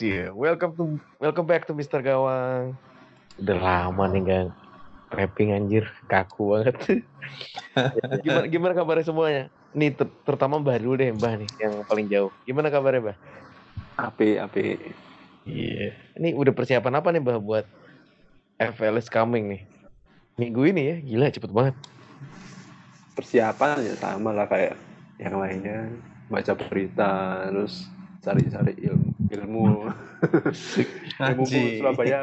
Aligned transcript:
Yeah, 0.00 0.32
welcome 0.32 0.72
to 0.80 0.96
welcome 1.20 1.44
back 1.44 1.68
to 1.68 1.76
Mr. 1.76 2.00
Gawang. 2.00 2.72
Udah 3.36 3.58
lama 3.60 4.08
nih 4.08 4.24
gang 4.24 4.48
rapping 5.12 5.52
anjir, 5.52 5.84
kaku 6.08 6.56
banget. 6.56 7.04
gimana 8.24 8.46
gimana 8.48 8.72
kabarnya 8.72 9.04
semuanya? 9.04 9.44
Nih 9.76 9.92
ter 9.92 10.08
terutama 10.24 10.56
Mbah 10.56 10.80
dulu 10.80 10.96
deh, 10.96 11.12
Mbah 11.12 11.44
nih 11.44 11.50
yang 11.60 11.84
paling 11.84 12.08
jauh. 12.08 12.32
Gimana 12.48 12.72
kabarnya, 12.72 13.12
Mbah? 13.12 13.16
Api, 14.00 14.40
api. 14.40 14.64
Iya. 15.44 15.92
Ini 16.16 16.32
udah 16.32 16.56
persiapan 16.56 16.96
apa 16.96 17.12
nih, 17.12 17.20
Mbah 17.20 17.36
buat 17.36 17.68
FLS 18.56 19.12
coming 19.12 19.52
nih? 19.52 19.62
Minggu 20.40 20.64
ini 20.64 20.82
ya, 20.88 20.96
gila 20.96 21.28
cepet 21.28 21.52
banget. 21.52 21.76
Persiapan 23.12 23.84
ya 23.84 23.94
sama 24.00 24.32
lah 24.32 24.48
kayak 24.48 24.80
yang 25.20 25.36
lainnya. 25.36 25.92
Baca 26.32 26.56
berita, 26.56 27.44
terus 27.52 27.84
cari-cari 28.20 28.72
ilmu. 28.78 29.10
ilmu. 29.28 29.64
Ya, 31.20 31.36
mumpung 31.36 31.52
Anjing. 31.52 31.80
Surabaya, 31.80 32.18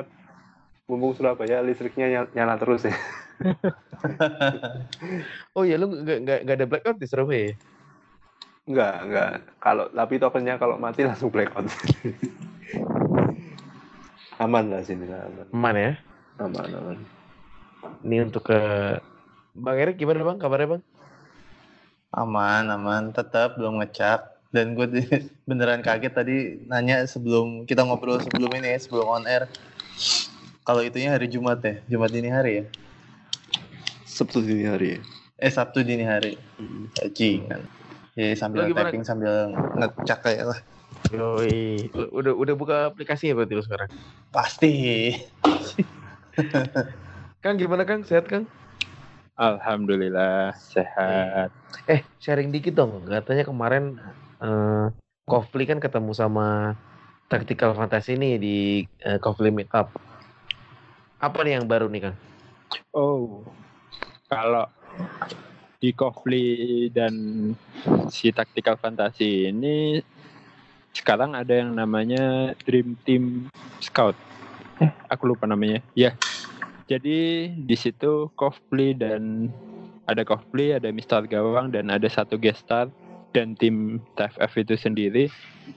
mumpung 0.90 1.14
Surabaya 1.14 1.62
listriknya 1.62 2.10
nyala, 2.10 2.28
nyala 2.34 2.54
terus 2.58 2.90
ya. 2.90 2.96
Oh 5.58 5.66
iya, 5.66 5.78
lu 5.78 5.90
nggak 5.90 6.20
nggak 6.22 6.40
nggak 6.46 6.58
ada 6.58 6.68
blackout 6.70 6.98
di 7.02 7.08
Surabaya? 7.10 7.50
ya? 7.50 7.54
Enggak, 8.68 8.96
enggak. 9.06 9.30
Kalau 9.58 9.86
tapi 9.90 10.22
tokennya 10.22 10.56
kalau 10.62 10.78
mati 10.78 11.02
langsung 11.06 11.34
blackout. 11.34 11.66
aman 14.44 14.70
lah 14.70 14.82
sini 14.86 15.10
lah, 15.10 15.26
aman. 15.26 15.48
Aman 15.54 15.76
ya? 15.78 15.94
Aman, 16.38 16.70
aman. 16.70 16.98
Ini 18.06 18.30
untuk 18.30 18.54
ke 18.54 18.60
Bang 19.58 19.78
Erik 19.82 19.98
gimana 19.98 20.22
Bang? 20.22 20.38
Kabarnya 20.38 20.78
Bang? 20.78 20.84
Aman, 22.14 22.70
aman. 22.70 23.10
Tetap 23.10 23.58
belum 23.58 23.82
ngecap. 23.82 24.37
Dan 24.52 24.74
gue 24.74 24.88
di- 24.88 25.04
beneran 25.50 25.84
kaget 25.84 26.14
tadi 26.14 26.38
nanya 26.68 27.04
sebelum 27.04 27.68
kita 27.68 27.84
ngobrol 27.84 28.20
sebelum 28.24 28.52
ini 28.56 28.76
ya, 28.76 28.80
sebelum 28.80 29.08
on 29.08 29.26
air. 29.28 29.48
Kalau 30.68 30.84
itunya 30.84 31.16
hari 31.16 31.32
Jumat 31.32 31.64
ya, 31.64 31.80
Jumat 31.88 32.12
dini 32.12 32.28
hari 32.28 32.52
ya. 32.60 32.66
Sabtu 34.08 34.44
dini 34.44 34.66
hari 34.68 34.88
ya. 34.98 35.00
Eh 35.38 35.52
Sabtu 35.54 35.86
dini 35.86 36.04
hari. 36.04 36.36
Bajingan. 36.98 37.62
Ya 38.18 38.34
sambil 38.34 38.66
Lu 38.66 38.74
gimana? 38.74 38.90
typing 38.90 39.06
sambil 39.06 39.54
ngecak 39.78 40.26
kayak 40.26 40.50
lah. 40.50 40.60
Yoi. 41.14 41.88
Udah 42.12 42.34
udah 42.34 42.56
buka 42.58 42.76
aplikasi 42.90 43.30
ya 43.32 43.38
berarti 43.38 43.54
lu 43.54 43.64
sekarang? 43.64 43.88
Pasti. 44.34 44.74
Kang 47.46 47.56
gimana 47.62 47.86
Kang? 47.86 48.02
Sehat 48.04 48.26
Kang? 48.26 48.50
Alhamdulillah 49.38 50.58
sehat. 50.58 51.54
Eh 51.86 52.02
sharing 52.18 52.50
dikit 52.50 52.74
dong. 52.74 53.06
Katanya 53.06 53.46
kemarin 53.46 54.02
eh 54.42 54.88
Kofli 55.28 55.68
kan 55.68 55.84
ketemu 55.84 56.16
sama 56.16 56.72
Tactical 57.28 57.76
Fantasy 57.76 58.16
nih 58.16 58.36
di 58.40 58.58
eh, 59.04 59.20
Kofli 59.20 59.52
Meetup. 59.52 59.92
Apa 61.20 61.44
nih 61.44 61.60
yang 61.60 61.68
baru 61.68 61.92
nih 61.92 62.08
Kang? 62.08 62.18
Oh, 62.96 63.44
kalau 64.32 64.72
di 65.84 65.92
Kofli 65.92 66.88
dan 66.90 67.14
si 68.08 68.32
Tactical 68.32 68.80
Fantasy 68.80 69.52
ini 69.52 70.00
sekarang 70.96 71.36
ada 71.36 71.52
yang 71.52 71.76
namanya 71.76 72.56
Dream 72.64 72.96
Team 73.04 73.52
Scout. 73.84 74.16
Eh, 74.80 74.90
aku 75.12 75.28
lupa 75.36 75.44
namanya. 75.44 75.84
Ya. 75.92 76.16
Jadi 76.88 77.52
di 77.52 77.76
situ 77.76 78.32
Kofli 78.40 78.96
dan 78.96 79.52
ada 80.08 80.24
Kofli, 80.24 80.72
ada 80.72 80.88
Mister 80.96 81.28
Gawang 81.28 81.76
dan 81.76 81.92
ada 81.92 82.08
satu 82.08 82.40
guest 82.40 82.64
star 82.64 82.88
dan 83.38 83.54
tim 83.54 84.02
TFF 84.18 84.66
itu 84.66 84.74
sendiri 84.74 85.30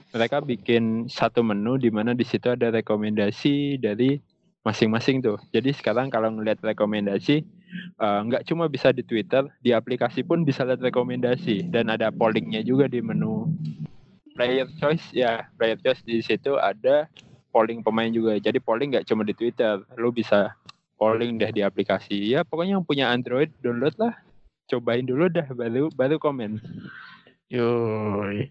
mereka 0.09 0.41
bikin 0.41 1.05
satu 1.05 1.45
menu 1.45 1.77
di 1.77 1.93
mana 1.93 2.17
di 2.17 2.25
situ 2.25 2.49
ada 2.49 2.73
rekomendasi 2.73 3.77
dari 3.77 4.17
masing-masing 4.65 5.21
tuh. 5.21 5.37
Jadi 5.53 5.69
sekarang 5.77 6.09
kalau 6.09 6.33
ngelihat 6.33 6.57
rekomendasi 6.65 7.45
eh, 8.01 8.19
nggak 8.25 8.49
cuma 8.49 8.65
bisa 8.65 8.89
di 8.89 9.05
Twitter, 9.05 9.45
di 9.61 9.77
aplikasi 9.77 10.25
pun 10.25 10.41
bisa 10.41 10.65
lihat 10.65 10.81
rekomendasi 10.81 11.69
dan 11.69 11.93
ada 11.93 12.09
pollingnya 12.09 12.65
juga 12.65 12.89
di 12.89 12.97
menu 12.97 13.45
player 14.33 14.65
choice 14.81 15.05
ya 15.13 15.45
player 15.59 15.77
choice 15.77 16.01
di 16.01 16.23
situ 16.23 16.57
ada 16.57 17.05
polling 17.53 17.85
pemain 17.85 18.09
juga. 18.09 18.33
Jadi 18.41 18.57
polling 18.57 18.97
nggak 18.97 19.05
cuma 19.05 19.21
di 19.21 19.37
Twitter, 19.37 19.85
lu 20.01 20.09
bisa 20.09 20.55
polling 20.97 21.37
deh 21.37 21.51
di 21.51 21.61
aplikasi. 21.61 22.31
Ya 22.31 22.41
pokoknya 22.41 22.79
yang 22.79 22.87
punya 22.87 23.11
Android 23.11 23.51
download 23.59 23.93
lah, 23.99 24.17
cobain 24.71 25.03
dulu 25.03 25.27
dah 25.27 25.45
baru 25.51 25.91
baru 25.93 26.15
komen. 26.17 26.57
Yoi. 27.51 28.47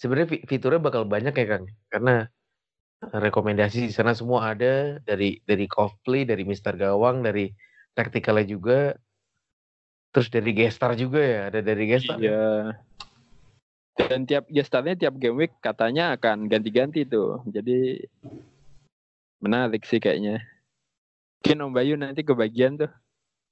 Sebenarnya 0.00 0.28
fi- 0.32 0.44
fiturnya 0.48 0.80
bakal 0.80 1.04
banyak 1.04 1.36
ya 1.36 1.46
Kang, 1.46 1.68
karena 1.92 2.28
rekomendasi 3.04 3.88
di 3.88 3.92
sana 3.92 4.16
semua 4.16 4.56
ada 4.56 4.96
dari 5.04 5.44
dari 5.44 5.68
Kofli, 5.68 6.24
dari 6.24 6.48
Mister 6.48 6.72
Gawang, 6.72 7.20
dari 7.20 7.52
Tacticalnya 7.92 8.48
juga, 8.48 8.96
terus 10.08 10.32
dari 10.32 10.56
Gestar 10.56 10.96
juga 10.96 11.20
ya, 11.20 11.40
ada 11.52 11.60
dari 11.60 11.84
Gestar. 11.84 12.16
Iya. 12.16 12.74
Dan 13.94 14.26
tiap 14.26 14.50
gestarnya 14.50 14.98
tiap 14.98 15.14
game 15.22 15.46
week 15.46 15.54
katanya 15.62 16.18
akan 16.18 16.50
ganti-ganti 16.50 17.06
tuh. 17.06 17.46
Jadi 17.46 18.02
menarik 19.38 19.86
sih 19.86 20.02
kayaknya. 20.02 20.42
Mungkin 21.38 21.62
Om 21.62 21.72
Bayu 21.76 21.94
nanti 21.94 22.26
kebagian 22.26 22.74
tuh. 22.74 22.90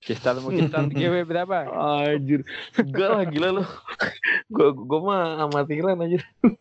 Mau 0.03 0.51
gestar 0.51 0.83
di 0.91 0.99
GW 0.99 1.23
berapa? 1.31 1.63
Anjir, 1.71 2.43
enggak 2.75 3.09
lah 3.15 3.23
gila 3.23 3.49
lo. 3.63 3.65
Gua 4.55 4.75
gua 4.75 5.01
mah 5.01 5.23
amatiran 5.47 6.03
anjir. 6.03 6.23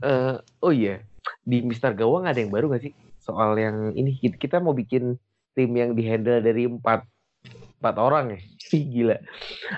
Eh, 0.00 0.34
oh 0.64 0.72
iya, 0.72 1.04
di 1.44 1.60
Mister 1.60 1.92
Gawang 1.92 2.24
ada 2.24 2.40
yang 2.40 2.48
baru 2.48 2.72
gak 2.72 2.88
sih? 2.88 2.92
Soal 3.20 3.54
yang 3.60 3.92
ini 3.92 4.16
kita, 4.16 4.56
mau 4.56 4.72
bikin 4.72 5.20
tim 5.52 5.70
yang 5.76 5.92
dihandle 5.92 6.40
dari 6.40 6.64
empat 6.64 7.04
empat 7.78 7.96
orang 8.00 8.34
ya. 8.34 8.40
Sih 8.72 8.82
gila. 8.88 9.20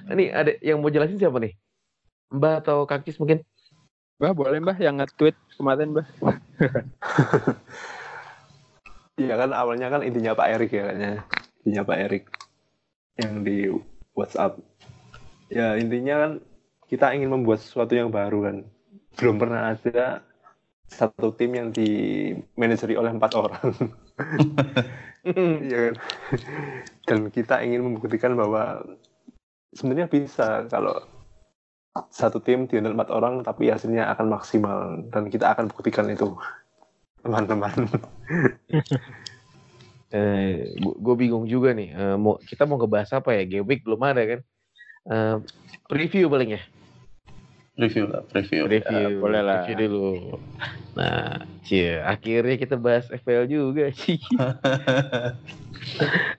Ini 0.09 0.25
ada 0.33 0.55
yang 0.63 0.79
mau 0.79 0.89
jelasin 0.89 1.19
siapa 1.19 1.43
nih? 1.43 1.59
Mbak 2.31 2.55
atau 2.65 2.87
Kakis 2.87 3.19
mungkin? 3.19 3.43
Mbah 4.23 4.33
boleh 4.33 4.63
Mbah 4.63 4.79
yang 4.79 5.03
nge-tweet 5.03 5.35
kemarin 5.59 5.93
Mbah. 5.93 6.07
Iya 9.19 9.35
kan 9.37 9.51
awalnya 9.53 9.93
kan 9.93 10.01
intinya 10.07 10.33
Pak 10.33 10.49
Erik 10.57 10.71
ya 10.73 10.89
kayaknya. 10.89 11.21
Intinya 11.63 11.87
Pak 11.87 11.99
Erik 11.99 12.25
yang 13.23 13.47
di 13.47 13.71
WhatsApp. 14.19 14.59
Ya 15.47 15.79
intinya 15.79 16.15
kan 16.27 16.33
kita 16.91 17.15
ingin 17.15 17.31
membuat 17.31 17.63
sesuatu 17.63 17.95
yang 17.95 18.11
baru 18.11 18.51
kan. 18.51 18.57
Belum 19.15 19.39
pernah 19.39 19.71
ada 19.71 20.27
satu 20.91 21.33
tim 21.33 21.55
yang 21.57 21.69
di 21.71 21.89
manajeri 22.59 22.99
oleh 22.99 23.15
empat 23.15 23.33
orang. 23.39 23.71
Iya 25.23 25.79
kan. 25.87 25.95
Dan 27.07 27.19
kita 27.31 27.63
ingin 27.63 27.87
membuktikan 27.87 28.35
bahwa 28.35 28.83
sebenarnya 29.71 30.11
bisa 30.11 30.67
kalau 30.67 30.99
satu 32.11 32.43
tim 32.43 32.67
di 32.67 32.83
empat 32.83 33.07
orang 33.15 33.47
tapi 33.47 33.71
hasilnya 33.71 34.11
akan 34.19 34.27
maksimal 34.35 34.99
dan 35.15 35.31
kita 35.31 35.55
akan 35.55 35.71
buktikan 35.71 36.11
itu 36.11 36.35
teman-teman. 37.23 37.87
Eh, 40.13 40.77
gue 40.77 41.15
bingung 41.17 41.49
juga 41.49 41.73
nih. 41.73 41.89
Eh, 41.89 42.17
mau 42.21 42.37
kita 42.37 42.69
mau 42.69 42.77
ngebahas 42.77 43.17
apa 43.17 43.33
ya? 43.33 43.49
Game 43.49 43.65
Week 43.65 43.81
belum 43.81 44.01
ada 44.05 44.23
kan? 44.23 44.41
Eh, 45.09 45.37
preview 45.89 46.29
paling 46.29 46.61
ya. 46.61 46.63
Review 47.73 48.05
lah, 48.05 48.21
review. 48.37 48.69
Review, 48.69 49.25
boleh 49.25 49.41
lah. 49.41 49.65
review 49.65 49.89
dulu. 49.89 50.37
Nah, 50.93 51.41
cie, 51.65 52.05
akhirnya 52.05 52.61
kita 52.61 52.77
bahas 52.77 53.09
FPL 53.09 53.49
juga 53.49 53.89
sih. 54.05 54.21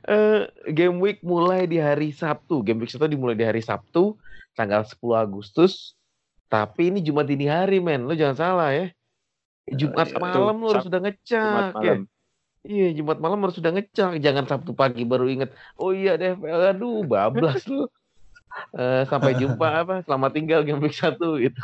Eh, 0.06 0.46
game 0.72 1.02
week 1.02 1.26
mulai 1.26 1.66
di 1.66 1.82
hari 1.82 2.14
Sabtu. 2.14 2.62
Game 2.62 2.78
week 2.78 2.94
satu 2.94 3.10
dimulai 3.10 3.34
di 3.34 3.42
hari 3.42 3.66
Sabtu, 3.66 4.14
tanggal 4.54 4.86
10 4.86 5.02
Agustus. 5.18 5.98
Tapi 6.54 6.94
ini 6.94 7.02
Jumat 7.02 7.26
dini 7.26 7.50
hari, 7.50 7.82
men. 7.82 8.06
Lo 8.06 8.14
jangan 8.14 8.38
salah 8.38 8.70
ya. 8.70 8.94
Jumat 9.74 10.14
iya. 10.14 10.20
malam 10.22 10.60
lo 10.62 10.70
harus 10.70 10.86
sudah 10.86 11.02
Jumat 11.02 11.18
ngecak 11.18 11.82
ya. 11.82 11.96
Iya, 12.64 12.96
Jumat 12.96 13.20
malam 13.20 13.44
harus 13.44 13.60
sudah 13.60 13.76
ngecak. 13.76 14.24
Jangan 14.24 14.48
Sabtu 14.48 14.72
pagi 14.72 15.04
baru 15.04 15.28
inget. 15.28 15.52
Oh 15.76 15.92
iya, 15.92 16.16
FPL. 16.16 16.72
Aduh, 16.72 17.04
bablas 17.04 17.68
lu. 17.68 17.92
Eh, 18.72 19.04
sampai 19.12 19.36
jumpa 19.36 19.68
apa? 19.84 19.96
Selamat 20.08 20.32
tinggal 20.32 20.64
game 20.64 20.80
week 20.80 20.96
1 20.96 21.20
gitu. 21.44 21.64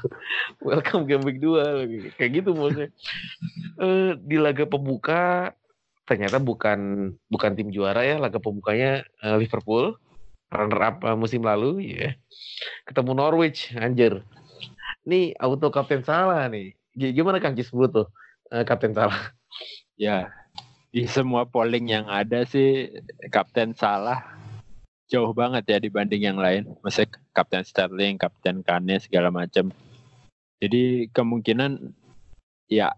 Welcome 0.59 1.07
game 1.07 1.23
week 1.23 1.39
2 1.39 1.87
kayak 2.19 2.43
gitu 2.43 2.51
maksudnya. 2.51 2.89
Eh, 3.79 4.11
di 4.19 4.35
laga 4.35 4.67
pembuka 4.67 5.55
ternyata 6.03 6.41
bukan 6.41 7.13
bukan 7.29 7.51
tim 7.53 7.69
juara 7.69 8.01
ya, 8.01 8.17
laga 8.17 8.41
pembukanya 8.41 9.05
eh, 9.21 9.37
Liverpool 9.39 9.95
runner 10.51 10.81
up 10.83 11.05
eh, 11.05 11.15
musim 11.15 11.45
lalu 11.47 11.95
ya. 11.95 12.11
Ketemu 12.83 13.15
Norwich, 13.15 13.71
anjir. 13.77 14.25
Nih 15.07 15.31
auto 15.39 15.71
kapten 15.71 16.03
salah 16.03 16.43
nih. 16.51 16.75
Gimana 16.91 17.39
Kang 17.39 17.55
Cis 17.55 17.71
tuh 17.71 18.11
eh, 18.51 18.67
kapten 18.67 18.91
salah? 18.91 19.31
Ya, 19.99 20.31
di 20.89 21.05
semua 21.05 21.45
polling 21.45 21.93
yang 21.93 22.05
ada 22.09 22.45
sih 22.45 22.89
Kapten 23.29 23.77
Salah 23.77 24.39
jauh 25.09 25.33
banget 25.33 25.65
ya 25.65 25.77
dibanding 25.81 26.21
yang 26.21 26.37
lain. 26.37 26.69
Maksudnya 26.85 27.17
Kapten 27.33 27.65
Sterling, 27.65 28.21
Kapten 28.21 28.61
Kane 28.61 29.01
segala 29.01 29.33
macam. 29.33 29.73
Jadi 30.61 31.09
kemungkinan 31.09 31.97
ya 32.69 32.93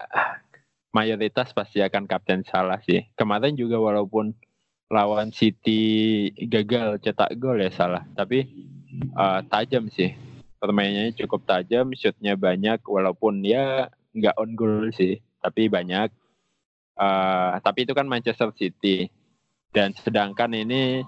mayoritas 0.91 1.55
pasti 1.55 1.79
akan 1.79 2.05
kapten 2.05 2.43
salah 2.43 2.83
sih. 2.83 3.07
Kemarin 3.15 3.55
juga 3.55 3.79
walaupun 3.79 4.35
lawan 4.91 5.31
City 5.31 6.27
gagal 6.51 6.99
cetak 6.99 7.39
gol 7.39 7.63
ya 7.63 7.71
salah, 7.71 8.03
tapi 8.13 8.43
uh, 9.15 9.39
tajam 9.47 9.87
sih. 9.87 10.11
Permainannya 10.61 11.17
cukup 11.17 11.47
tajam, 11.47 11.89
shootnya 11.95 12.37
banyak 12.37 12.85
walaupun 12.85 13.41
ya 13.41 13.89
nggak 14.13 14.35
on 14.37 14.53
goal 14.53 14.91
sih, 14.93 15.17
tapi 15.41 15.71
banyak. 15.71 16.11
Uh, 17.01 17.57
tapi 17.65 17.89
itu 17.89 17.97
kan 17.97 18.05
Manchester 18.05 18.53
City. 18.53 19.09
Dan 19.73 19.97
sedangkan 19.97 20.53
ini 20.53 21.01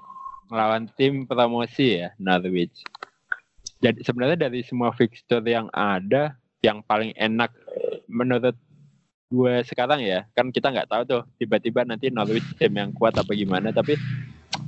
melawan 0.50 0.90
tim 0.98 1.30
promosi 1.30 2.02
ya 2.02 2.16
Norwich. 2.18 2.82
Jadi 3.84 4.02
sebenarnya 4.02 4.48
dari 4.48 4.64
semua 4.64 4.96
fixture 4.96 5.44
yang 5.44 5.68
ada, 5.76 6.40
yang 6.64 6.80
paling 6.82 7.12
enak 7.20 7.52
menurut 8.08 8.56
gue 9.28 9.54
sekarang 9.68 10.00
ya, 10.00 10.24
kan 10.32 10.54
kita 10.54 10.72
nggak 10.72 10.88
tahu 10.88 11.04
tuh 11.04 11.22
tiba-tiba 11.36 11.84
nanti 11.84 12.08
Norwich 12.08 12.46
tim 12.56 12.72
yang 12.72 12.96
kuat 12.96 13.18
apa 13.20 13.34
gimana, 13.36 13.76
tapi 13.76 14.00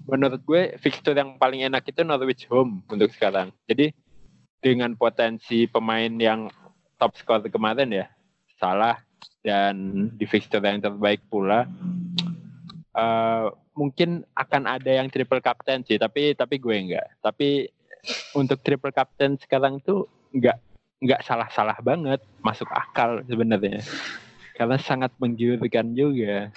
menurut 0.10 0.42
gue 0.44 0.76
fixture 0.82 1.16
yang 1.16 1.40
paling 1.40 1.64
enak 1.64 1.86
itu 1.88 2.02
Norwich 2.04 2.50
home 2.52 2.84
untuk 2.92 3.14
sekarang. 3.16 3.56
Jadi 3.70 3.96
dengan 4.60 4.98
potensi 4.98 5.70
pemain 5.70 6.12
yang 6.18 6.52
top 7.00 7.16
score 7.16 7.46
kemarin 7.48 7.94
ya, 7.94 8.06
salah 8.58 9.00
dan 9.46 10.08
di 10.16 10.26
fixture 10.26 10.64
yang 10.64 10.82
terbaik 10.82 11.22
pula. 11.30 11.70
Uh, 12.96 13.52
mungkin 13.76 14.24
akan 14.34 14.80
ada 14.80 14.88
yang 14.88 15.12
triple 15.12 15.44
captain 15.44 15.84
sih, 15.84 16.00
tapi 16.00 16.32
tapi 16.34 16.58
gue 16.58 16.76
enggak. 16.76 17.08
Tapi 17.20 17.68
untuk 18.38 18.64
triple 18.64 18.96
captain 18.96 19.36
sekarang 19.36 19.84
tuh 19.84 20.08
enggak 20.32 20.58
nggak 21.04 21.22
salah-salah 21.28 21.76
banget, 21.84 22.24
masuk 22.40 22.72
akal 22.72 23.22
sebenarnya. 23.28 23.84
Karena 24.56 24.80
sangat 24.80 25.12
menggiurkan 25.20 25.92
juga. 25.92 26.50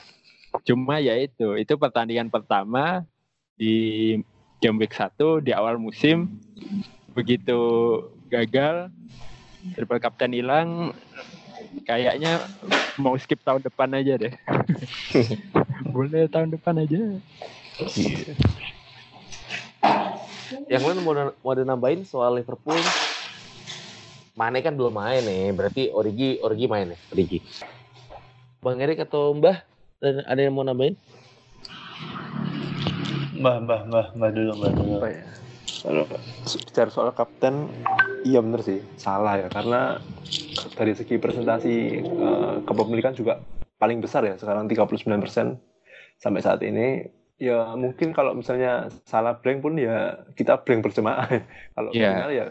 Cuma 0.62 1.02
ya 1.02 1.18
itu, 1.18 1.58
itu 1.58 1.74
pertandingan 1.74 2.30
pertama 2.30 3.02
di 3.58 4.14
game 4.62 4.78
week 4.78 4.94
1 4.94 5.42
di 5.42 5.50
awal 5.54 5.78
musim 5.78 6.38
begitu 7.14 7.58
gagal 8.30 8.90
triple 9.74 9.98
captain 9.98 10.34
hilang 10.34 10.94
kayaknya 11.86 12.44
mau 13.00 13.14
skip 13.16 13.40
tahun 13.46 13.64
depan 13.64 13.94
aja 13.96 14.18
deh. 14.18 14.32
Boleh 15.94 16.28
tahun 16.28 16.52
depan 16.54 16.82
aja. 16.82 16.98
Yang 20.68 20.82
lain 20.84 20.98
mau, 21.04 21.12
mau 21.44 21.52
nambahin 21.54 22.04
soal 22.04 22.40
Liverpool 22.40 22.80
Mane 24.38 24.62
kan 24.62 24.78
belum 24.78 24.94
main 24.94 25.26
nih, 25.26 25.50
berarti 25.50 25.90
Origi 25.90 26.38
Origi 26.38 26.70
main 26.70 26.94
nih, 26.94 27.00
Origi. 27.10 27.38
Bang 28.62 28.78
Erik 28.78 29.02
atau 29.02 29.34
Mbah 29.34 29.66
ada 30.02 30.38
yang 30.38 30.54
mau 30.54 30.62
nambahin? 30.62 30.94
Mbah, 33.34 33.58
Mbah, 33.66 33.80
Mbah, 33.90 34.06
Mbah 34.14 34.30
dulu, 34.30 34.50
Mbah 34.54 34.70
dulu. 34.78 34.94
Apa 35.02 35.10
ya? 35.10 35.26
Kalau 35.82 36.04
bicara 36.54 36.90
soal 36.90 37.10
kapten, 37.18 37.66
iya 38.22 38.38
bener 38.38 38.62
sih, 38.62 38.78
salah 38.94 39.42
ya. 39.42 39.50
Karena 39.50 39.98
dari 40.74 40.92
segi 40.94 41.16
presentasi 41.16 42.02
uh, 42.04 42.54
kepemilikan 42.66 43.14
juga 43.14 43.42
paling 43.78 44.02
besar 44.02 44.26
ya, 44.26 44.34
sekarang 44.34 44.66
39% 44.66 44.98
sampai 46.18 46.40
saat 46.42 46.60
ini. 46.66 47.06
Ya 47.38 47.70
mungkin 47.78 48.10
kalau 48.10 48.34
misalnya 48.34 48.90
salah 49.06 49.38
blank 49.38 49.62
pun 49.62 49.78
ya 49.78 50.26
kita 50.34 50.58
blank 50.66 50.90
berjemaah. 50.90 51.26
kalau 51.78 51.90
Iya. 51.94 52.10
final 52.10 52.30
ya 52.34 52.46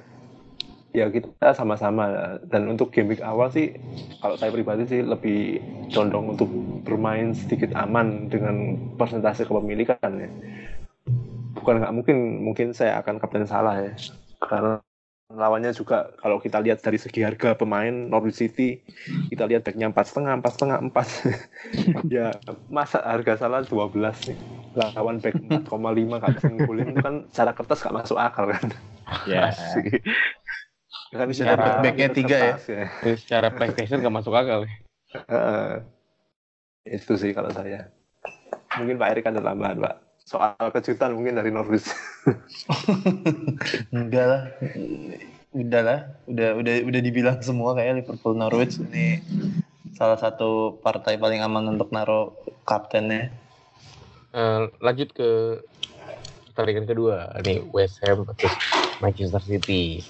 ya 0.95 1.11
kita 1.13 1.53
sama-sama 1.53 2.39
dan 2.47 2.65
untuk 2.71 2.89
game 2.89 3.13
week 3.13 3.21
awal 3.21 3.51
sih 3.53 3.75
kalau 4.17 4.33
saya 4.39 4.49
pribadi 4.49 4.87
sih 4.89 5.05
lebih 5.05 5.61
condong 5.93 6.33
untuk 6.33 6.49
bermain 6.81 7.37
sedikit 7.37 7.69
aman 7.77 8.31
dengan 8.33 8.79
persentase 8.97 9.45
kepemilikan 9.45 10.09
ya 10.17 10.29
bukan 11.53 11.83
nggak 11.83 11.93
mungkin 11.93 12.17
mungkin 12.41 12.67
saya 12.71 12.97
akan 13.03 13.21
kapten 13.21 13.45
salah 13.45 13.77
ya 13.77 13.93
karena 14.41 14.79
lawannya 15.27 15.75
juga 15.75 16.15
kalau 16.23 16.39
kita 16.39 16.63
lihat 16.63 16.79
dari 16.79 16.95
segi 16.95 17.19
harga 17.19 17.51
pemain 17.51 17.91
Norwich 17.91 18.39
City 18.39 18.79
kita 19.27 19.43
lihat 19.43 19.67
backnya 19.67 19.91
empat 19.91 20.07
setengah 20.07 20.39
empat 20.39 20.51
setengah 20.55 20.77
empat 20.79 21.07
ya 22.15 22.31
masa 22.71 23.03
harga 23.03 23.35
salah 23.35 23.59
12 23.59 23.91
nih 24.31 24.37
lawan 24.95 25.19
back 25.19 25.35
4,5 25.35 25.67
nggak 25.67 26.31
bisa 26.31 26.47
ngumpulin 26.47 26.87
itu 26.95 27.01
kan 27.03 27.15
secara 27.27 27.51
kertas 27.51 27.79
nggak 27.83 27.95
masuk 28.03 28.17
akal 28.17 28.47
kan 28.47 28.67
Ya. 29.23 29.51
kan 31.15 31.27
Secara 31.31 31.79
backnya 31.79 32.11
tiga 32.11 32.35
ya? 32.35 32.51
kertas 32.59 32.67
ya. 32.67 32.83
Secara 33.15 33.47
PlayStation 33.55 34.03
gak 34.03 34.15
masuk 34.19 34.35
akal. 34.35 34.67
Heeh. 35.31 35.79
itu 36.87 37.15
sih 37.15 37.31
kalau 37.31 37.47
saya 37.51 37.87
mungkin 38.75 38.99
Pak 38.99 39.07
Erik 39.11 39.27
ada 39.27 39.39
tambahan 39.39 39.79
Pak 39.79 39.95
soal 40.27 40.59
kejutan 40.75 41.15
mungkin 41.15 41.39
dari 41.39 41.55
Norwich 41.55 41.87
Enggak 43.95 44.25
lah. 44.27 44.41
Udah 45.55 45.81
lah, 45.81 45.99
udah 46.27 46.59
udah 46.59 46.75
udah 46.83 47.01
dibilang 47.01 47.39
semua 47.39 47.71
kayak 47.73 48.03
Liverpool 48.03 48.35
Norwich 48.35 48.77
ini 48.83 49.23
salah 49.95 50.19
satu 50.19 50.77
partai 50.83 51.15
paling 51.15 51.39
aman 51.41 51.71
untuk 51.73 51.89
naruh 51.95 52.35
kaptennya. 52.67 53.31
Eh, 54.35 54.63
lanjut 54.83 55.15
ke 55.15 55.63
pertandingan 56.51 56.85
kedua, 56.85 57.31
nih 57.41 57.63
West 57.71 58.03
Ham 58.03 58.27
versus 58.27 58.53
Manchester 58.99 59.41
City. 59.41 60.03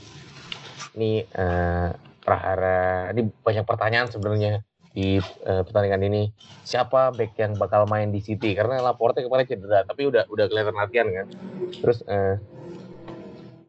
Ini 0.98 1.24
eh, 1.24 1.90
prahara, 2.26 3.14
ini 3.14 3.30
banyak 3.30 3.64
pertanyaan 3.64 4.10
sebenarnya 4.12 4.67
di 4.98 5.22
eh, 5.22 5.62
pertandingan 5.62 6.02
ini. 6.10 6.34
Siapa 6.66 7.14
back 7.14 7.38
yang 7.38 7.54
bakal 7.62 7.86
main 7.86 8.10
di 8.10 8.18
City? 8.18 8.58
Karena 8.58 8.82
Laporte 8.82 9.22
kemarin 9.22 9.46
cedera, 9.46 9.86
tapi 9.86 10.10
udah 10.10 10.26
udah 10.26 10.46
kelihatan 10.50 10.74
latihan 10.74 11.08
kan. 11.14 11.28
Terus 11.70 12.02
eh, 12.10 12.42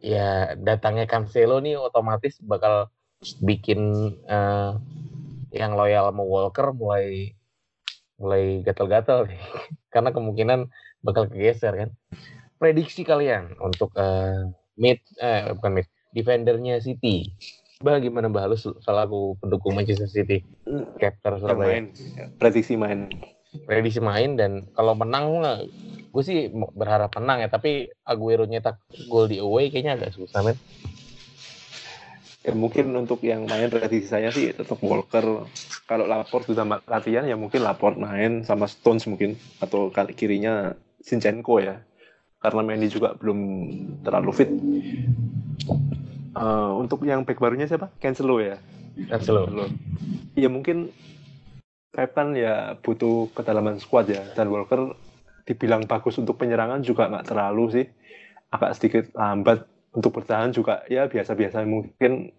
ya 0.00 0.57
datangnya 0.57 1.05
Cancelo 1.05 1.61
nih 1.61 1.76
otomatis 1.76 2.41
bakal 2.41 2.88
bikin 3.45 4.09
eh, 4.25 4.73
yang 5.52 5.76
loyal 5.76 6.09
sama 6.09 6.25
Walker 6.25 6.73
mulai 6.73 7.37
mulai 8.17 8.64
gatal-gatal 8.64 9.29
nih. 9.29 9.43
Karena 9.93 10.17
kemungkinan 10.17 10.73
bakal 11.05 11.29
kegeser 11.29 11.76
kan. 11.76 11.91
Prediksi 12.57 13.05
kalian 13.05 13.52
untuk 13.61 13.93
eh, 14.00 14.49
mid 14.81 15.05
eh 15.21 15.52
bukan 15.52 15.76
mid, 15.76 15.87
defendernya 16.17 16.81
City. 16.81 17.37
Bah 17.78 17.94
gimana 18.02 18.26
Bah 18.26 18.50
lu 18.50 18.58
selaku 18.58 19.38
pendukung 19.38 19.78
Manchester 19.78 20.11
City? 20.11 20.42
Yang 20.99 21.14
Surabaya. 21.23 21.78
main 21.78 21.85
prediksi 22.35 22.75
main 22.75 23.06
Prediksi 23.70 24.02
main 24.02 24.35
dan 24.35 24.66
kalau 24.75 24.99
menang 24.99 25.30
gue 26.11 26.25
sih 26.26 26.50
berharap 26.50 27.14
menang 27.14 27.47
ya, 27.47 27.49
tapi 27.49 27.87
Aguero 28.02 28.50
nyetak 28.50 28.82
gol 29.06 29.30
di 29.30 29.38
away 29.38 29.70
kayaknya 29.70 29.94
agak 29.94 30.11
susah 30.18 30.42
men. 30.42 30.58
ya 32.42 32.52
mungkin 32.56 32.90
untuk 32.97 33.23
yang 33.23 33.44
main 33.47 33.68
prediksi 33.68 34.08
saya 34.08 34.32
sih 34.35 34.50
tetap 34.56 34.80
Walker 34.80 35.47
kalau 35.85 36.04
Laporte 36.08 36.50
sudah 36.50 36.64
latihan 36.88 37.28
ya 37.28 37.37
mungkin 37.38 37.61
Laporte 37.62 38.00
main 38.00 38.42
sama 38.42 38.66
Stones 38.66 39.04
mungkin 39.06 39.37
atau 39.62 39.92
kali 39.94 40.16
kirinya 40.18 40.73
Sinchenko 41.04 41.61
ya 41.61 41.85
karena 42.40 42.61
Mendy 42.64 42.88
juga 42.88 43.12
belum 43.14 43.38
terlalu 44.00 44.30
fit 44.32 44.50
Eh, 46.38 46.73
untuk 46.78 47.02
yang 47.02 47.26
back 47.26 47.42
barunya 47.42 47.66
siapa? 47.66 47.90
Cancelo 47.99 48.38
ya? 48.38 48.62
Cancelo. 49.11 49.50
Cancelo. 49.50 49.66
ya 50.38 50.47
mungkin 50.47 50.95
Pep 51.90 52.14
kan 52.14 52.30
ya 52.38 52.78
butuh 52.78 53.26
kedalaman 53.35 53.83
squad 53.83 54.07
ya. 54.07 54.23
Dan 54.38 54.54
Walker 54.54 54.95
dibilang 55.42 55.88
bagus 55.90 56.14
untuk 56.23 56.38
penyerangan 56.38 56.85
juga 56.87 57.11
nggak 57.11 57.26
terlalu 57.26 57.64
sih. 57.75 57.87
Agak 58.54 58.78
sedikit 58.78 59.04
lambat 59.18 59.66
untuk 59.90 60.14
bertahan 60.14 60.54
juga. 60.54 60.87
Ya 60.87 61.11
biasa-biasa 61.11 61.66
mungkin 61.66 62.30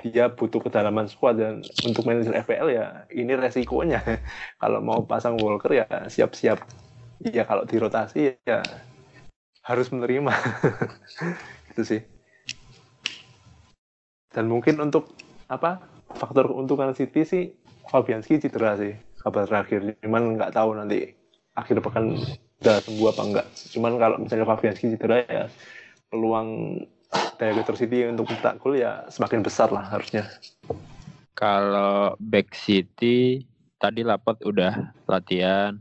dia 0.00 0.32
butuh 0.32 0.64
kedalaman 0.64 1.12
squad. 1.12 1.36
Dan 1.36 1.60
untuk 1.84 2.08
manajer 2.08 2.32
FPL 2.48 2.68
ya 2.72 2.86
ini 3.12 3.36
resikonya. 3.36 4.00
Kalau 4.62 4.80
mau 4.80 5.04
pasang 5.04 5.36
Walker 5.36 5.84
ya 5.84 6.08
siap-siap. 6.08 6.64
Ya 7.24 7.46
kalau 7.46 7.64
dirotasi 7.64 8.36
ya 8.44 8.60
harus 9.64 9.88
menerima. 9.92 10.32
Itu 11.72 11.82
sih 11.86 12.13
dan 14.34 14.50
mungkin 14.50 14.82
untuk 14.82 15.14
apa 15.46 15.78
faktor 16.18 16.50
keuntungan 16.50 16.92
City 16.92 17.22
sih 17.22 17.44
Fabianski 17.88 18.42
cedera 18.42 18.74
sih 18.74 18.98
kabar 19.22 19.46
terakhir. 19.46 19.94
Cuman 20.02 20.36
nggak 20.36 20.52
tahu 20.52 20.74
nanti 20.74 21.14
akhir 21.54 21.78
pekan 21.80 22.18
udah 22.64 22.80
sembuh 22.80 23.08
apa 23.12 23.22
enggak 23.28 23.46
cuman 23.76 23.92
kalau 24.00 24.16
misalnya 24.18 24.46
Fabianski 24.48 24.96
cedera 24.96 25.22
ya 25.28 25.44
peluang 26.08 26.80
Director 27.38 27.78
City 27.78 28.08
untuk 28.10 28.26
mencetak 28.26 28.58
gol 28.58 28.74
ya 28.74 29.06
semakin 29.06 29.42
besar 29.44 29.70
lah 29.70 29.86
harusnya. 29.86 30.26
Kalau 31.34 32.18
back 32.18 32.54
City 32.54 33.46
tadi 33.78 34.06
Laport 34.06 34.42
udah 34.42 34.94
latihan, 35.06 35.78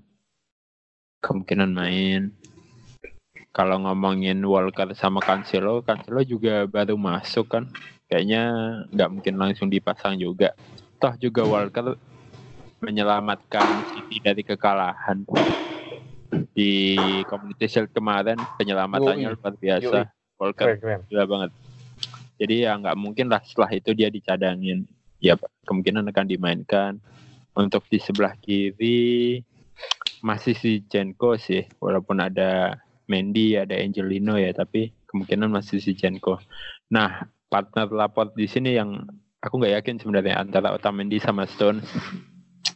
kemungkinan 1.21 1.71
main. 1.73 2.33
Kalau 3.53 3.85
ngomongin 3.85 4.41
Walker 4.45 4.97
sama 4.97 5.21
Cancelo, 5.21 5.85
Cancelo 5.85 6.25
juga 6.25 6.65
baru 6.65 6.97
masuk 6.97 7.53
kan 7.53 7.69
kayaknya 8.13 8.43
nggak 8.93 9.09
mungkin 9.09 9.33
langsung 9.41 9.73
dipasang 9.73 10.21
juga. 10.21 10.53
Toh 11.01 11.17
juga 11.17 11.41
Walker 11.49 11.97
menyelamatkan 12.77 13.89
City 13.89 14.21
dari 14.21 14.45
kekalahan 14.45 15.25
di 16.53 16.93
Community 17.25 17.65
Shield 17.65 17.89
kemarin 17.89 18.37
penyelamatannya 18.61 19.33
Yoi. 19.33 19.37
luar 19.41 19.53
biasa. 19.57 19.97
Walker 20.37 20.77
Keren, 20.77 20.77
keren. 20.77 21.01
gila 21.09 21.25
banget. 21.25 21.51
Jadi 22.37 22.55
ya 22.69 22.77
nggak 22.77 22.97
mungkin 23.01 23.33
lah 23.33 23.41
setelah 23.41 23.73
itu 23.73 23.89
dia 23.97 24.13
dicadangin. 24.13 24.85
Ya 25.17 25.33
kemungkinan 25.65 26.05
akan 26.13 26.25
dimainkan. 26.29 27.01
Untuk 27.57 27.85
di 27.89 27.97
sebelah 27.97 28.37
kiri 28.37 29.41
masih 30.21 30.53
si 30.53 30.85
Jenko 30.85 31.37
sih, 31.37 31.65
walaupun 31.77 32.17
ada 32.21 32.77
Mendy, 33.05 33.53
ada 33.53 33.77
Angelino 33.77 34.37
ya, 34.41 34.49
tapi 34.57 34.89
kemungkinan 35.05 35.53
masih 35.53 35.77
si 35.77 35.93
Jenko. 35.93 36.41
Nah, 36.89 37.29
partner 37.53 37.85
lapor 37.93 38.33
di 38.33 38.49
sini 38.49 38.73
yang 38.73 39.05
aku 39.45 39.61
nggak 39.61 39.77
yakin 39.77 40.01
sebenarnya 40.01 40.41
antara 40.41 40.73
Otamendi 40.73 41.21
sama 41.21 41.45
Stones 41.45 41.85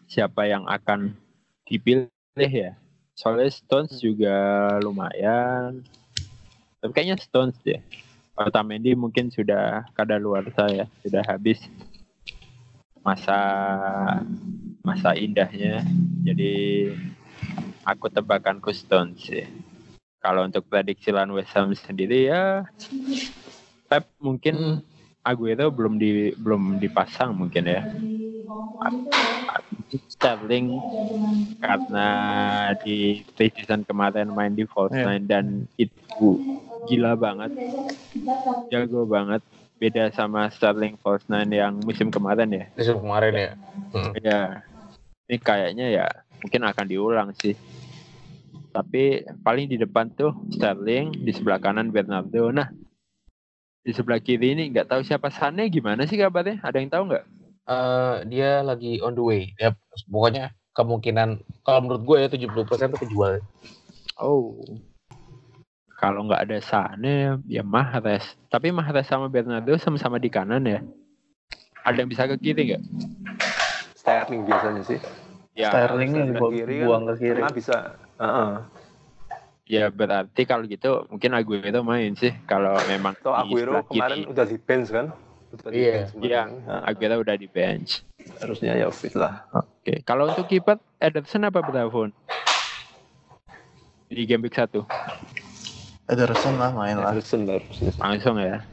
siapa 0.06 0.46
yang 0.46 0.70
akan 0.70 1.18
dipilih 1.66 2.12
ya. 2.38 2.78
Soalnya 3.18 3.50
Stones 3.50 3.98
juga 3.98 4.38
lumayan. 4.86 5.82
Tapi 6.78 6.92
kayaknya 6.94 7.18
Stones 7.18 7.58
deh. 7.66 7.82
Otamendi 8.38 8.94
mungkin 8.94 9.34
sudah 9.34 9.90
kada 9.98 10.22
luar 10.22 10.46
saya, 10.54 10.86
sudah 11.02 11.26
habis 11.26 11.58
masa 13.02 13.40
masa 14.86 15.18
indahnya. 15.18 15.82
Jadi 16.22 16.94
aku 17.82 18.14
tebakanku 18.14 18.70
Stones 18.78 19.26
sih. 19.26 19.50
Kalau 20.22 20.46
untuk 20.46 20.70
prediksi 20.70 21.10
lawan 21.10 21.34
West 21.34 21.58
sendiri 21.58 22.30
ya 22.30 22.62
Pep 23.88 24.04
mungkin 24.20 24.84
Aguero 25.24 25.68
belum 25.72 26.00
di 26.00 26.32
belum 26.40 26.80
dipasang 26.80 27.36
mungkin 27.36 27.68
ya. 27.68 27.84
Sterling 30.08 30.80
karena 31.60 32.08
di 32.84 33.24
season 33.36 33.84
kemarin 33.88 34.32
main 34.32 34.54
di 34.56 34.64
false 34.68 34.96
Iya. 34.96 35.06
nine 35.08 35.26
dan 35.28 35.46
itu 35.80 36.40
gila 36.88 37.16
banget, 37.20 37.52
jago 38.72 39.04
banget. 39.08 39.44
Beda 39.78 40.10
sama 40.16 40.48
Sterling 40.50 40.96
false 41.00 41.28
nine 41.28 41.52
yang 41.54 41.80
musim 41.84 42.08
kemarin 42.10 42.50
ya. 42.52 42.66
Musim 42.76 42.98
kemarin 43.04 43.34
ya. 43.36 43.52
Ya, 44.24 44.42
ini 45.30 45.38
kayaknya 45.38 45.86
ya 45.92 46.08
mungkin 46.42 46.64
akan 46.66 46.86
diulang 46.88 47.30
sih. 47.38 47.54
Tapi 48.72 49.26
paling 49.42 49.68
di 49.70 49.78
depan 49.80 50.08
tuh 50.14 50.34
Sterling, 50.54 51.14
di 51.26 51.32
sebelah 51.34 51.58
kanan 51.62 51.90
Bernardo. 51.90 52.50
Nah, 52.54 52.70
di 53.88 53.96
sebelah 53.96 54.20
kiri 54.20 54.52
ini 54.52 54.68
nggak 54.76 54.92
tahu 54.92 55.00
siapa 55.00 55.32
Sane 55.32 55.72
gimana 55.72 56.04
sih 56.04 56.20
kabarnya? 56.20 56.60
Ada 56.60 56.84
yang 56.84 56.92
tahu 56.92 57.04
nggak? 57.08 57.26
Eh, 57.72 58.16
dia 58.28 58.60
lagi 58.60 59.00
on 59.00 59.16
the 59.16 59.24
way. 59.24 59.56
Ya, 59.56 59.72
pokoknya 60.12 60.52
kemungkinan 60.76 61.40
kalau 61.64 61.88
menurut 61.88 62.04
gue 62.04 62.18
ya 62.20 62.28
70% 62.28 62.68
tuh 62.92 63.00
kejual. 63.08 63.40
Oh. 64.20 64.60
Kalau 66.04 66.28
nggak 66.28 66.52
ada 66.52 66.60
Sane 66.60 67.40
ya 67.48 67.64
Mahrez. 67.64 68.36
Tapi 68.52 68.76
Mahrez 68.76 69.08
sama 69.08 69.32
Bernardo 69.32 69.72
sama-sama 69.80 70.20
di 70.20 70.28
kanan 70.28 70.68
ya. 70.68 70.84
Ada 71.88 72.04
yang 72.04 72.12
bisa 72.12 72.28
ke 72.28 72.36
kiri 72.44 72.76
nggak? 72.76 72.84
Sterling 73.96 74.44
biasanya 74.44 74.84
sih. 74.84 75.00
Ya, 75.56 75.72
Sterling 75.72 76.12
yang 76.12 76.28
dibuang 76.36 76.52
kiri 76.52 76.76
kan 76.76 76.88
buang 76.92 77.04
ke 77.08 77.16
kiri. 77.24 77.42
Bisa. 77.56 77.96
Heeh. 78.20 78.52
Ya 79.68 79.92
berarti 79.92 80.48
kalau 80.48 80.64
gitu 80.64 81.06
mungkin 81.08 81.36
Aguero 81.36 81.84
main 81.84 82.16
sih. 82.16 82.32
Kalau 82.48 82.74
memang 82.88 83.14
Atau 83.14 83.36
di 83.36 83.40
Aguero 83.46 83.84
kiri. 83.84 84.00
kemarin 84.00 84.20
udah 84.26 84.46
di 84.48 84.58
bench 84.58 84.90
kan? 84.90 85.06
Udah 85.52 85.70
di 85.70 85.76
Iya. 85.78 85.92
bench 85.94 86.10
kemarin. 86.12 86.28
Iya. 86.28 86.42
Nah, 86.66 86.82
Aguero 86.84 87.16
udah 87.20 87.36
di 87.36 87.48
bench. 87.48 87.92
harusnya 88.44 88.76
ya 88.76 88.92
fit 88.92 89.16
lah. 89.16 89.48
Oke, 89.56 90.04
kalau 90.04 90.28
untuk 90.28 90.48
kiper 90.48 90.76
Ederson 91.00 91.44
apa 91.44 91.64
Bravo? 91.64 92.12
Di 94.08 94.24
game 94.24 94.44
week 94.44 94.56
1 94.56 94.84
Ederson 96.08 96.56
lah 96.56 96.72
main 96.72 96.96
lah. 96.96 97.12
Harrison 97.12 97.44
lah 97.44 97.60
harusnya. 97.60 97.92
langsung 97.96 98.36
ya. 98.36 98.64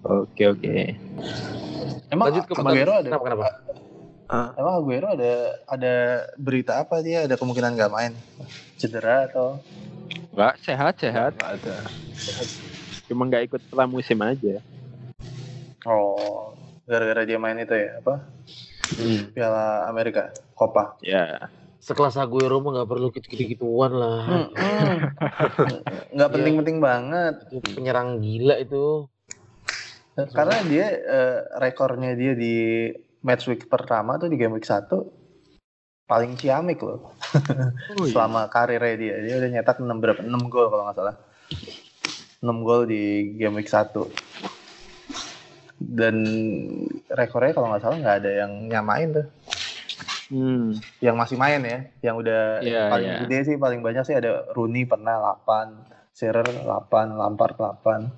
Oke 0.00 0.44
oke. 0.46 0.76
Emang 2.08 2.28
Lanjut 2.28 2.44
ke 2.44 2.52
Aguero 2.54 2.92
ada 2.94 3.08
Kenapa, 3.08 3.24
kenapa? 3.24 3.44
Ah, 4.24 4.48
Emang 4.56 4.74
Aguero 4.80 5.08
ada 5.12 5.32
ada 5.64 5.94
berita 6.36 6.76
apa 6.76 7.00
dia 7.00 7.24
ada 7.24 7.36
kemungkinan 7.36 7.76
nggak 7.76 7.92
main? 7.92 8.12
Cedera 8.76 9.28
atau 9.28 9.60
Enggak 10.34 10.54
sehat 10.66 10.94
sehat, 10.98 11.32
nggak 11.38 11.52
ada. 11.62 11.76
cuma 13.06 13.22
nggak 13.30 13.46
ikut 13.46 13.62
pramusim 13.70 14.18
aja. 14.18 14.58
oh 15.86 16.56
gara-gara 16.88 17.22
dia 17.22 17.38
main 17.38 17.60
itu 17.60 17.70
ya 17.76 18.00
apa 18.02 18.14
Hmm. 18.94 19.32
Piala 19.32 19.88
Amerika 19.88 20.30
Copa. 20.54 20.94
Ya. 21.00 21.48
Sekelas 21.80 22.14
Aguero 22.20 22.60
mah 22.60 22.78
nggak 22.78 22.90
perlu 22.92 23.08
gitu-gituan 23.10 23.92
lah. 23.96 24.22
Hmm, 24.28 24.48
hmm. 24.52 24.88
Nggak 26.14 26.30
penting-penting 26.36 26.78
banget 26.78 27.34
Itu 27.48 27.74
penyerang 27.74 28.20
gila 28.20 28.60
itu. 28.60 29.08
karena 30.14 30.58
dia 30.68 30.86
eh, 30.94 31.38
rekornya 31.58 32.14
dia 32.14 32.38
di 32.38 32.86
match 33.26 33.50
week 33.50 33.66
pertama 33.66 34.14
tuh 34.14 34.30
di 34.30 34.38
game 34.38 34.54
week 34.54 34.68
1 34.68 34.86
paling 36.06 36.38
ciamik 36.38 36.78
loh 36.78 37.18
Oh, 37.98 38.06
iya. 38.06 38.12
selama 38.14 38.46
karirnya 38.50 38.94
dia. 38.98 39.14
Dia 39.22 39.34
udah 39.42 39.50
nyetak 39.50 39.76
6 39.82 39.86
berapa? 39.98 40.20
6 40.22 40.52
gol 40.52 40.66
kalau 40.70 40.82
nggak 40.86 40.98
salah. 40.98 41.16
6 42.44 42.66
gol 42.66 42.82
di 42.86 43.34
game 43.38 43.56
week 43.58 43.70
1. 43.70 43.90
Dan 45.78 46.16
rekornya 47.10 47.52
kalau 47.52 47.68
nggak 47.72 47.82
salah 47.82 47.98
nggak 48.00 48.16
ada 48.24 48.30
yang 48.44 48.52
nyamain 48.70 49.10
tuh. 49.12 49.26
Hmm. 50.32 50.72
Yang 51.04 51.16
masih 51.20 51.36
main 51.36 51.60
ya, 51.62 51.78
yang 52.00 52.16
udah 52.16 52.64
Iya, 52.64 52.82
paling 52.88 53.10
iya. 53.12 53.18
gede 53.28 53.38
sih 53.44 53.56
paling 53.60 53.80
banyak 53.84 54.04
sih 54.08 54.16
ada 54.16 54.48
Rooney 54.56 54.88
pernah 54.88 55.36
8, 55.44 56.16
Shearer 56.16 56.48
8, 56.64 57.12
Lampard 57.14 57.54
8. 57.60 58.08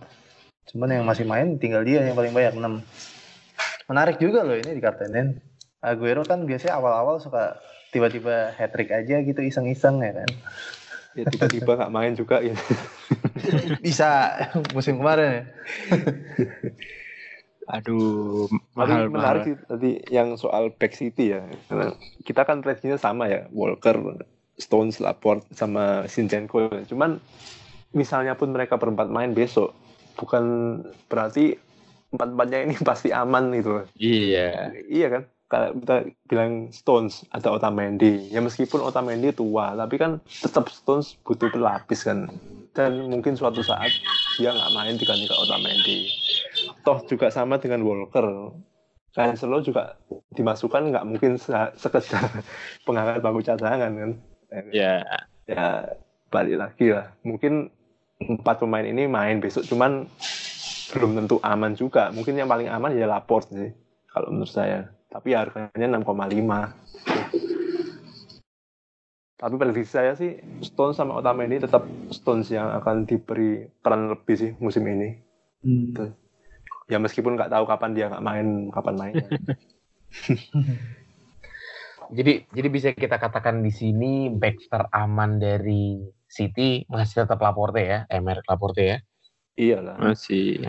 Cuman 0.70 0.88
yang 0.90 1.04
masih 1.06 1.26
main 1.26 1.58
tinggal 1.58 1.82
dia 1.82 2.06
yang 2.06 2.14
paling 2.14 2.30
banyak 2.30 2.54
6. 2.54 3.90
Menarik 3.90 4.16
juga 4.22 4.46
loh 4.46 4.54
ini 4.54 4.78
di 4.78 4.82
kaptenin. 4.82 5.38
Aguero 5.82 6.22
kan 6.26 6.42
biasanya 6.46 6.78
awal-awal 6.78 7.22
suka 7.22 7.58
tiba-tiba 7.96 8.52
hat 8.52 8.76
trick 8.76 8.92
aja 8.92 9.24
gitu 9.24 9.40
iseng-iseng 9.40 10.04
ya 10.04 10.12
kan. 10.12 10.30
Ya 11.16 11.24
tiba-tiba 11.24 11.80
nggak 11.80 11.92
main 11.92 12.12
juga 12.12 12.44
ya. 12.44 12.52
Bisa 13.84 14.36
musim 14.76 15.00
kemarin 15.00 15.28
ya. 15.32 15.44
Aduh, 17.66 18.46
Tapi 18.46 18.78
mahal 18.78 19.10
menarik 19.10 19.42
mahal. 19.42 19.46
sih 19.48 19.54
tadi 19.58 19.90
yang 20.06 20.38
soal 20.38 20.70
back 20.70 20.94
City 20.94 21.34
ya. 21.34 21.42
Karena 21.66 21.96
kita 22.22 22.46
kan 22.46 22.62
prediksinya 22.62 22.94
sama 22.94 23.26
ya, 23.26 23.50
Walker, 23.50 24.22
Stones, 24.54 25.02
Laporte 25.02 25.42
sama 25.50 26.06
Sinchenko. 26.06 26.70
ya. 26.70 26.86
Cuman 26.86 27.18
misalnya 27.90 28.38
pun 28.38 28.54
mereka 28.54 28.78
berempat 28.78 29.10
main 29.10 29.34
besok, 29.34 29.74
bukan 30.14 30.44
berarti 31.10 31.58
empat-empatnya 32.14 32.58
ini 32.70 32.76
pasti 32.86 33.10
aman 33.10 33.50
gitu. 33.50 33.82
Iya. 33.98 34.70
Iya 34.86 35.06
kan? 35.10 35.22
Kalau 35.46 35.78
kita 35.78 35.96
bilang 36.26 36.74
Stones 36.74 37.22
ada 37.30 37.54
Otamendi, 37.54 38.34
ya 38.34 38.42
meskipun 38.42 38.82
Otamendi 38.82 39.30
tua, 39.30 39.78
tapi 39.78 39.94
kan 39.94 40.18
tetap 40.26 40.66
Stones 40.74 41.14
butuh 41.22 41.46
pelapis 41.54 42.02
kan. 42.02 42.26
Dan 42.74 43.06
mungkin 43.06 43.38
suatu 43.38 43.62
saat 43.62 43.94
dia 44.36 44.50
nggak 44.50 44.72
main 44.74 44.98
diganti 44.98 45.30
ke 45.30 45.36
Otamendi. 45.38 46.10
Toh 46.82 46.98
juga 47.06 47.30
sama 47.30 47.62
dengan 47.62 47.86
Walker. 47.86 48.26
Cancelo 49.14 49.64
juga 49.64 49.96
dimasukkan 50.36 50.92
nggak 50.92 51.04
mungkin 51.08 51.40
se- 51.40 51.72
sekedar 51.78 52.26
pengangkat 52.86 53.22
bangku 53.22 53.40
cadangan 53.46 53.92
kan. 53.96 54.10
Ya. 54.74 55.00
Ya 55.46 55.66
balik 56.28 56.58
lagi 56.58 56.90
lah. 56.90 57.14
Mungkin 57.22 57.70
empat 58.18 58.60
pemain 58.60 58.84
ini 58.84 59.06
main 59.06 59.38
besok, 59.38 59.62
cuman 59.64 60.10
belum 60.92 61.16
tentu 61.22 61.36
aman 61.40 61.72
juga. 61.78 62.10
Mungkin 62.10 62.34
yang 62.34 62.50
paling 62.50 62.66
aman 62.66 62.92
ya 62.92 63.06
Laporte 63.06 63.54
sih, 63.54 63.70
kalau 64.10 64.34
menurut 64.34 64.50
saya. 64.50 64.90
Tapi 65.16 65.32
harganya 65.32 65.96
6,5. 65.96 66.76
Tapi 69.40 69.54
prediksi 69.56 69.88
saya 69.88 70.12
sih 70.12 70.36
Stones 70.60 71.00
sama 71.00 71.16
Otamendi 71.16 71.56
tetap 71.56 71.88
Stones 72.12 72.52
yang 72.52 72.68
akan 72.76 73.08
diberi 73.08 73.64
peran 73.80 74.12
lebih 74.12 74.36
sih 74.36 74.52
musim 74.60 74.84
ini. 74.84 75.16
Ya 76.92 77.00
meskipun 77.00 77.32
nggak 77.40 77.48
tahu 77.48 77.64
kapan 77.64 77.96
dia 77.96 78.12
nggak 78.12 78.20
main, 78.20 78.68
kapan 78.68 78.94
mainnya. 79.00 79.28
Jadi 82.06 82.46
jadi 82.54 82.68
bisa 82.70 82.94
kita 82.94 83.18
katakan 83.18 83.66
di 83.66 83.74
sini 83.74 84.30
back 84.30 84.70
teraman 84.70 85.42
dari 85.42 86.06
City 86.30 86.86
masih 86.86 87.26
tetap 87.26 87.42
Laporte 87.42 87.82
ya, 87.82 88.06
Emer 88.06 88.46
Laporte 88.46 88.82
ya. 88.84 89.02
Iyalah. 89.58 89.98
Masih. 89.98 90.62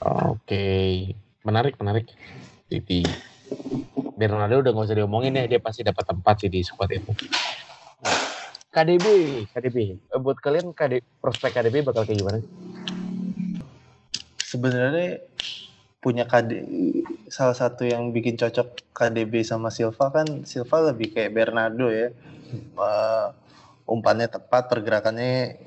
Oke, 0.00 1.12
menarik 1.48 1.74
menarik. 1.80 2.06
City. 2.68 3.00
Bernardo 4.12 4.60
udah 4.60 4.72
nggak 4.76 4.86
usah 4.92 4.98
diomongin 4.98 5.40
ya, 5.40 5.48
dia 5.48 5.60
pasti 5.62 5.80
dapat 5.80 6.04
tempat 6.04 6.44
sih 6.44 6.52
di 6.52 6.60
squad 6.60 6.92
itu. 6.92 7.12
KDB, 8.68 9.06
KDB. 9.48 9.76
Eh, 9.96 10.20
buat 10.20 10.36
kalian 10.36 10.76
KD, 10.76 11.00
prospek 11.24 11.56
KDB 11.56 11.80
bakal 11.88 12.04
kayak 12.04 12.20
gimana? 12.20 12.40
sebenarnya 14.48 15.20
punya 16.00 16.24
KD 16.24 16.64
salah 17.28 17.52
satu 17.52 17.84
yang 17.84 18.16
bikin 18.16 18.40
cocok 18.40 18.96
KDB 18.96 19.44
sama 19.44 19.68
Silva 19.68 20.08
kan 20.08 20.48
Silva 20.48 20.88
lebih 20.88 21.12
kayak 21.12 21.36
Bernardo 21.36 21.92
ya 21.92 22.08
Eh, 22.56 23.28
umpannya 23.84 24.28
tepat 24.28 24.72
pergerakannya 24.72 25.60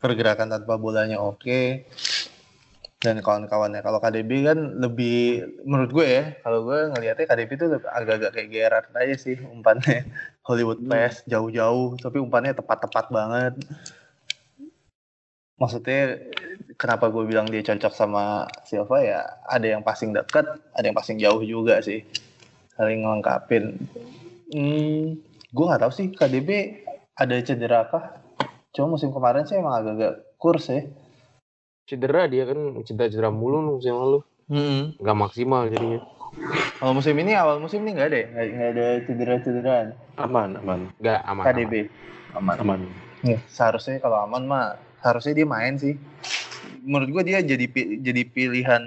pergerakan 0.00 0.48
tanpa 0.48 0.80
bolanya 0.80 1.20
oke 1.20 1.84
dan 3.00 3.20
kawan-kawannya. 3.20 3.84
Kalau 3.84 4.00
KDB 4.00 4.30
kan 4.48 4.58
lebih 4.80 5.44
menurut 5.68 5.90
gue 5.92 6.06
ya 6.08 6.24
kalau 6.40 6.64
gue 6.64 6.96
ngelihatnya 6.96 7.26
KDB 7.28 7.50
itu 7.52 7.66
agak-agak 7.84 8.30
kayak 8.32 8.48
Gerrard 8.48 8.88
aja 8.96 9.16
sih 9.20 9.36
umpannya. 9.44 10.08
Hollywood 10.46 10.80
pass 10.86 11.26
jauh-jauh 11.26 11.98
tapi 12.00 12.22
umpannya 12.22 12.56
tepat-tepat 12.56 13.10
banget. 13.12 13.54
Maksudnya 15.56 16.20
kenapa 16.76 17.08
gue 17.12 17.24
bilang 17.26 17.48
dia 17.48 17.64
cocok 17.64 17.92
sama 17.92 18.46
Silva 18.64 19.00
ya 19.02 19.20
ada 19.48 19.66
yang 19.66 19.82
passing 19.82 20.12
dekat 20.12 20.44
ada 20.72 20.84
yang 20.84 20.96
passing 20.96 21.20
jauh 21.20 21.42
juga 21.44 21.82
sih. 21.84 22.00
Saling 22.78 23.04
ngelengkapin. 23.04 23.76
Hmm, 24.54 25.18
gue 25.52 25.64
nggak 25.66 25.82
tahu 25.84 25.92
sih 25.92 26.06
KDB 26.14 26.80
ada 27.16 27.34
cedera 27.44 27.84
kah? 27.90 28.22
Cuma 28.72 28.96
musim 28.96 29.12
kemarin 29.12 29.44
sih 29.44 29.58
emang 29.58 29.82
agak-agak 29.82 30.14
kurs 30.36 30.68
ya 30.68 30.84
Cedera 31.86 32.26
dia 32.26 32.42
kan 32.42 32.82
cedera-cedera 32.82 33.30
mulu 33.30 33.78
musim 33.78 33.94
lalu. 33.94 34.18
Nggak 34.98 35.16
maksimal 35.16 35.70
jadinya. 35.70 36.02
Kalau 36.82 36.92
musim 36.98 37.14
ini 37.14 37.32
awal 37.38 37.62
musim 37.62 37.86
ini 37.86 37.94
nggak 37.94 38.08
ada 38.10 38.18
ya? 38.18 38.26
Nggak, 38.26 38.68
ada 38.74 38.86
cedera-cederaan 39.06 39.86
Aman, 40.18 40.58
aman, 40.58 40.80
Nggak 40.98 41.20
aman. 41.22 41.44
KDB. 41.46 41.74
Aman. 42.34 42.56
aman. 42.58 42.80
Nih, 43.22 43.38
seharusnya 43.46 44.02
kalau 44.02 44.18
aman 44.26 44.44
mah 44.44 44.64
harusnya 45.00 45.38
dia 45.38 45.46
main 45.46 45.78
sih. 45.78 45.94
Menurut 46.82 47.08
gua 47.14 47.22
dia 47.22 47.38
jadi 47.38 47.70
jadi 48.02 48.22
pilihan 48.26 48.82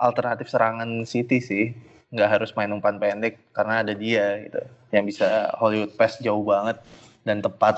alternatif 0.00 0.48
serangan 0.48 1.04
City 1.04 1.38
sih. 1.44 1.76
Nggak 2.10 2.28
harus 2.32 2.50
main 2.56 2.72
umpan 2.72 2.96
pendek 2.96 3.38
karena 3.52 3.84
ada 3.84 3.92
dia 3.92 4.40
gitu. 4.40 4.60
Yang 4.88 5.04
bisa 5.14 5.52
Hollywood 5.60 5.92
pass 6.00 6.16
jauh 6.24 6.42
banget 6.42 6.80
dan 7.28 7.44
tepat. 7.44 7.76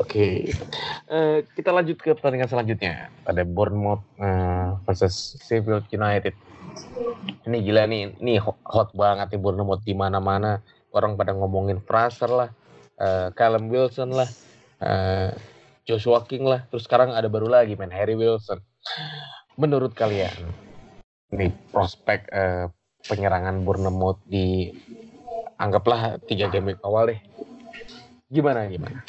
Oke. 0.00 0.52
Eh, 1.08 1.38
kita 1.52 1.70
lanjut 1.72 2.00
ke 2.00 2.16
pertandingan 2.16 2.48
selanjutnya. 2.48 3.12
Ada 3.28 3.44
Bournemouth 3.44 4.04
eh, 4.20 4.76
versus 4.88 5.36
Sheffield 5.44 5.88
United. 5.92 6.32
Ini 7.42 7.58
gila 7.64 7.84
nih, 7.90 8.16
ini 8.22 8.38
ho- 8.38 8.60
hot 8.64 8.94
banget 8.96 9.34
nih 9.34 9.40
Bournemouth 9.40 9.84
di 9.84 9.92
mana-mana. 9.96 10.60
Orang 10.92 11.16
pada 11.16 11.32
ngomongin 11.32 11.80
Fraser 11.84 12.28
lah, 12.28 12.50
eh, 13.00 13.28
Callum 13.32 13.72
Wilson 13.72 14.12
lah, 14.12 14.28
eh, 14.80 15.32
Joshua 15.88 16.24
King 16.28 16.44
lah. 16.44 16.64
Terus 16.68 16.84
sekarang 16.84 17.16
ada 17.16 17.28
baru 17.32 17.48
lagi 17.48 17.76
main 17.76 17.92
Harry 17.92 18.16
Wilson. 18.16 18.60
Menurut 19.56 19.92
kalian, 19.92 20.52
ini 21.32 21.48
prospek 21.72 22.28
eh, 22.32 22.68
penyerangan 23.08 23.64
Bournemouth 23.64 24.20
di 24.28 24.72
anggaplah 25.60 26.20
tiga 26.24 26.48
game 26.48 26.76
awal 26.84 27.12
deh. 27.12 27.20
Gimana 28.32 28.64
gimana? 28.68 29.04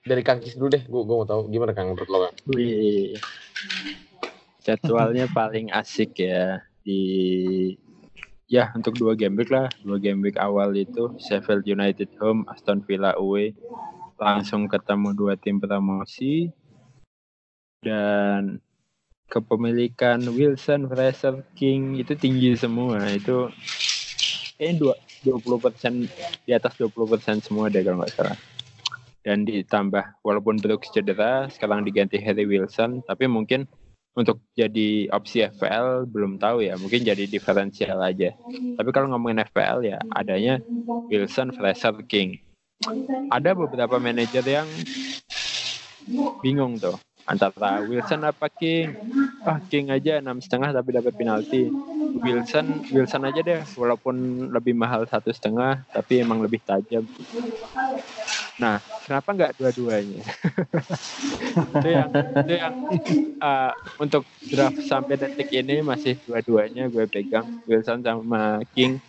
Dari 0.00 0.22
Kang 0.24 0.40
Kis 0.40 0.56
dulu 0.56 0.72
deh, 0.72 0.82
gue 0.88 1.02
mau 1.04 1.28
tahu 1.28 1.52
gimana 1.52 1.76
Kang 1.76 1.92
menurut 1.92 2.08
lo 2.08 2.18
Kang? 2.24 2.34
Wih. 2.56 3.16
Jadwalnya 4.64 5.28
paling 5.28 5.68
asik 5.72 6.20
ya 6.24 6.64
di 6.80 7.00
ya 8.50 8.72
untuk 8.74 8.98
dua 8.98 9.14
game 9.14 9.38
week 9.38 9.52
lah 9.54 9.70
dua 9.86 10.02
game 10.02 10.20
week 10.26 10.34
awal 10.34 10.74
itu 10.74 11.14
Sheffield 11.22 11.62
United 11.70 12.10
home 12.18 12.42
Aston 12.50 12.82
Villa 12.82 13.14
away 13.14 13.54
langsung 14.18 14.66
ketemu 14.66 15.14
dua 15.14 15.38
tim 15.38 15.62
promosi 15.62 16.50
dan 17.80 18.60
kepemilikan 19.30 20.20
Wilson, 20.34 20.90
Fraser, 20.90 21.46
King 21.54 21.96
itu 22.02 22.18
tinggi 22.18 22.58
semua 22.58 23.06
itu 23.08 23.48
kayaknya 24.58 24.74
dua 24.76 24.94
20 25.20 25.64
persen 25.64 25.92
di 26.44 26.52
atas 26.52 26.74
20 26.76 26.92
persen 27.06 27.38
semua 27.38 27.70
deh 27.70 27.80
kalau 27.86 28.02
nggak 28.02 28.12
salah 28.12 28.36
dan 29.20 29.44
ditambah 29.44 30.24
walaupun 30.24 30.56
Brooks 30.58 30.92
cedera 30.92 31.48
sekarang 31.52 31.84
diganti 31.84 32.16
Harry 32.20 32.48
Wilson 32.48 33.04
tapi 33.04 33.28
mungkin 33.28 33.68
untuk 34.18 34.42
jadi 34.58 35.06
opsi 35.14 35.46
FPL 35.46 36.10
belum 36.10 36.42
tahu 36.42 36.66
ya 36.66 36.74
mungkin 36.74 37.06
jadi 37.06 37.30
diferensial 37.30 38.02
aja. 38.02 38.34
Tapi 38.50 38.90
kalau 38.90 39.06
ngomongin 39.14 39.46
FPL 39.46 39.86
ya 39.86 39.98
adanya 40.10 40.58
Wilson, 41.06 41.54
Fraser, 41.54 41.94
King. 42.10 42.34
Ada 43.30 43.54
beberapa 43.54 44.02
manajer 44.02 44.42
yang 44.42 44.66
bingung 46.42 46.80
tuh 46.80 46.96
antara 47.32 47.80
Wilson 47.88 48.22
apa 48.30 48.46
King? 48.60 48.88
Ah 49.46 49.58
King 49.70 49.86
aja 49.96 50.18
enam 50.22 50.38
setengah 50.44 50.70
tapi 50.76 50.90
dapat 50.98 51.12
penalti. 51.16 51.62
Wilson 52.24 52.66
Wilson 52.90 53.22
aja 53.28 53.40
deh 53.40 53.60
walaupun 53.78 54.14
lebih 54.50 54.74
mahal 54.74 55.06
satu 55.06 55.30
setengah 55.30 55.86
tapi 55.94 56.18
emang 56.24 56.42
lebih 56.42 56.60
tajam. 56.66 57.06
Nah 58.60 58.82
kenapa 59.06 59.28
nggak 59.36 59.52
dua-duanya? 59.58 60.22
Itu 61.80 61.88
yang 61.88 62.10
itu 62.42 62.52
yang 62.56 62.74
uh, 63.40 63.72
untuk 64.00 64.26
draft 64.50 64.80
sampai 64.84 65.16
detik 65.20 65.48
ini 65.54 65.80
masih 65.84 66.18
dua-duanya 66.26 66.88
gue 66.92 67.04
pegang 67.10 67.46
Wilson 67.68 68.02
sama 68.04 68.60
King. 68.74 69.00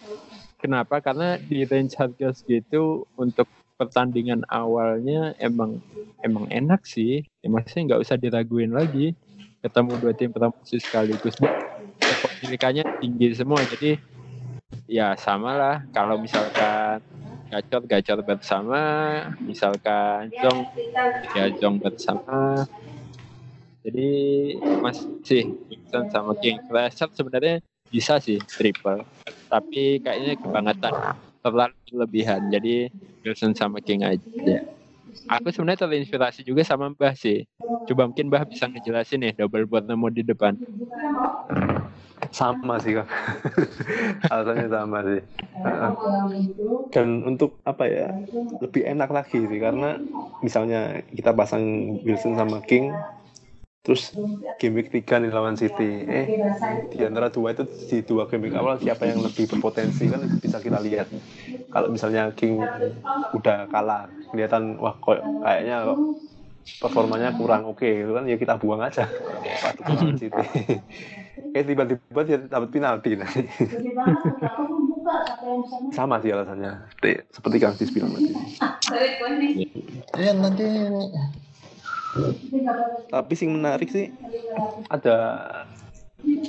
Kenapa? 0.62 1.02
Karena 1.02 1.38
di 1.42 1.66
range 1.66 1.98
harga 1.98 2.32
segitu 2.38 3.06
untuk 3.18 3.50
pertandingan 3.82 4.46
awalnya 4.46 5.34
emang 5.42 5.82
emang 6.22 6.46
enak 6.54 6.86
sih. 6.86 7.26
Ya, 7.42 7.50
maksudnya 7.50 7.98
nggak 7.98 8.02
usah 8.06 8.16
diraguin 8.22 8.78
lagi. 8.78 9.18
Ketemu 9.66 9.92
dua 9.98 10.14
tim 10.14 10.30
promosi 10.30 10.78
sekaligus. 10.78 11.34
Dan 11.42 11.50
kepemilikannya 11.98 12.86
tinggi 13.02 13.34
semua. 13.34 13.66
Jadi 13.66 13.98
ya 14.86 15.18
sama 15.18 15.58
lah 15.58 15.78
kalau 15.90 16.22
misalkan 16.22 17.02
gacor 17.50 17.82
gacor 17.90 18.20
bersama. 18.22 18.82
Misalkan 19.42 20.30
jong 20.38 20.62
ya 21.34 21.50
jong 21.58 21.82
bersama. 21.82 22.70
Jadi 23.82 24.10
masih 24.78 25.58
Wilson 25.66 26.06
sama 26.14 26.38
King. 26.38 26.62
Fraser 26.70 27.10
sebenarnya 27.18 27.66
bisa 27.90 28.22
sih 28.22 28.38
triple. 28.46 29.02
Tapi 29.50 29.98
kayaknya 30.06 30.38
kebangetan 30.38 30.94
terlalu 31.44 31.76
berlebihan 31.90 32.42
jadi 32.54 32.90
Wilson 33.26 33.54
sama 33.58 33.80
King 33.84 34.02
aja 34.08 34.58
aku 35.30 35.48
sebenarnya 35.54 35.88
terinspirasi 35.88 36.42
juga 36.48 36.62
sama 36.68 36.92
Mbah 36.94 37.14
sih 37.18 37.46
coba 37.90 38.10
mungkin 38.10 38.28
Mbah 38.32 38.46
bisa 38.50 38.66
ngejelasin 38.70 39.20
nih 39.24 39.34
double 39.40 39.66
buat 39.70 39.84
nemu 39.88 40.08
di 40.14 40.24
depan 40.28 40.54
Sama 42.32 42.80
sih 42.84 42.94
kan. 42.98 43.08
Alasannya 44.32 44.68
sama 44.72 44.98
sih. 45.08 45.22
Dan 46.92 47.24
untuk 47.28 47.60
apa 47.64 47.86
ya? 47.88 48.08
Lebih 48.62 48.84
enak 48.86 49.10
lagi 49.10 49.48
sih 49.48 49.60
karena 49.60 49.98
misalnya 50.44 51.02
kita 51.16 51.32
pasang 51.34 51.98
Wilson 52.06 52.36
sama 52.38 52.62
King 52.66 53.06
terus 53.82 54.14
game 54.62 54.78
week 54.78 54.90
3 54.94 55.18
nih 55.22 55.34
lawan 55.34 55.58
City. 55.58 56.06
Eh 56.06 56.26
di 56.94 57.02
antara 57.02 57.34
dua 57.34 57.54
itu 57.54 57.66
di 57.90 58.06
dua 58.06 58.30
game 58.30 58.46
week 58.46 58.56
awal 58.56 58.78
siapa 58.78 59.10
yang 59.10 59.26
lebih 59.26 59.50
berpotensi 59.50 60.06
kan 60.06 60.22
bisa 60.38 60.62
kita 60.62 60.78
lihat. 60.80 61.10
Kalau 61.68 61.90
misalnya 61.90 62.30
King 62.32 62.62
udah 63.34 63.66
kalah 63.68 64.06
kelihatan 64.30 64.78
wah 64.78 64.94
kok 64.96 65.18
kayaknya 65.42 65.76
kok 65.88 66.00
performanya 66.78 67.34
kurang 67.34 67.66
oke 67.66 67.84
gitu 67.84 68.12
kan 68.14 68.24
ya 68.30 68.38
kita 68.38 68.62
buang 68.62 68.86
aja. 68.86 69.10
Waktu 69.66 69.82
lawan 69.84 70.16
City. 70.18 70.46
Eh 71.52 71.68
tiba-tiba 71.68 72.22
dia 72.24 72.40
dapat 72.48 72.72
penalti 72.72 73.12
nanti 73.20 73.44
sama 75.98 76.24
sih 76.24 76.32
alasannya. 76.32 76.88
Seperti- 77.28 77.60
Kang 77.60 77.76
Sis 77.76 77.92
bilang 77.92 78.16
tadi. 78.16 78.32
Iya 80.16 80.32
nanti 80.32 80.64
tapi 83.12 83.34
sing 83.36 83.56
menarik 83.56 83.88
sih 83.88 84.12
ada 84.92 85.16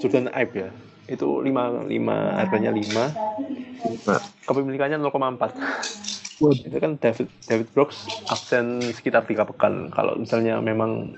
Jordan 0.00 0.28
Ibe 0.32 0.68
ya. 0.68 0.70
Itu 1.10 1.42
5 1.42 1.90
lima 1.90 2.16
harganya 2.38 2.70
5 2.72 4.06
kepemilikannya 4.46 4.98
0,4 5.02 6.62
itu 6.66 6.76
kan 6.82 6.98
David 6.98 7.28
David 7.46 7.68
Brooks 7.70 8.10
absen 8.26 8.82
sekitar 8.82 9.22
tiga 9.30 9.46
pekan. 9.46 9.94
Kalau 9.94 10.18
misalnya 10.18 10.58
memang 10.58 11.14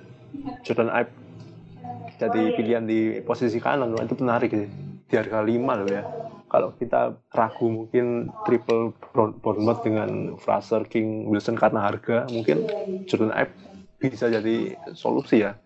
Jordan 0.64 0.92
Ibe 0.92 1.12
jadi 2.20 2.54
pilihan 2.54 2.84
di 2.86 3.18
posisi 3.24 3.58
kanan 3.58 3.96
wah, 3.96 4.04
itu 4.04 4.14
menarik 4.20 4.52
sih. 4.52 4.68
Di 5.08 5.14
harga 5.16 5.40
5 5.44 5.80
loh 5.80 5.88
ya. 5.88 6.04
Kalau 6.48 6.70
kita 6.78 7.18
ragu 7.34 7.66
mungkin 7.66 8.30
triple 8.46 8.94
Bournemouth 9.42 9.82
dengan 9.82 10.38
Fraser 10.38 10.86
King 10.86 11.26
Wilson 11.26 11.58
karena 11.58 11.82
harga 11.82 12.28
mungkin 12.30 12.68
Jordan 13.08 13.32
Ibe 13.32 13.73
bisa 14.04 14.28
jadi 14.28 14.76
solusi 14.92 15.44
ya. 15.44 15.56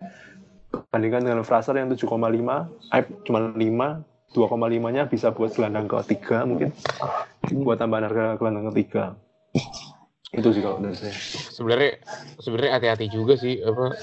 Bandingkan 0.93 1.25
dengan 1.25 1.41
Fraser 1.41 1.75
yang 1.75 1.89
7,5 1.89 2.05
Ibe 2.93 3.09
cuma 3.25 3.39
5 3.51 3.57
2,5 4.29 4.93
nya 4.93 5.09
bisa 5.09 5.33
buat 5.33 5.49
gelandang 5.57 5.89
ketiga 5.89 6.45
mungkin. 6.45 6.69
Buat 7.49 7.81
tambahan 7.81 8.05
harga 8.07 8.37
gelandang 8.37 8.69
ketiga. 8.73 9.17
Itu 10.29 10.53
sih 10.53 10.61
kalau 10.61 10.77
dari 10.77 10.93
saya. 10.93 11.09
sebenarnya 11.57 12.05
sebenarnya 12.37 12.71
hati-hati 12.77 13.05
juga 13.09 13.33
sih 13.33 13.57
apa 13.65 13.97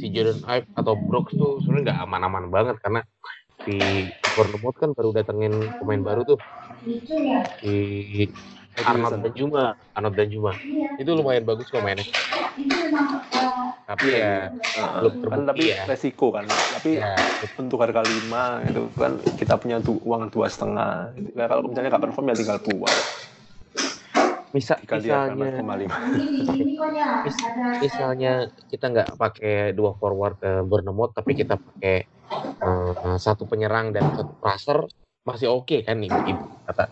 si 0.00 0.08
Jordan 0.08 0.40
Ive 0.48 0.68
atau 0.72 0.96
Brooks 0.96 1.36
tuh 1.36 1.60
sebenarnya 1.60 1.92
nggak 1.92 2.00
aman-aman 2.08 2.44
banget 2.48 2.76
karena 2.80 3.04
di 3.68 4.08
Bournemouth 4.32 4.78
kan 4.80 4.96
baru 4.96 5.12
datengin 5.12 5.52
pemain 5.76 6.00
baru 6.00 6.24
tuh. 6.24 6.40
Di 7.60 8.24
Arnold 8.84 9.24
dan 9.24 9.32
Juma 9.32 9.64
Arnold 9.96 10.16
dan 10.18 10.28
Juma 10.28 10.52
itu 11.00 11.10
lumayan 11.12 11.44
bagus 11.48 11.68
kok 11.72 11.80
mainnya 11.80 12.04
tapi 13.86 14.18
ya 14.18 14.50
belum 14.98 15.14
kan 15.14 15.20
terbukti 15.22 15.46
tapi 15.46 15.62
ya. 15.70 15.84
resiko 15.86 16.26
kan. 16.34 16.44
Tapi 16.50 16.98
ya 16.98 17.22
untuk 17.54 17.78
harga 17.78 18.02
lima 18.02 18.58
itu 18.66 18.90
kan 18.98 19.22
kita 19.38 19.54
punya 19.62 19.78
tu- 19.78 20.02
uang 20.02 20.26
dua 20.34 20.50
setengah. 20.50 21.14
Ya, 21.38 21.46
kalau 21.46 21.70
misalnya 21.70 21.94
nggak 21.94 22.04
perform 22.10 22.26
ya 22.30 22.36
tinggal 22.36 22.58
buang. 22.66 22.98
misal 24.54 24.78
misalnya 24.88 25.60
mis- 27.22 27.50
misalnya 27.82 28.32
kita 28.72 28.88
nggak 28.88 29.10
pakai 29.20 29.76
dua 29.76 29.92
forward 30.00 30.40
ke 30.40 30.64
Bournemouth 30.64 31.12
tapi 31.12 31.36
kita 31.36 31.60
pakai 31.60 32.08
eh, 32.64 33.16
satu 33.20 33.44
penyerang 33.44 33.92
dan 33.92 34.16
satu 34.16 34.32
passer 34.40 34.80
masih 35.28 35.52
oke 35.52 35.84
kan 35.84 36.00
ibu, 36.00 36.16
ibu 36.24 36.44
kata 36.64 36.88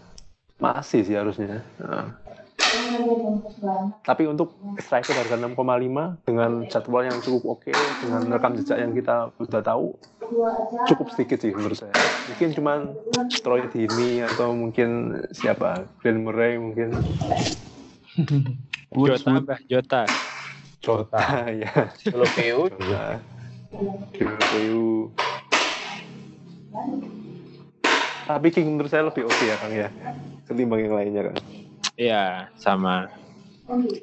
Masih 0.58 1.02
sih 1.02 1.16
harusnya. 1.18 1.62
Heeh. 1.82 2.06
Tapi 4.02 4.26
untuk 4.26 4.54
striker 4.78 5.14
harga 5.14 5.36
6,5 5.38 6.26
dengan 6.26 6.50
jadwal 6.66 7.02
yang 7.06 7.18
cukup 7.22 7.58
oke, 7.58 7.72
dengan 8.02 8.22
rekam 8.30 8.54
jejak 8.58 8.78
yang 8.78 8.92
kita 8.94 9.30
sudah 9.38 9.62
tahu, 9.62 9.94
cukup 10.90 11.06
sedikit 11.14 11.38
sih 11.42 11.54
menurut 11.54 11.78
saya. 11.78 11.94
Mungkin 12.30 12.48
cuman 12.54 12.78
Troy 13.42 13.66
Dini 13.70 14.22
atau 14.22 14.54
mungkin 14.54 15.22
siapa, 15.34 15.86
Glenn 16.02 16.26
Murray 16.26 16.58
mungkin. 16.58 16.94
Jota 18.94 19.42
Mbah 19.42 19.60
Jota. 19.66 20.02
Jota 20.78 21.22
ya. 21.62 21.72
kalau 22.06 22.26
PU 22.30 22.62
Jota. 22.70 23.04
PU. 24.14 25.10
Tapi 28.24 28.48
King 28.54 28.78
menurut 28.78 28.90
saya 28.90 29.04
lebih 29.04 29.26
oke 29.26 29.44
ya 29.44 29.56
Kang 29.60 29.74
ya, 29.74 29.90
ketimbang 30.48 30.80
yang 30.84 30.94
lainnya 30.94 31.22
kan. 31.30 31.36
Iya, 31.94 32.24
sama 32.58 33.08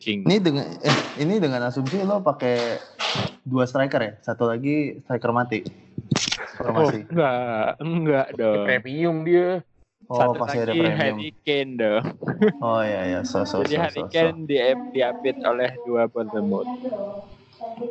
King. 0.01 0.25
Ini 0.25 0.37
dengan 0.41 0.65
eh 0.81 0.97
ini 1.21 1.37
dengan 1.37 1.69
asumsi 1.69 2.01
lo 2.01 2.25
pakai 2.25 2.81
dua 3.45 3.69
striker 3.69 4.01
ya, 4.01 4.13
satu 4.25 4.49
lagi 4.49 4.97
striker 5.05 5.29
mati. 5.29 5.61
Formasi. 6.57 7.05
Enggak, 7.09 7.69
enggak 7.81 8.27
dong. 8.37 8.65
premium 8.65 9.17
dia 9.25 9.61
Oh, 10.11 10.19
Satu 10.19 10.43
pasti 10.43 10.59
ada 10.59 10.75
lagi 10.75 10.81
premium. 10.83 10.99
Harry 10.99 11.29
Kane 11.47 11.73
dong. 11.79 12.03
Oh 12.59 12.83
iya 12.83 13.01
iya, 13.07 13.19
so 13.23 13.47
so 13.47 13.63
Jadi 13.63 13.79
so 13.79 13.81
Harry 13.87 14.01
so. 14.03 14.07
so. 14.09 14.11
Kane 14.11 14.43
di 14.43 14.57
diapit 14.91 15.39
oleh 15.39 15.71
dua 15.87 16.11
Bournemouth. 16.11 16.67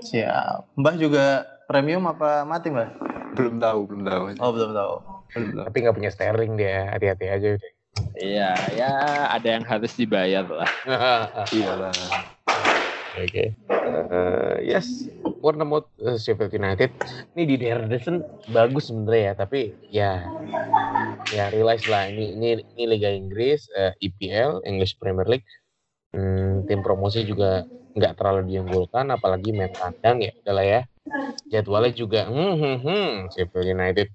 Siap. 0.04 0.76
Mbah 0.76 0.94
juga 1.00 1.48
premium 1.64 2.04
apa 2.10 2.44
mati, 2.44 2.68
Mbah? 2.68 2.92
Belum 3.38 3.56
tahu, 3.56 3.80
belum 3.88 4.02
tahu. 4.04 4.22
Oh, 4.36 4.50
belum 4.52 4.70
tahu. 4.76 4.94
Belum 5.32 5.50
tahu. 5.56 5.64
tapi 5.70 5.76
nggak 5.80 5.96
punya 5.96 6.10
sterling 6.10 6.52
dia 6.58 6.90
hati-hati 6.92 7.26
aja 7.30 7.48
udah 7.56 7.72
Iya, 8.20 8.53
ya 8.76 8.90
ada 9.33 9.48
yang 9.48 9.64
harus 9.64 9.96
dibayar 9.96 10.44
lah. 10.44 10.70
Iyalah. 11.57 11.96
Oke. 13.16 13.57
Eh, 13.57 14.55
yes, 14.61 15.09
Bournemouth 15.40 15.88
eh, 16.05 16.20
Sheffield 16.20 16.53
United. 16.53 16.92
Ini 17.35 17.42
di 17.48 17.57
Derderson 17.57 18.20
bagus 18.53 18.92
sebenarnya 18.92 19.22
ya, 19.24 19.33
tapi 19.35 19.61
ya 19.88 20.12
ya 21.33 21.44
realize 21.50 21.88
lah 21.88 22.12
ini 22.12 22.37
ini 22.37 22.48
ini 22.76 22.85
Liga 22.87 23.09
Inggris, 23.09 23.66
eh, 23.72 23.96
EPL, 24.05 24.62
English 24.68 25.00
Premier 25.00 25.26
League. 25.26 25.48
Hmm, 26.12 26.66
tim 26.68 26.85
promosi 26.85 27.24
juga 27.24 27.64
nggak 27.96 28.14
terlalu 28.20 28.53
diunggulkan, 28.53 29.11
apalagi 29.14 29.55
main 29.55 29.72
kandang 29.74 30.22
ya, 30.22 30.33
udahlah 30.44 30.66
ya. 30.66 30.81
Jadwalnya 31.50 31.92
juga, 31.94 32.20
hmm, 32.26 32.55
hmm, 32.59 32.76
hmm, 32.85 33.11
Sheffield 33.33 33.70
United. 33.70 34.09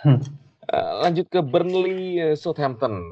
Hmm. 0.00 0.39
Eh, 0.70 0.92
lanjut 1.02 1.26
ke 1.26 1.42
Burnley, 1.42 2.22
eh, 2.22 2.36
Southampton, 2.38 3.10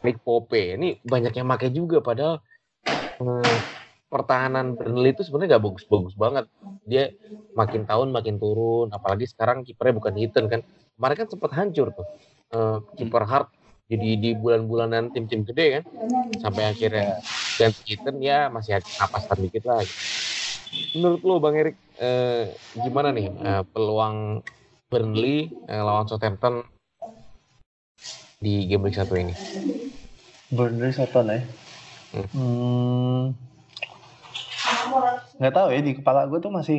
Nick 0.00 0.24
Pope. 0.24 0.56
Ini 0.56 1.04
banyak 1.04 1.36
yang 1.36 1.48
pakai 1.52 1.68
juga, 1.68 2.00
padahal 2.00 2.40
eh, 3.20 3.58
pertahanan 4.08 4.72
Burnley 4.72 5.12
itu 5.12 5.20
sebenarnya 5.20 5.56
nggak 5.56 5.64
bagus-bagus 5.68 6.16
banget. 6.16 6.48
Dia 6.88 7.12
makin 7.52 7.84
tahun 7.84 8.08
makin 8.08 8.40
turun, 8.40 8.88
apalagi 8.88 9.28
sekarang 9.28 9.68
kipernya 9.68 9.94
bukan 10.00 10.14
Heaton 10.16 10.46
kan. 10.48 10.60
Kemarin 10.96 11.16
kan 11.20 11.28
sempat 11.28 11.50
hancur 11.52 11.92
tuh 11.92 12.06
eh, 12.56 12.78
kiper 12.96 13.24
Hart 13.28 13.48
jadi 13.84 14.16
di 14.16 14.30
bulan-bulanan 14.32 15.12
tim-tim 15.12 15.44
gede 15.44 15.66
kan 15.76 15.82
sampai 16.40 16.72
akhirnya 16.72 17.20
ganti 17.60 17.80
Heaton 17.84 18.16
ya 18.24 18.48
masih 18.48 18.80
ada 18.80 18.88
napasan 18.96 19.44
dikit 19.44 19.68
lah. 19.68 19.84
Menurut 20.96 21.20
lo 21.20 21.36
Bang 21.42 21.58
Erik 21.58 21.76
eh, 22.00 22.48
gimana 22.80 23.12
nih 23.12 23.28
eh, 23.28 23.62
peluang 23.68 24.40
Burnley 24.88 25.52
eh, 25.68 25.82
lawan 25.84 26.08
Southampton 26.08 26.64
di 28.44 28.68
game 28.68 28.84
week 28.84 29.00
satu 29.00 29.16
ini? 29.16 29.32
Burnley 30.52 30.92
Soton 30.92 31.32
ya. 31.32 31.40
Hmm. 32.12 32.28
Hmm. 32.36 33.22
Nggak 35.40 35.54
tahu 35.56 35.68
ya 35.72 35.80
di 35.80 35.92
kepala 35.96 36.28
gue 36.28 36.38
tuh 36.44 36.52
masih 36.52 36.76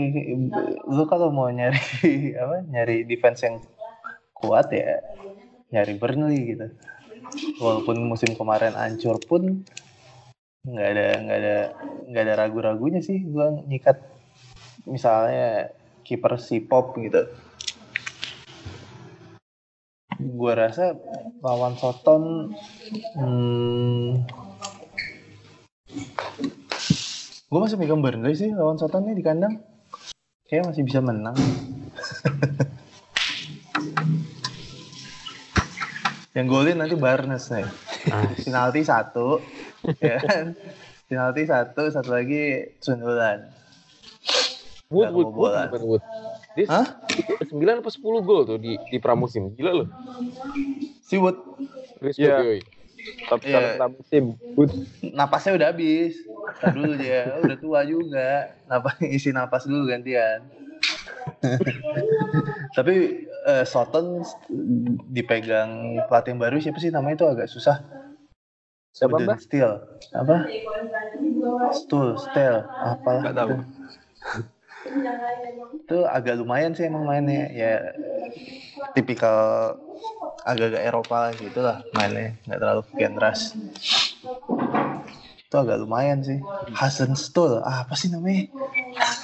lu 0.86 1.04
kalau 1.10 1.34
mau 1.34 1.50
nyari 1.50 1.82
apa 2.44 2.62
nyari 2.70 3.10
defense 3.10 3.50
yang 3.50 3.58
kuat 4.38 4.70
ya 4.70 5.02
nyari 5.74 5.98
Burnley 5.98 6.54
gitu. 6.54 6.70
Walaupun 7.58 7.98
musim 8.06 8.38
kemarin 8.38 8.78
hancur 8.78 9.18
pun 9.26 9.66
nggak 10.66 10.90
ada 10.98 11.08
nggak 11.22 11.38
ada 11.42 11.58
nggak 12.10 12.24
ada 12.26 12.34
ragu-ragunya 12.42 12.98
sih 12.98 13.22
gue 13.22 13.70
nyikat 13.70 14.02
misalnya 14.86 15.74
kiper 16.06 16.38
si 16.38 16.62
Pop 16.62 16.94
gitu. 17.02 17.26
Gue 20.36 20.52
rasa 20.52 20.92
lawan 21.40 21.80
Soton 21.80 22.52
hmm, 23.16 24.28
gue 27.48 27.60
masih 27.64 27.80
megang 27.80 28.04
Burnley 28.04 28.36
sih 28.36 28.52
lawan 28.52 28.76
Soton 28.76 29.08
nih 29.08 29.16
di 29.16 29.24
kandang. 29.24 29.64
Kayaknya 30.44 30.76
masih 30.76 30.84
bisa 30.84 31.00
menang. 31.00 31.40
Yang 36.36 36.48
golin 36.52 36.84
nanti 36.84 37.00
Barnes 37.00 37.48
nih. 37.48 37.64
Penalti 38.44 38.84
satu, 38.84 39.40
ya 40.04 40.20
kan? 40.20 40.52
Penalti 41.08 41.48
satu, 41.48 41.88
satu 41.88 42.12
lagi 42.12 42.76
sundulan. 42.84 43.56
Wood, 44.92 45.16
Wood, 45.16 45.32
Wood. 45.80 46.04
Dia 46.56 46.66
Hah? 46.72 46.88
9 47.52 47.84
apa 47.84 47.92
10 47.92 48.24
gol 48.24 48.48
tuh 48.48 48.58
di 48.58 48.80
di 48.88 48.98
pramusim. 48.98 49.52
Gila 49.54 49.72
loh. 49.84 49.90
Si 51.04 51.20
Wood 51.20 51.36
Respect 52.00 52.32
Iya. 52.32 52.38
yoi. 52.42 52.60
Top 53.28 53.42
Iya. 53.44 53.76
skor 53.76 53.90
musim. 53.92 54.24
Good. 54.56 54.72
napasnya 55.12 55.60
udah 55.60 55.68
habis. 55.76 56.16
Ntar 56.56 56.72
dulu 56.72 56.94
dia, 56.96 57.36
udah 57.44 57.58
tua 57.60 57.80
juga. 57.84 58.56
Napas 58.72 58.96
isi 59.04 59.36
napas 59.36 59.68
dulu 59.68 59.92
gantian. 59.92 60.48
Tapi 62.78 62.96
eh, 63.46 63.66
Soton 63.68 64.24
dipegang 65.12 66.02
pelatih 66.08 66.34
yang 66.34 66.42
baru 66.42 66.58
siapa 66.64 66.80
sih 66.80 66.90
namanya 66.90 67.20
itu 67.20 67.28
agak 67.28 67.48
susah. 67.52 67.84
Siapa, 68.96 69.20
Mbak? 69.20 69.38
Steel. 69.44 69.72
Apa? 70.16 70.48
Stool, 71.76 72.16
Steel, 72.16 72.64
apalah. 72.80 73.22
Nggak 73.28 73.36
tahu. 73.36 73.54
Itu. 75.76 76.00
Agak 76.08 76.40
lumayan 76.40 76.72
sih 76.74 76.88
emang 76.88 77.06
mainnya. 77.06 77.52
Ya 77.52 77.74
tipikal 78.96 79.76
agak-agak 80.46 80.84
Eropa 80.86 81.20
gitu 81.38 81.60
lah 81.62 81.84
mainnya. 81.92 82.38
Nggak 82.48 82.60
terlalu 82.62 82.82
rush. 83.20 83.44
Itu 85.46 85.56
agak 85.56 85.78
lumayan 85.84 86.20
sih. 86.26 86.40
Hasan 86.74 87.14
Stool, 87.14 87.62
ah, 87.62 87.86
apa 87.86 87.94
sih 87.94 88.10
namanya? 88.10 88.50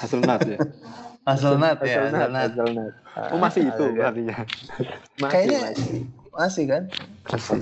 Hazelnut 0.01 0.41
ya. 0.45 0.57
Hazelnut 1.27 1.77
ya, 1.85 2.09
Hazelnut. 2.09 2.93
Oh 3.31 3.37
masih 3.37 3.67
itu 3.67 3.83
artinya. 4.01 4.35
Masih, 5.21 5.33
Kayaknya 5.37 5.59
masih. 5.61 5.99
masih 6.33 6.63
kan? 6.65 6.83
Masih. 7.29 7.61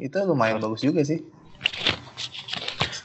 Itu 0.00 0.18
lumayan 0.26 0.58
bagus 0.58 0.82
juga 0.82 1.06
sih. 1.06 1.22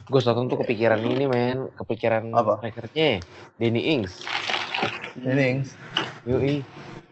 Gue 0.03 0.19
Soton 0.19 0.51
tuh 0.51 0.59
kepikiran 0.59 0.99
ini 0.99 1.25
men, 1.31 1.71
kepikiran 1.79 2.27
Apa? 2.35 2.59
strikernya 2.59 3.23
Danny 3.55 3.81
Ings. 3.95 4.27
Innings. 5.15 5.79
Yoi. 6.27 6.59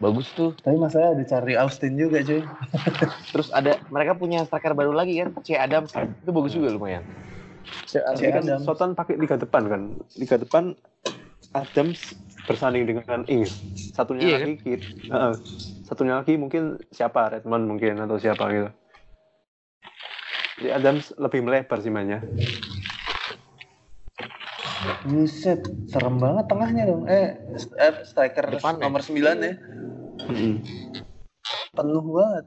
Bagus 0.02 0.34
tuh. 0.34 0.52
Tapi 0.60 0.76
masalah 0.76 1.14
ada 1.14 1.24
Charlie 1.24 1.54
Austin 1.54 1.94
juga 1.94 2.20
cuy. 2.26 2.42
Terus 3.32 3.48
ada 3.54 3.78
mereka 3.88 4.18
punya 4.18 4.42
striker 4.42 4.74
baru 4.74 4.90
lagi 4.92 5.22
kan, 5.22 5.30
C 5.46 5.54
Adams. 5.54 5.94
Itu 5.94 6.34
bagus 6.34 6.52
juga 6.52 6.74
lumayan. 6.74 7.06
Tapi 7.86 8.28
kan 8.34 8.44
Adams. 8.44 8.66
Soton 8.66 8.92
pakai 8.98 9.14
liga 9.16 9.38
depan 9.38 9.70
kan. 9.70 9.80
Liga 10.18 10.36
depan 10.42 10.74
Adams 11.54 12.12
bersanding 12.50 12.84
dengan 12.90 13.22
Ings. 13.30 13.54
Satunya 13.94 14.26
Iya 14.26 14.36
lagi 14.42 14.56
Kit. 14.58 14.80
Heeh. 15.06 15.34
Satunya 15.86 16.18
lagi 16.18 16.34
mungkin 16.34 16.82
siapa? 16.90 17.38
Redmond 17.38 17.64
mungkin 17.70 18.02
atau 18.02 18.18
siapa 18.18 18.44
gitu. 18.50 18.68
Di 20.62 20.68
Adams 20.74 21.14
lebih 21.14 21.46
melebar 21.46 21.78
sih 21.78 21.92
mainnya. 21.94 22.26
Buset, 25.02 25.60
serem 25.86 26.16
banget 26.18 26.44
tengahnya 26.46 26.82
dong. 26.90 27.06
Eh, 27.06 27.38
eh 27.78 27.94
striker 28.02 28.50
Depan 28.50 28.78
ya? 28.78 28.86
nomor 28.86 29.00
9 29.02 29.18
ya. 29.38 29.54
Mm-mm. 30.26 30.54
Penuh 31.72 32.04
banget. 32.10 32.44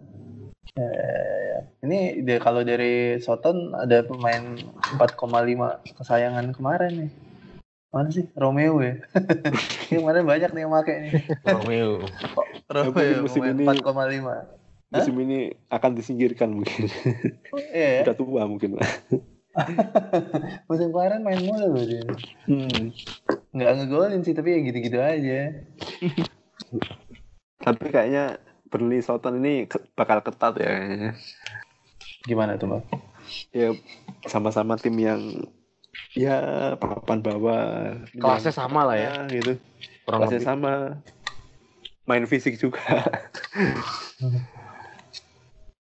Ya, 0.75 0.89
ya, 0.91 1.09
ya. 1.39 1.59
Ini 1.87 1.99
dia 2.27 2.37
kalau 2.43 2.61
dari 2.67 3.19
Soton 3.23 3.71
ada 3.71 4.03
pemain 4.03 4.59
4,5 4.99 5.79
kesayangan 5.95 6.51
kemarin 6.51 7.07
nih. 7.07 7.11
Mana 7.95 8.11
sih? 8.11 8.27
Romeo 8.35 8.83
ya? 8.83 8.99
Ini 9.87 10.03
kemarin 10.03 10.27
banyak 10.27 10.51
nih 10.51 10.61
yang 10.67 10.71
make 10.75 10.91
nih. 10.91 11.11
Romeo. 11.47 12.03
Romeo 12.67 13.23
musim 13.23 13.39
pemain 13.39 13.55
ini- 13.55 13.67
4,5. 13.79 14.35
Musim 14.85 15.15
ini 15.17 15.39
akan 15.67 15.91
disingkirkan 15.95 16.51
mungkin. 16.55 16.87
Oh, 17.51 17.59
Iya 17.59 17.87
ya. 17.99 18.01
Udah 18.07 18.15
tua 18.15 18.41
mungkin. 18.47 18.79
Musim 20.69 20.91
kemarin 20.91 21.23
main 21.23 21.41
mulu 21.41 21.67
loh 21.75 21.83
dia. 21.87 22.03
Hmm. 22.45 22.91
Nggak 23.55 23.71
ngegolin 23.79 24.21
sih, 24.21 24.35
tapi 24.35 24.55
ya 24.55 24.59
gitu-gitu 24.63 24.99
aja. 24.99 25.39
Tapi 27.65 27.89
kayaknya 27.89 28.37
Burnley 28.69 29.01
Southampton 29.01 29.41
ini 29.41 29.65
ke- 29.65 29.81
bakal 29.97 30.21
ketat 30.21 30.53
ya 30.61 30.69
kayaknya. 30.69 31.11
Gimana 32.29 32.61
tuh, 32.61 32.67
Bang? 32.69 32.83
Ya 33.49 33.73
sama-sama 34.29 34.77
tim 34.77 34.93
yang 35.01 35.49
ya 36.13 36.37
papan 36.77 37.25
bawah. 37.25 37.97
Kelasnya 38.13 38.53
sama 38.53 38.85
lah 38.85 38.97
ya. 38.99 39.25
Ya, 39.25 39.41
gitu. 39.41 39.57
Kurang 40.05 40.29
Kelasnya 40.29 40.39
lebih. 40.45 40.49
sama. 40.51 40.73
Main 42.05 42.29
fisik 42.29 42.61
juga. 42.61 42.85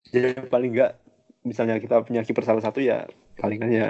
ya 0.08 0.40
paling 0.48 0.72
enggak 0.72 0.96
misalnya 1.44 1.76
kita 1.76 2.00
punya 2.00 2.24
kiper 2.24 2.40
salah 2.40 2.64
satu 2.64 2.80
ya 2.80 3.04
palingan 3.38 3.70
ya 3.70 3.88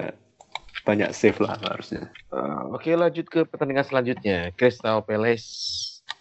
banyak 0.84 1.10
save 1.12 1.36
lah 1.42 1.60
harusnya. 1.60 2.08
Eh, 2.32 2.60
Oke 2.72 2.96
lanjut 2.96 3.28
ke 3.28 3.44
pertandingan 3.44 3.84
selanjutnya 3.84 4.52
Crystal 4.56 5.04
Palace 5.04 5.48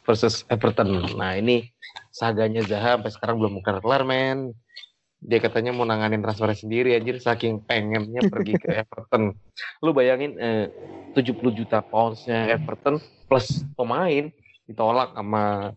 versus 0.04 0.44
Everton. 0.52 1.08
Nah 1.16 1.40
ini 1.40 1.72
saganya 2.12 2.64
Zaha 2.68 3.00
sampai 3.00 3.12
sekarang 3.14 3.36
belum 3.40 3.64
kelar 3.64 4.04
men. 4.04 4.52
Dia 5.18 5.42
katanya 5.42 5.74
mau 5.74 5.82
nanganin 5.82 6.22
transfer 6.22 6.54
sendiri 6.54 6.94
anjir 6.94 7.18
saking 7.18 7.66
pengennya 7.66 8.28
pergi 8.30 8.54
ke 8.60 8.70
Everton. 8.86 9.34
Lu 9.82 9.96
bayangin 9.96 10.36
eh, 10.38 10.68
70 11.16 11.42
juta 11.56 11.82
poundsnya 11.82 12.52
Everton 12.54 13.00
plus 13.26 13.64
pemain 13.74 14.30
ditolak 14.68 15.16
sama 15.16 15.74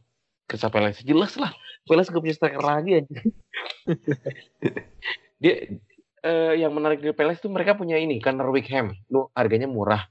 Crystal 0.50 0.70
Palace. 0.70 1.06
Jelas 1.06 1.38
lah 1.38 1.54
Palace 1.86 2.10
gak 2.12 2.22
punya 2.22 2.36
striker 2.36 2.62
lagi 2.62 2.90
anjir. 3.02 3.22
Dia 5.42 5.54
eh, 6.24 6.60
yang 6.60 6.72
menarik 6.72 7.00
dari 7.00 7.16
Palace 7.16 7.42
tuh 7.42 7.52
mereka 7.52 7.76
punya 7.76 7.96
ini 7.96 8.20
Connor 8.20 8.52
Wickham. 8.52 8.92
Lu 9.12 9.28
harganya 9.34 9.66
murah. 9.66 10.06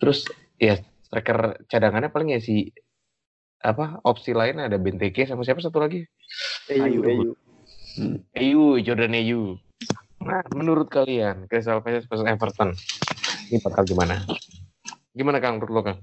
Terus 0.00 0.26
ya 0.58 0.80
striker 1.12 1.60
cadangannya 1.68 2.08
paling 2.08 2.32
ya 2.32 2.40
si 2.40 2.72
apa 3.62 4.00
opsi 4.02 4.34
lain 4.34 4.58
ada 4.58 4.80
Benteke 4.80 5.28
sama 5.28 5.46
siapa 5.46 5.62
satu 5.62 5.78
lagi 5.78 6.02
Ayu, 6.72 7.04
ayu. 7.04 7.30
Ayu 8.34 8.64
Jordan 8.82 9.14
Ayu 9.14 9.60
nah 10.22 10.42
menurut 10.56 10.90
kalian 10.90 11.46
Crystal 11.46 11.84
Palace 11.84 12.08
versus 12.08 12.26
Everton 12.26 12.74
ini 13.52 13.60
bakal 13.62 13.86
gimana 13.86 14.24
gimana 15.14 15.38
Kang 15.38 15.60
menurut 15.60 15.74
lo 15.74 15.82
Kang 15.84 16.00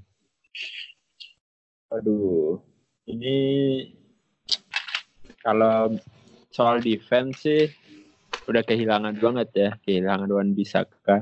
Aduh, 1.90 2.62
ini 3.10 3.82
kalau 5.42 5.98
soal 6.54 6.86
defense 6.86 7.42
sih 7.42 7.66
udah 8.50 8.66
kehilangan 8.66 9.14
banget 9.22 9.50
ya, 9.54 9.70
kehilangan 9.86 10.26
Wan 10.34 10.58
Bisaka 10.58 11.22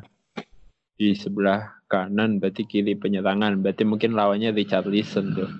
di 0.96 1.12
sebelah 1.12 1.84
kanan, 1.92 2.40
berarti 2.40 2.64
kiri 2.64 2.96
penyerangan, 2.96 3.60
berarti 3.60 3.84
mungkin 3.84 4.16
lawannya 4.16 4.56
Richard 4.56 4.88
Listen 4.88 5.36
tuh. 5.36 5.52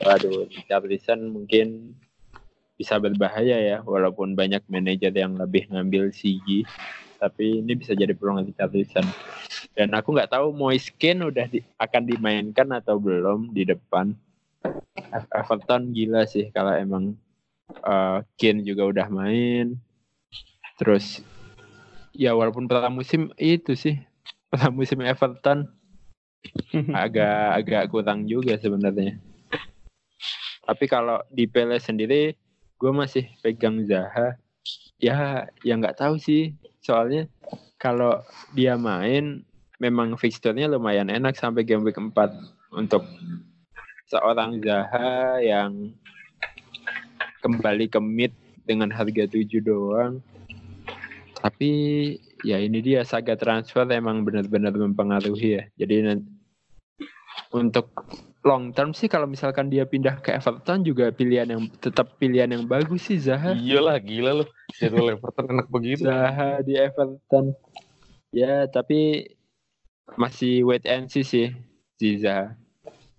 Waduh, 0.00 0.46
Richard 0.46 0.86
Listen 0.86 1.34
mungkin 1.34 1.98
bisa 2.78 2.96
berbahaya 2.96 3.58
ya, 3.60 3.78
walaupun 3.82 4.38
banyak 4.38 4.64
manajer 4.70 5.12
yang 5.12 5.36
lebih 5.36 5.68
ngambil 5.68 6.14
CG, 6.14 6.64
tapi 7.20 7.60
ini 7.60 7.76
bisa 7.76 7.92
jadi 7.92 8.14
peluang 8.14 8.46
Richard 8.46 8.72
Listen. 8.72 9.04
Dan 9.74 9.92
aku 9.92 10.16
nggak 10.16 10.32
tahu 10.32 10.54
Moiskin 10.54 11.20
udah 11.26 11.50
di- 11.50 11.66
akan 11.76 12.02
dimainkan 12.08 12.70
atau 12.72 12.96
belum 12.96 13.52
di 13.52 13.66
depan. 13.66 14.14
Everton 15.34 15.90
gila 15.92 16.24
sih 16.24 16.48
kalau 16.54 16.72
emang 16.74 17.18
uh, 17.84 18.24
Kane 18.38 18.64
juga 18.64 18.88
udah 18.88 19.06
main. 19.12 19.89
Terus 20.80 21.20
ya 22.16 22.32
walaupun 22.32 22.64
pertama 22.64 23.04
musim 23.04 23.28
itu 23.36 23.76
sih 23.76 24.00
pertama 24.48 24.80
musim 24.80 25.04
Everton 25.04 25.68
agak 27.04 27.60
agak 27.60 27.82
kurang 27.92 28.24
juga 28.24 28.56
sebenarnya. 28.56 29.20
Tapi 30.64 30.84
kalau 30.88 31.20
di 31.28 31.44
Pele 31.44 31.76
sendiri 31.76 32.32
gue 32.80 32.92
masih 32.96 33.28
pegang 33.44 33.84
Zaha. 33.84 34.40
Ya 34.96 35.48
yang 35.60 35.84
nggak 35.84 36.00
tahu 36.00 36.16
sih 36.16 36.56
soalnya 36.80 37.28
kalau 37.76 38.24
dia 38.56 38.80
main 38.80 39.44
memang 39.80 40.16
fixturnya 40.16 40.68
lumayan 40.68 41.08
enak 41.12 41.36
sampai 41.36 41.64
game 41.64 41.84
week 41.84 41.96
4 41.96 42.12
untuk 42.72 43.04
seorang 44.08 44.60
Zaha 44.64 45.40
yang 45.44 45.92
kembali 47.40 47.88
ke 47.88 48.00
mid 48.00 48.32
dengan 48.64 48.92
harga 48.92 49.24
7 49.28 49.44
doang. 49.64 50.20
Tapi 51.40 51.70
ya 52.44 52.60
ini 52.60 52.84
dia 52.84 53.00
saga 53.04 53.32
transfer 53.36 53.88
emang 53.88 54.24
benar-benar 54.24 54.76
mempengaruhi 54.76 55.60
ya. 55.60 55.64
Jadi 55.80 56.20
untuk 57.50 57.90
long 58.44 58.72
term 58.72 58.92
sih 58.96 59.08
kalau 59.08 59.28
misalkan 59.28 59.68
dia 59.68 59.84
pindah 59.84 60.20
ke 60.20 60.32
Everton 60.32 60.80
juga 60.84 61.12
pilihan 61.12 61.48
yang 61.48 61.62
tetap 61.80 62.16
pilihan 62.16 62.48
yang 62.48 62.64
bagus 62.64 63.08
sih 63.08 63.20
Zaha. 63.20 63.52
iyalah 63.52 64.00
gila 64.00 64.42
lo 64.42 64.44
jadwal 64.80 65.12
Everton 65.12 65.46
enak 65.48 65.68
begitu 65.68 66.08
Zaha 66.08 66.64
di 66.64 66.76
Everton. 66.76 67.52
Ya, 68.30 68.64
tapi 68.70 69.26
masih 70.14 70.62
wait 70.62 70.86
and 70.86 71.10
see 71.10 71.26
sih 71.26 71.50
si 71.98 72.20
Zaha. 72.22 72.54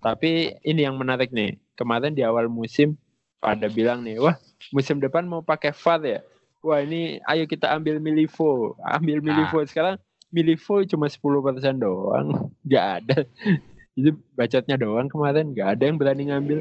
Tapi 0.02 0.58
ini 0.66 0.88
yang 0.88 0.98
menarik 0.98 1.30
nih. 1.30 1.62
Kemarin 1.78 2.14
di 2.14 2.22
awal 2.22 2.46
musim 2.50 2.98
pada 3.42 3.66
bilang 3.70 4.06
nih, 4.06 4.22
wah 4.22 4.38
musim 4.70 5.02
depan 5.02 5.26
mau 5.26 5.42
pakai 5.42 5.74
VAR 5.74 6.02
ya. 6.06 6.20
Wah 6.62 6.80
ini 6.86 7.18
ayo 7.26 7.50
kita 7.50 7.74
ambil 7.74 7.98
Milivo. 7.98 8.78
Ambil 8.86 9.18
Milivo 9.18 9.66
sekarang 9.66 9.98
Milivo 10.30 10.86
cuma 10.86 11.10
10% 11.10 11.82
doang. 11.82 12.50
Gak 12.72 12.88
ada. 13.02 13.18
Itu 13.98 14.16
bacotnya 14.38 14.78
doang 14.78 15.10
kemarin. 15.10 15.58
Gak 15.58 15.78
ada 15.78 15.84
yang 15.90 15.98
berani 15.98 16.30
ngambil. 16.30 16.60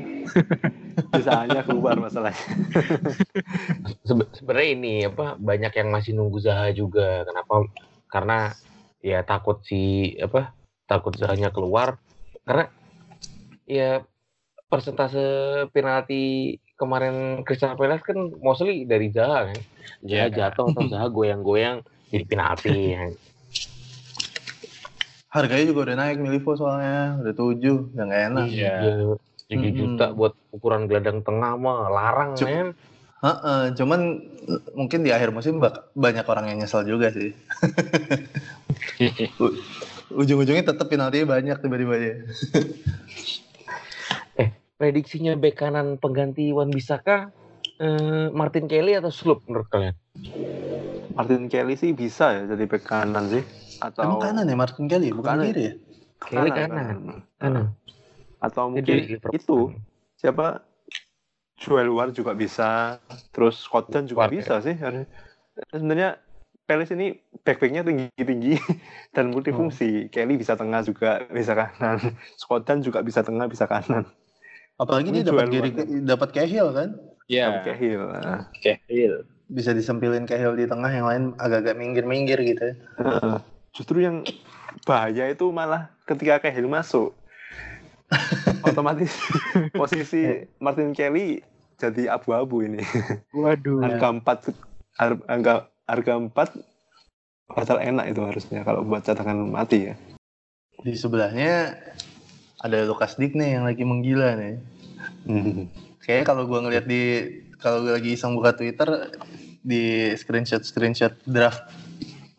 Sisanya 1.14 1.60
keluar 1.62 2.00
masalahnya. 2.00 2.40
Sebe- 4.08 4.32
sebenarnya 4.32 4.70
ini 4.72 4.94
apa 5.04 5.36
banyak 5.36 5.72
yang 5.76 5.88
masih 5.92 6.16
nunggu 6.16 6.40
Zaha 6.40 6.72
juga 6.72 7.22
kenapa 7.28 7.68
karena 8.10 8.38
ya 9.04 9.22
takut 9.22 9.62
si 9.64 10.12
apa 10.18 10.56
takut 10.88 11.14
Zahanya 11.14 11.54
keluar 11.54 12.02
karena 12.42 12.68
ya 13.64 14.02
persentase 14.66 15.22
penalti 15.70 16.58
kemarin 16.80 17.44
Crystal 17.44 17.76
Palace 17.76 18.00
kan 18.00 18.16
mostly 18.40 18.88
dari 18.88 19.12
Zaha 19.12 19.52
kan 19.52 19.58
dia 20.00 20.32
Ya. 20.32 20.48
jatuh 20.48 20.72
atau 20.72 20.88
Zaha 20.88 21.12
goyang-goyang 21.12 21.84
jadi 22.08 22.24
penalti 22.24 22.72
ya. 22.72 23.12
Harganya 25.30 25.62
juga 25.68 25.80
udah 25.86 25.96
naik 26.00 26.18
Milivo 26.18 26.58
soalnya, 26.58 27.20
udah 27.22 27.30
7, 27.30 27.94
udah 27.94 28.02
nggak 28.02 28.22
enak. 28.34 28.46
Iya. 28.50 28.74
Tiga 29.46 29.66
Mm-mm. 29.66 29.78
juta 29.78 30.06
buat 30.10 30.34
ukuran 30.50 30.86
gelandang 30.86 31.22
tengah 31.22 31.54
mah 31.54 31.86
larang 31.86 32.34
Cuk- 32.34 32.48
men 32.48 32.68
Heeh, 33.20 33.76
cuman 33.76 34.00
eh, 34.48 34.62
mungkin 34.72 35.04
di 35.04 35.12
akhir 35.12 35.28
musim 35.30 35.60
bak- 35.60 35.92
banyak 35.92 36.24
orang 36.24 36.48
yang 36.48 36.64
nyesel 36.64 36.88
juga 36.88 37.12
sih. 37.12 37.36
Ujung-ujungnya 40.16 40.64
tetap 40.64 40.88
penaltinya 40.88 41.36
banyak 41.36 41.60
tiba-tiba 41.60 41.94
aja. 42.00 42.12
Prediksinya 44.80 45.36
bek 45.36 45.60
kanan 45.60 46.00
pengganti 46.00 46.56
Wan 46.56 46.72
Bisaka 46.72 47.28
eh, 47.76 48.32
Martin 48.32 48.64
Kelly 48.64 48.96
atau 48.96 49.12
Sloop 49.12 49.44
menurut 49.44 49.68
kalian 49.68 49.92
Martin 51.12 51.52
Kelly 51.52 51.76
sih 51.76 51.92
bisa 51.92 52.32
ya 52.32 52.42
jadi 52.56 52.64
bek 52.64 52.88
kanan 52.88 53.28
sih. 53.28 53.44
Atau 53.80 54.04
Emang 54.04 54.20
kanan 54.24 54.44
ya 54.48 54.56
Martin 54.56 54.86
Kelly, 54.88 55.08
bukan 55.12 55.36
Kanan. 55.40 55.44
kiri 55.52 55.62
ya? 55.64 55.74
Kelly 56.20 56.50
kanan. 56.52 56.96
kanan 57.40 57.64
Atau 58.40 58.72
Jadi 58.72 58.72
mungkin 58.72 58.96
Liverpool. 59.04 59.36
itu 59.36 59.58
siapa 60.16 60.64
Joel 61.60 61.92
War 61.92 62.08
juga 62.12 62.32
bisa, 62.32 63.00
terus 63.36 63.60
Scott 63.60 63.92
John 63.92 64.08
juga 64.08 64.28
War, 64.28 64.32
bisa 64.32 64.64
sih. 64.64 64.76
harusnya. 64.76 65.08
Sebenarnya 65.68 66.10
Palace 66.64 66.94
ini 66.96 67.18
back-backnya 67.44 67.82
tinggi-tinggi 67.84 68.56
dan 69.16 69.28
multifungsi. 69.34 70.08
Kelly 70.08 70.40
bisa 70.40 70.56
tengah 70.56 70.80
juga, 70.86 71.24
bisa 71.28 71.52
kanan. 71.52 72.16
Scott 72.40 72.64
John 72.64 72.80
juga 72.80 73.04
bisa 73.04 73.20
tengah, 73.20 73.44
bisa 73.44 73.68
kanan. 73.68 74.08
Apalagi 74.80 75.12
Ini 75.12 75.20
dia 75.20 75.28
dapat 75.28 75.46
Gary, 75.52 75.70
dapat 76.00 76.28
Cahill 76.32 76.68
kan? 76.72 76.88
Ya, 77.28 77.52
Dapat 77.52 77.62
Cahill. 77.68 78.02
Cahill. 78.58 79.14
bisa 79.46 79.70
disempilin 79.70 80.24
Cahill 80.24 80.54
di 80.54 80.64
tengah, 80.64 80.88
yang 80.88 81.04
lain 81.04 81.22
agak-agak 81.36 81.76
minggir-minggir 81.76 82.38
gitu. 82.40 82.72
Heeh. 82.96 83.36
Justru 83.70 84.00
yang 84.00 84.22
bahaya 84.82 85.28
itu 85.28 85.50
malah 85.50 85.92
ketika 86.06 86.40
Cahill 86.40 86.64
masuk. 86.64 87.12
Otomatis 88.66 89.12
posisi 89.76 90.26
Martin 90.58 90.90
Kelly 90.90 91.44
jadi 91.76 92.10
abu-abu 92.10 92.64
ini. 92.64 92.80
Waduh. 93.30 93.84
Harga 93.84 94.08
4 94.10 94.54
har- 94.96 95.24
harga 95.26 95.54
harga 95.84 96.12
4 96.16 97.50
bakal 97.50 97.82
enak 97.82 98.06
itu 98.06 98.22
harusnya 98.22 98.62
kalau 98.62 98.86
buat 98.86 99.02
cadangan 99.02 99.34
mati 99.42 99.90
ya. 99.90 99.94
Di 100.80 100.94
sebelahnya 100.94 101.74
ada 102.60 102.84
Lukas 102.84 103.16
Digne 103.16 103.56
yang 103.56 103.64
lagi 103.64 103.82
menggila 103.82 104.36
nih. 104.36 104.56
Hmm. 105.24 105.68
Kayaknya 106.00 106.24
kalau 106.24 106.42
gua 106.44 106.60
ngeliat 106.64 106.84
di 106.84 107.02
kalau 107.56 107.84
gua 107.84 107.96
lagi 107.96 108.16
iseng 108.16 108.36
buka 108.36 108.52
Twitter 108.52 108.88
di 109.60 110.12
screenshot 110.16 110.64
screenshot 110.64 111.12
draft 111.28 111.68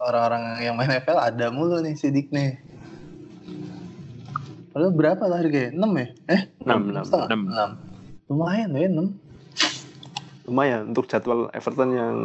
orang-orang 0.01 0.65
yang 0.65 0.73
main 0.73 0.89
FPL 0.89 1.21
ada 1.21 1.53
mulu 1.53 1.77
nih 1.81 1.93
si 1.93 2.09
Digne. 2.09 2.57
Padahal 4.71 4.93
berapa 4.95 5.23
lah 5.27 5.43
harganya? 5.43 5.75
6 5.75 5.99
ya? 5.99 6.07
Eh? 6.31 6.41
Enam, 6.63 6.79
enam. 6.89 7.03
setengah? 7.03 7.27
Enam. 7.27 7.41
Enam. 7.51 7.71
Lumayan 8.31 8.69
ya 8.71 8.87
6. 8.87 10.47
Lumayan 10.47 10.81
untuk 10.95 11.05
jadwal 11.11 11.51
Everton 11.51 11.89
yang 11.91 12.15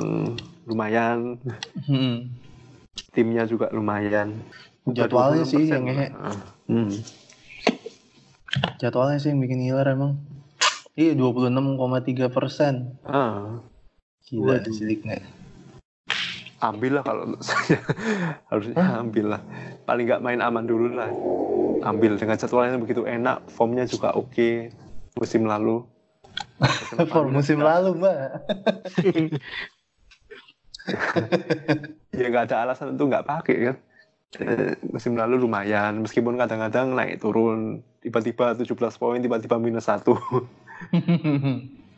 lumayan, 0.65 1.43
Hmm. 1.91 2.31
timnya 3.11 3.45
juga 3.51 3.67
lumayan. 3.75 4.41
Jadwalnya 4.87 5.43
sih 5.43 5.67
26%. 5.67 5.75
yang 5.75 5.83
ngehe. 5.91 6.09
Hmm. 6.71 6.91
Jadwalnya 8.77 9.19
sih 9.21 9.33
yang 9.33 9.41
bikin 9.41 9.61
hilar 9.65 9.89
emang. 9.89 10.21
Iya 10.97 11.13
26,3 11.17 12.33
persen. 12.33 12.97
Ah, 13.05 13.61
Gila 14.27 14.59
Waduh. 14.59 14.73
si 14.73 14.85
Digne. 14.89 15.21
ambil 16.57 16.99
lah 16.99 17.05
kalau 17.05 17.37
saya 17.45 17.79
harusnya 18.49 18.81
ambil 18.97 19.37
lah. 19.37 19.41
Paling 19.85 20.05
nggak 20.09 20.25
main 20.25 20.41
aman 20.41 20.65
dulu 20.65 20.89
lah. 20.97 21.13
Ambil 21.85 22.17
dengan 22.17 22.41
jadwalnya 22.41 22.81
begitu 22.81 23.05
enak, 23.05 23.45
formnya 23.53 23.85
juga 23.85 24.17
oke 24.17 24.73
musim 25.21 25.45
lalu. 25.45 25.85
For 27.13 27.29
musim 27.29 27.61
lalu 27.61 28.01
mbak. 28.01 28.49
ya 32.17 32.27
nggak 32.33 32.49
ada 32.49 32.57
alasan 32.65 32.97
untuk 32.97 33.13
nggak 33.13 33.29
pakai 33.29 33.57
kan. 33.73 33.77
Eh, 34.41 34.75
musim 34.93 35.17
lalu 35.17 35.41
lumayan, 35.41 36.01
meskipun 36.05 36.37
kadang-kadang 36.37 36.93
naik 36.93 37.23
turun, 37.23 37.81
tiba-tiba 38.05 38.53
17 38.57 39.01
poin, 39.01 39.21
tiba-tiba 39.21 39.57
minus 39.57 39.89
satu. 39.89 40.17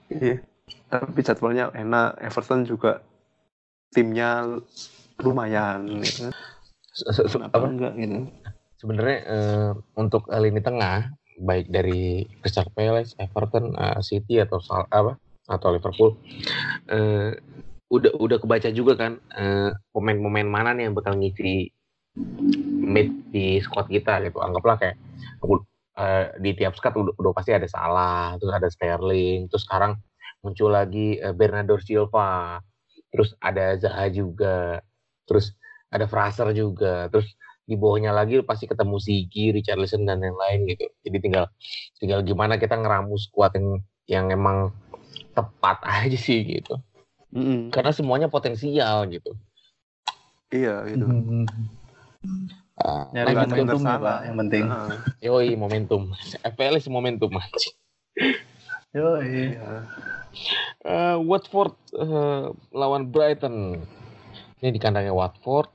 Iya. 0.08 0.40
Tapi 0.88 1.20
jadwalnya 1.20 1.68
enak, 1.76 2.16
Everton 2.24 2.64
juga 2.64 3.04
timnya 3.92 4.60
lumayan. 5.20 5.84
Ya. 6.00 6.32
kan. 6.32 6.32
Apa 7.52 7.66
enggak 7.68 7.92
gitu? 8.00 8.24
sebenarnya 8.78 9.18
eh, 9.26 9.70
untuk 9.98 10.30
lini 10.30 10.62
tengah 10.62 11.10
baik 11.38 11.70
dari 11.70 12.26
Crystal 12.42 12.66
Palace, 12.72 13.14
Everton, 13.18 13.74
eh, 13.74 14.00
City 14.02 14.38
atau 14.38 14.62
Sal- 14.62 14.90
apa 14.90 15.18
atau 15.48 15.68
Liverpool 15.72 16.12
eh, 16.92 17.32
udah 17.88 18.12
udah 18.20 18.36
kebaca 18.36 18.68
juga 18.68 19.00
kan 19.00 19.16
pemain-pemain 19.96 20.44
mana 20.44 20.76
nih 20.76 20.88
yang 20.88 20.94
bakal 20.94 21.16
ngisi 21.16 21.72
mid 22.88 23.08
di 23.30 23.60
squad 23.60 23.86
kita 23.90 24.22
gitu 24.24 24.40
anggaplah 24.40 24.80
kayak 24.80 24.96
eh, 25.98 26.26
di 26.40 26.50
tiap 26.56 26.74
squad 26.74 26.96
udah, 26.96 27.14
udah 27.18 27.32
pasti 27.36 27.52
ada 27.52 27.68
Salah 27.68 28.34
terus 28.40 28.52
ada 28.54 28.68
Sterling 28.70 29.50
terus 29.52 29.68
sekarang 29.68 30.00
muncul 30.42 30.72
lagi 30.72 31.18
eh, 31.18 31.34
Bernardo 31.34 31.76
Silva 31.82 32.62
terus 33.08 33.34
ada 33.40 33.76
Zaha 33.76 34.08
juga 34.12 34.80
terus 35.28 35.52
ada 35.88 36.04
Fraser 36.04 36.52
juga 36.52 37.08
terus 37.08 37.28
di 37.68 37.76
bawahnya 37.76 38.16
lagi 38.16 38.40
pasti 38.40 38.64
ketemu 38.64 38.96
Sigi, 38.96 39.52
Richarlison 39.52 40.08
dan 40.08 40.24
lain-lain 40.24 40.72
gitu. 40.72 40.88
Jadi 41.04 41.18
tinggal 41.20 41.52
tinggal 42.00 42.24
gimana 42.24 42.56
kita 42.56 42.80
ngeramu 42.80 43.20
squad 43.20 43.52
yang 43.60 43.84
yang 44.08 44.26
emang 44.32 44.72
tepat 45.36 45.76
aja 46.08 46.16
sih 46.16 46.40
gitu. 46.48 46.80
Mm-mm. 47.36 47.68
Karena 47.68 47.92
semuanya 47.92 48.32
potensial 48.32 49.04
gitu. 49.12 49.36
Iya 50.48 50.88
gitu. 50.88 51.04
Ah, 51.04 51.12
Nyari 51.12 51.87
Nggak 52.78 53.22
ada 53.24 53.30
yang 53.32 53.40
momentum 53.50 53.58
ya 53.58 53.74
bersalah. 53.74 53.98
pak, 53.98 54.18
yang 54.22 54.36
penting. 54.36 54.64
Heeh. 54.70 54.96
yoi 55.26 55.48
momentum. 55.58 56.02
FPL 56.54 56.76
is 56.78 56.86
momentum. 56.86 57.30
Yo, 58.94 59.20
Iya. 59.20 59.84
Eh, 60.84 61.16
Watford 61.18 61.74
eh, 61.96 62.46
lawan 62.72 63.10
Brighton. 63.10 63.82
Ini 64.62 64.68
di 64.70 64.80
kandangnya 64.80 65.14
Watford. 65.14 65.70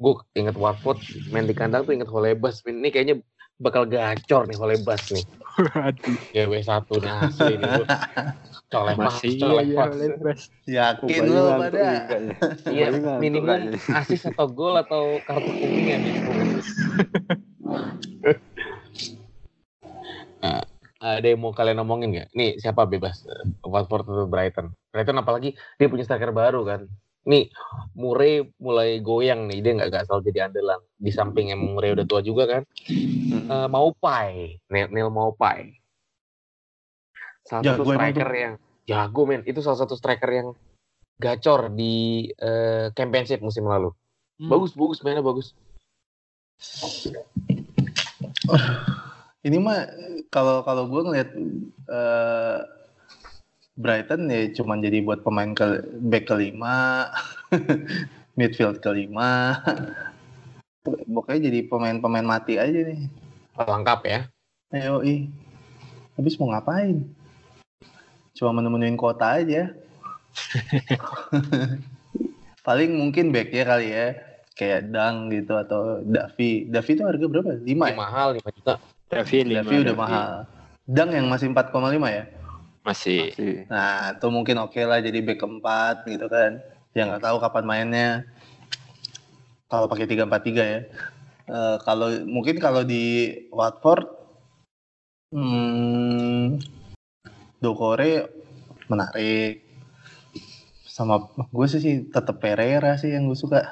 Gue 0.00 0.16
inget 0.32 0.56
Watford 0.56 0.96
main 1.28 1.44
di 1.44 1.52
kandang 1.52 1.84
tuh 1.84 1.92
inget 1.92 2.08
Holebas. 2.08 2.64
Ini 2.64 2.88
kayaknya 2.88 3.20
bakal 3.60 3.84
gacor 3.84 4.48
nih 4.48 4.56
Holebas 4.56 5.12
nih. 5.12 5.24
Waduh. 5.76 6.16
GW1 6.32 6.88
nih 6.88 7.12
asli 7.12 7.54
nih. 7.60 7.84
Banget, 8.70 9.02
Masih 9.02 9.30
colek 9.34 9.66
ya 9.66 9.76
banget. 9.82 9.98
lebas. 10.14 10.40
Yakin 10.62 11.22
lo 11.26 11.42
pada. 11.58 11.70
kayaknya. 12.06 12.34
Iya, 12.70 12.86
minimum 13.18 13.50
kayaknya. 13.50 13.98
asis 13.98 14.22
atau 14.30 14.46
gol 14.46 14.78
atau 14.78 15.18
kartu 15.26 15.50
kuning 15.50 15.86
ya 15.90 15.98
nih. 15.98 16.14
Nah, 20.40 20.64
ada 21.00 21.26
yang 21.28 21.40
mau 21.40 21.52
kalian 21.52 21.84
omongin 21.84 22.16
nggak? 22.16 22.28
Nih 22.32 22.56
siapa 22.56 22.88
bebas? 22.88 23.24
Watford 23.60 24.08
atau 24.08 24.24
Brighton? 24.24 24.72
Brighton 24.88 25.20
apalagi 25.20 25.52
dia 25.76 25.88
punya 25.88 26.04
striker 26.04 26.32
baru 26.32 26.64
kan. 26.64 26.88
Nih 27.28 27.52
Murray 27.92 28.48
mulai 28.56 29.04
goyang 29.04 29.44
nih 29.44 29.60
dia 29.60 29.72
nggak 29.76 29.88
nggak 29.92 30.04
selalu 30.08 30.32
jadi 30.32 30.48
andalan. 30.48 30.80
Di 30.96 31.12
samping 31.12 31.52
yang 31.52 31.60
Murray 31.60 31.92
udah 31.92 32.08
tua 32.08 32.24
juga 32.24 32.48
kan. 32.48 32.62
Mm. 32.88 33.48
Eh, 33.52 33.68
Maupai, 33.68 34.56
Neil, 34.72 34.88
Neil 34.88 35.12
Maupai. 35.12 35.79
Salah 37.50 37.66
satu 37.66 37.82
Jago 37.82 37.90
emang 37.90 38.14
striker 38.14 38.30
yang 38.30 38.54
jago 38.86 39.22
men. 39.26 39.42
Itu 39.42 39.58
salah 39.58 39.78
satu 39.82 39.98
striker 39.98 40.30
yang 40.30 40.48
gacor 41.18 41.74
di 41.74 42.30
eh, 42.38 42.94
championship 42.94 43.42
musim 43.42 43.66
lalu. 43.66 43.90
Bagus, 44.40 44.72
bagus 44.72 45.02
mainnya 45.02 45.26
bagus. 45.26 45.52
Ini 49.42 49.58
mah 49.58 49.90
kalau 50.30 50.62
kalau 50.62 50.86
gue 50.86 51.02
ngeliat 51.10 51.30
eh, 51.90 52.58
Brighton 53.74 54.30
ya 54.30 54.46
cuman 54.54 54.78
jadi 54.78 55.02
buat 55.02 55.26
pemain 55.26 55.50
ke 55.50 55.82
back 56.06 56.30
kelima, 56.30 57.10
midfield 58.38 58.78
kelima. 58.78 59.58
Pokoknya 60.86 61.50
jadi 61.50 61.66
pemain-pemain 61.66 62.24
mati 62.24 62.56
aja 62.62 62.78
nih. 62.78 63.10
Lengkap 63.58 64.00
ya. 64.06 64.20
Ayo. 64.72 65.02
Habis 66.16 66.40
mau 66.40 66.48
ngapain? 66.54 67.19
Cuma 68.40 68.56
menemuin 68.56 68.96
kota 68.96 69.36
aja. 69.36 69.68
Paling 72.66 72.96
mungkin 72.96 73.36
backnya 73.36 73.68
kali 73.68 73.92
ya. 73.92 74.16
Kayak 74.56 74.88
Dang 74.88 75.28
gitu 75.28 75.60
atau 75.60 76.00
Davi. 76.00 76.72
Davi 76.72 76.90
itu 76.96 77.04
harga 77.04 77.24
berapa? 77.28 77.60
5 77.60 77.68
Ini 77.68 77.76
ya? 77.76 77.92
mahal 77.92 78.28
5 78.40 78.56
juta. 78.56 78.80
Davi 79.12 79.36
lima. 79.44 79.60
Davi 79.60 79.76
udah 79.84 79.96
mahal. 79.96 80.30
Dang 80.88 81.12
yang 81.12 81.28
masih 81.28 81.52
4,5 81.52 81.68
ya? 82.08 82.24
Masih. 82.80 83.36
Masih. 83.36 83.68
Nah, 83.68 84.16
itu 84.16 84.26
mungkin 84.32 84.56
oke 84.64 84.80
lah 84.88 85.04
jadi 85.04 85.20
back 85.20 85.44
keempat 85.44 86.08
gitu 86.08 86.24
kan. 86.32 86.64
Ya 86.96 87.04
nggak 87.04 87.20
tahu 87.20 87.36
kapan 87.44 87.64
mainnya. 87.68 88.08
Kalau 89.68 89.84
pakai 89.84 90.08
343 90.08 90.64
ya. 90.64 90.80
Eh, 91.50 91.76
kalau 91.84 92.08
mungkin 92.24 92.56
kalau 92.56 92.86
di 92.86 93.36
Watford 93.52 94.06
hmm, 95.28 96.79
Dokore 97.60 98.32
menarik. 98.88 99.60
Sama 100.88 101.30
gue 101.30 101.66
sih, 101.70 101.80
sih 101.80 101.94
tetap 102.08 102.40
Pereira 102.40 102.96
sih 102.96 103.12
yang 103.12 103.28
gue 103.28 103.38
suka. 103.38 103.62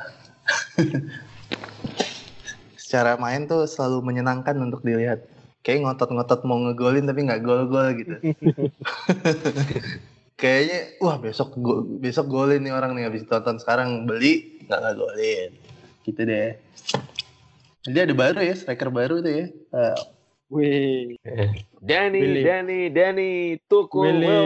Secara 2.79 3.21
main 3.21 3.49
tuh 3.49 3.69
selalu 3.69 4.05
menyenangkan 4.05 4.57
untuk 4.61 4.85
dilihat. 4.85 5.25
Kayak 5.65 5.85
ngotot-ngotot 5.85 6.41
mau 6.49 6.57
ngegolin 6.63 7.05
tapi 7.05 7.21
nggak 7.27 7.43
gol-gol 7.45 7.93
gitu. 7.97 8.17
Kayaknya 10.41 10.79
wah 11.03 11.19
besok 11.19 11.59
go- 11.59 11.83
besok 11.83 12.31
golin 12.31 12.63
nih 12.63 12.71
orang 12.71 12.95
nih 12.95 13.11
habis 13.11 13.27
tonton 13.27 13.59
sekarang 13.59 14.07
beli 14.07 14.63
nggak 14.65 14.79
nggak 14.79 14.97
golin. 14.97 15.51
Gitu 16.07 16.21
deh. 16.23 16.57
Jadi 17.85 17.99
ada 18.09 18.15
baru 18.15 18.41
ya 18.41 18.55
striker 18.55 18.89
baru 18.89 19.19
tuh 19.19 19.33
ya. 19.35 19.47
Eh, 19.51 19.97
Wih. 20.49 21.21
Danny, 21.89 22.21
Willy. 22.21 22.43
Danny, 22.43 22.81
Danny, 22.91 23.31
Tuku. 23.69 24.01
Wele. 24.01 24.39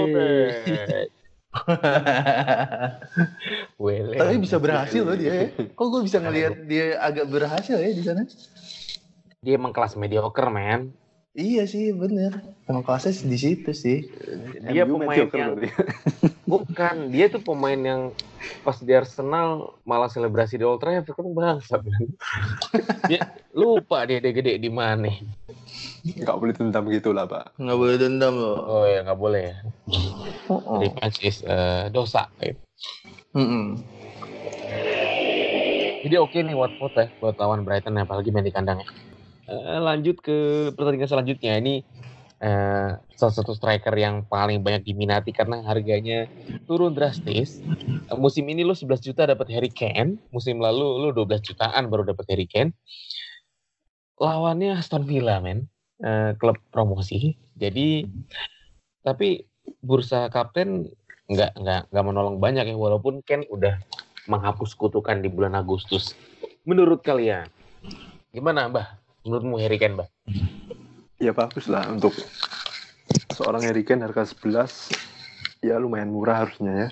Tapi 4.20 4.34
bisa 4.40 4.56
berhasil 4.56 5.04
loh 5.04 5.16
dia 5.16 5.32
ya. 5.32 5.46
Kok 5.76 5.86
gue 5.92 6.02
bisa 6.06 6.18
ngelihat 6.18 6.64
dia 6.64 6.96
agak 6.98 7.28
berhasil 7.28 7.76
ya 7.76 7.92
di 7.92 8.02
sana? 8.02 8.24
Dia 9.42 9.58
emang 9.58 9.74
kelas 9.74 9.98
mediocre, 9.98 10.48
man. 10.48 10.94
Iya 11.32 11.64
sih 11.64 11.96
bener. 11.96 12.44
Emang 12.68 12.84
kelasnya 12.84 13.24
di 13.24 13.38
situ 13.40 13.72
sih. 13.72 14.04
Dia 14.68 14.84
MU 14.84 15.00
pemain 15.00 15.16
mediocre 15.16 15.40
yang 15.40 15.56
berarti. 15.56 15.68
bukan, 16.52 16.96
dia 17.08 17.32
tuh 17.32 17.40
pemain 17.40 17.80
yang 17.80 18.12
pas 18.60 18.76
di 18.76 18.92
Arsenal 18.92 19.80
malah 19.88 20.12
selebrasi 20.12 20.60
di 20.60 20.64
Old 20.68 20.84
Trafford 20.84 21.16
kan 21.16 21.32
bangsa. 21.32 21.74
dia 23.10 23.32
lupa 23.56 24.04
dia 24.04 24.20
dia 24.20 24.32
gede 24.36 24.60
di 24.60 24.68
mana. 24.68 25.08
Nggak 26.04 26.36
boleh 26.36 26.52
dendam 26.52 26.84
gitu 26.92 27.16
lah, 27.16 27.24
Pak. 27.24 27.56
Nggak 27.56 27.78
boleh 27.80 27.96
dendam 27.96 28.34
loh. 28.36 28.56
Oh 28.68 28.84
ya 28.84 29.00
nggak 29.00 29.16
boleh 29.16 29.42
ya. 29.48 29.56
Oh. 30.52 30.84
Revenge 30.84 31.16
is 31.24 31.40
eh, 31.48 31.88
dosa. 31.88 32.28
gitu. 32.44 32.60
Mm-mm. 33.32 33.80
Jadi 36.04 36.16
oke 36.20 36.36
nih 36.44 36.52
Watford 36.52 36.92
ya 36.92 37.06
buat 37.24 37.40
lawan 37.40 37.64
Brighton 37.64 37.96
apalagi 37.96 38.28
main 38.28 38.44
di 38.44 38.52
kandang 38.52 38.84
Eh, 39.52 39.80
lanjut 39.84 40.16
ke 40.24 40.70
pertandingan 40.72 41.12
selanjutnya 41.12 41.60
ini 41.60 41.84
eh, 42.40 42.90
salah 42.96 43.34
satu 43.36 43.52
striker 43.52 43.92
yang 43.92 44.24
paling 44.24 44.64
banyak 44.64 44.88
diminati 44.88 45.36
karena 45.36 45.60
harganya 45.60 46.24
turun 46.64 46.96
drastis. 46.96 47.60
Eh, 48.08 48.16
musim 48.16 48.48
ini 48.48 48.64
lu 48.64 48.72
11 48.72 49.04
juta 49.04 49.28
dapat 49.28 49.52
Harry 49.52 49.68
Kane, 49.68 50.16
musim 50.32 50.56
lalu 50.56 51.04
lu 51.04 51.08
12 51.12 51.44
jutaan 51.44 51.92
baru 51.92 52.08
dapat 52.08 52.24
Harry 52.32 52.48
Kane. 52.48 52.72
Lawannya 54.16 54.78
Aston 54.78 55.04
Villa 55.04 55.42
men, 55.42 55.68
Eh, 56.02 56.34
klub 56.34 56.58
promosi. 56.74 57.38
Jadi 57.54 58.02
tapi 59.06 59.38
bursa 59.78 60.26
kapten 60.26 60.90
nggak 61.30 61.62
nggak 61.62 61.82
nggak 61.94 62.04
menolong 62.10 62.42
banyak 62.42 62.74
ya 62.74 62.74
walaupun 62.74 63.22
Kane 63.22 63.46
udah 63.46 63.78
menghapus 64.26 64.74
kutukan 64.74 65.22
di 65.22 65.30
bulan 65.30 65.54
Agustus. 65.54 66.18
Menurut 66.66 67.06
kalian, 67.06 67.46
gimana 68.34 68.66
Mbah? 68.66 69.01
Menurutmu 69.22 69.54
Harry 69.62 69.78
Kane, 69.78 69.94
Mbah? 69.94 70.08
Ya 71.22 71.30
bagus 71.30 71.70
lah 71.70 71.86
untuk 71.86 72.10
seorang 73.30 73.62
Harry 73.62 73.86
Kane 73.86 74.02
harga 74.02 74.26
11 74.26 74.90
ya 75.62 75.78
lumayan 75.78 76.10
murah 76.10 76.42
harusnya 76.42 76.72
ya. 76.74 76.88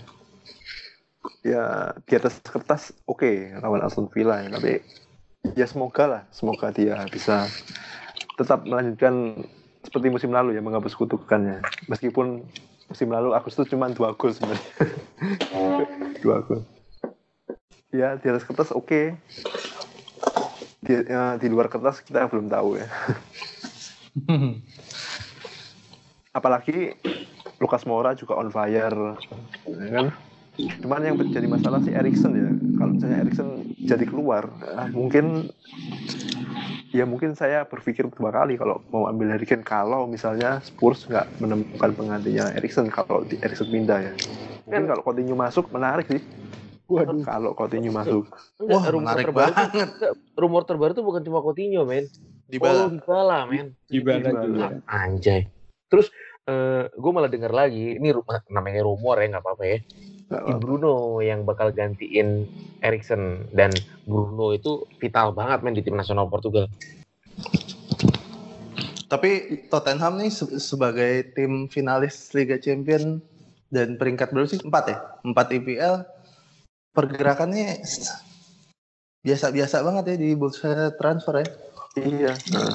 Ya 1.43 1.65
di 2.07 2.15
atas 2.15 2.39
kertas 2.39 2.95
oke 3.11 3.59
lawan 3.59 3.83
Aston 3.83 4.07
Villa 4.15 4.47
ya, 4.47 4.49
tapi 4.55 4.79
ya 5.59 5.67
semoga 5.67 6.05
lah, 6.07 6.23
semoga 6.31 6.71
dia 6.71 7.03
bisa 7.11 7.51
tetap 8.39 8.63
melanjutkan 8.63 9.43
seperti 9.83 10.07
musim 10.15 10.31
lalu 10.31 10.55
ya 10.55 10.63
menghapus 10.63 10.95
kutukannya. 10.95 11.67
Meskipun 11.91 12.47
musim 12.87 13.11
lalu 13.11 13.35
Agustus 13.35 13.67
cuma 13.67 13.91
dua 13.91 14.15
gol 14.15 14.31
sebenarnya. 14.31 14.71
dua 16.23 16.47
gol. 16.47 16.63
Ya 17.91 18.15
di 18.23 18.27
atas 18.31 18.47
kertas 18.47 18.71
oke. 18.71 19.19
Di, 20.91 21.07
ya, 21.07 21.39
di 21.39 21.47
luar 21.47 21.71
kertas 21.71 22.03
kita 22.03 22.27
belum 22.27 22.51
tahu 22.51 22.83
ya. 22.83 22.91
apalagi 26.35 26.99
Lukas 27.63 27.87
Moura 27.87 28.19
juga 28.19 28.35
on 28.35 28.51
fire. 28.51 29.15
Ya 29.71 29.91
kan? 29.95 30.07
Cuman 30.83 31.07
yang 31.07 31.15
menjadi 31.15 31.47
masalah 31.47 31.79
si 31.87 31.95
Erikson 31.95 32.35
ya. 32.35 32.51
Kalau 32.75 32.99
misalnya 32.99 33.23
Erikson 33.23 33.71
jadi 33.87 34.03
keluar 34.03 34.51
ah, 34.75 34.91
mungkin 34.91 35.55
ya 36.91 37.07
mungkin 37.07 37.39
saya 37.39 37.63
berpikir 37.71 38.11
dua 38.11 38.35
kali 38.35 38.59
kalau 38.59 38.83
mau 38.91 39.07
ambil 39.07 39.31
Harry 39.31 39.47
Kane. 39.47 39.63
Kalau 39.63 40.11
misalnya 40.11 40.59
Spurs 40.67 41.07
nggak 41.07 41.39
menemukan 41.39 41.95
penggantinya 41.95 42.51
Erikson 42.59 42.91
kalau 42.91 43.23
di 43.23 43.39
Erikson 43.39 43.71
pindah 43.71 44.11
ya. 44.11 44.13
Mungkin 44.67 44.91
kalau 44.91 45.03
Coutinho 45.07 45.39
masuk 45.39 45.71
menarik 45.71 46.11
sih 46.11 46.23
Waduh. 46.91 47.23
kalau 47.23 47.51
Coutinho 47.53 47.89
masuk 47.89 48.27
Wah, 48.59 48.83
rumor 48.85 49.07
menarik 49.07 49.25
terbaru 49.27 49.47
tuh- 49.47 49.55
banget. 49.55 49.89
rumor 50.35 50.63
terbaru 50.65 50.93
tuh 50.93 51.03
bukan 51.03 51.23
cuma 51.23 51.39
Coutinho, 51.39 51.83
men. 51.85 52.11
Di 52.45 52.59
Paulo 52.59 52.91
bala. 52.91 52.91
Dybala, 52.93 53.39
men. 53.47 53.67
Dybala 53.87 54.19
Dybala. 54.25 54.43
juga. 54.43 54.67
Anjay. 54.85 55.47
Terus 55.87 56.11
eh 56.43 56.91
gue 56.91 57.11
malah 57.11 57.27
dengar 57.27 57.51
lagi, 57.51 57.95
ini 57.95 58.11
ru- 58.11 58.27
namanya 58.49 58.83
rumor 58.83 59.17
ya 59.17 59.27
nggak 59.29 59.41
apa-apa 59.41 59.65
ya. 59.65 59.79
Apa-apa. 60.29 60.59
Bruno 60.59 60.95
yang 61.21 61.43
bakal 61.43 61.71
gantiin 61.71 62.47
Erikson 62.81 63.23
dan 63.51 63.71
Bruno 64.03 64.51
itu 64.51 64.83
vital 64.97 65.31
banget 65.31 65.63
men 65.63 65.75
di 65.75 65.81
tim 65.81 65.95
nasional 65.95 66.27
Portugal. 66.27 66.67
Tapi 69.07 69.31
Tottenham 69.67 70.17
nih 70.17 70.31
se- 70.31 70.59
sebagai 70.59 71.35
tim 71.35 71.67
finalis 71.67 72.31
Liga 72.31 72.57
Champion 72.57 73.19
dan 73.69 73.95
peringkat 73.95 74.31
berapa 74.31 74.47
sih? 74.49 74.59
Empat 74.61 74.85
ya? 74.87 74.97
Empat 75.21 75.51
IPL. 75.51 76.07
Pergerakannya 76.91 77.81
biasa-biasa 79.21 79.85
banget 79.85 80.05
ya 80.11 80.17
di 80.17 80.31
bursa 80.35 80.91
transfer 80.97 81.45
ya. 81.45 81.47
iya 82.01 82.33
nah, 82.55 82.73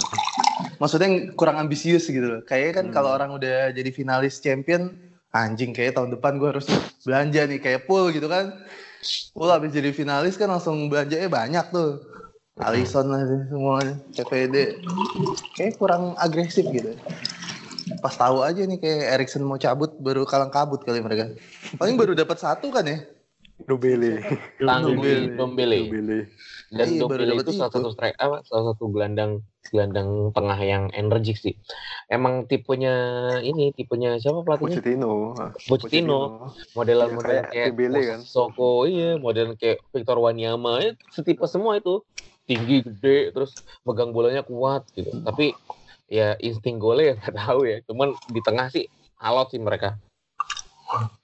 Maksudnya 0.79 1.31
kurang 1.35 1.59
ambisius 1.59 2.07
gitu 2.07 2.23
loh. 2.23 2.41
Kayaknya 2.43 2.71
kan 2.75 2.85
Hmm. 2.87 2.93
kalau 2.95 3.09
orang 3.15 3.31
udah 3.35 3.71
jadi 3.71 3.91
finalis 3.91 4.39
champion, 4.43 4.91
anjing 5.31 5.71
kayak 5.75 5.95
tahun 5.95 6.15
depan 6.15 6.39
gue 6.39 6.49
harus 6.51 6.67
belanja 7.03 7.47
nih 7.47 7.59
kayak 7.59 7.87
pool 7.87 8.11
gitu 8.11 8.27
kan. 8.27 8.55
Pool 9.35 9.51
habis 9.51 9.71
jadi 9.75 9.91
finalis 9.91 10.35
kan 10.39 10.51
langsung 10.51 10.87
belanjanya 10.87 11.27
banyak 11.31 11.65
tuh. 11.71 11.99
Alisson 12.55 13.11
lah 13.11 13.19
sih 13.27 13.51
semuanya, 13.51 13.95
CPD. 14.15 14.79
Kayak 15.59 15.75
kurang 15.75 16.15
agresif 16.15 16.63
gitu. 16.71 16.95
Pas 17.99 18.15
tahu 18.15 18.47
aja 18.47 18.63
nih 18.63 18.79
kayak 18.79 19.19
Erikson 19.19 19.43
mau 19.43 19.59
cabut 19.59 19.91
baru 19.99 20.23
kalang 20.23 20.51
kabut 20.51 20.79
kali 20.87 21.03
mereka. 21.03 21.35
Paling 21.75 21.99
baru 21.99 22.15
dapat 22.15 22.39
satu 22.39 22.71
kan 22.71 22.87
ya? 22.87 23.03
Dombele. 23.65 24.21
Dombele. 24.61 25.17
Nobele 25.33 26.19
Dan 26.75 26.87
dapet 26.97 27.17
itu 27.29 27.51
salah 27.53 27.69
itu. 27.69 27.77
satu 27.77 27.89
strike 27.93 28.17
apa? 28.17 28.37
Salah 28.45 28.63
satu 28.73 28.83
gelandang 28.89 29.45
gelandang 29.69 30.33
tengah 30.33 30.59
yang 30.61 30.83
energik 30.93 31.37
sih. 31.37 31.57
Emang 32.09 32.45
tipenya 32.45 32.93
ini 33.41 33.73
tipenya 33.73 34.17
siapa 34.21 34.45
pelatihnya? 34.45 34.81
Pochettino 34.81 35.11
Pochettino. 35.65 36.21
Modelan 36.77 37.09
Iya, 37.09 37.15
model 37.17 37.41
kayak 37.49 37.71
kan. 38.09 38.19
Soko 38.21 38.85
iya, 38.85 39.17
model 39.17 39.57
kayak 39.57 39.81
Victor 39.93 40.17
Wanyama 40.21 40.81
ya, 40.81 40.91
setipe 41.13 41.45
semua 41.49 41.77
itu. 41.77 42.01
Tinggi, 42.45 42.85
gede, 42.85 43.33
terus 43.33 43.57
megang 43.81 44.13
bolanya 44.13 44.45
kuat 44.45 44.85
gitu. 44.93 45.09
Tapi 45.25 45.57
ya 46.05 46.37
insting 46.37 46.77
golnya 46.77 47.13
ya 47.13 47.15
nggak 47.21 47.35
tahu 47.41 47.61
ya. 47.65 47.77
Cuman 47.89 48.13
di 48.29 48.41
tengah 48.45 48.69
sih 48.69 48.85
alot 49.17 49.49
sih 49.49 49.61
mereka. 49.61 49.97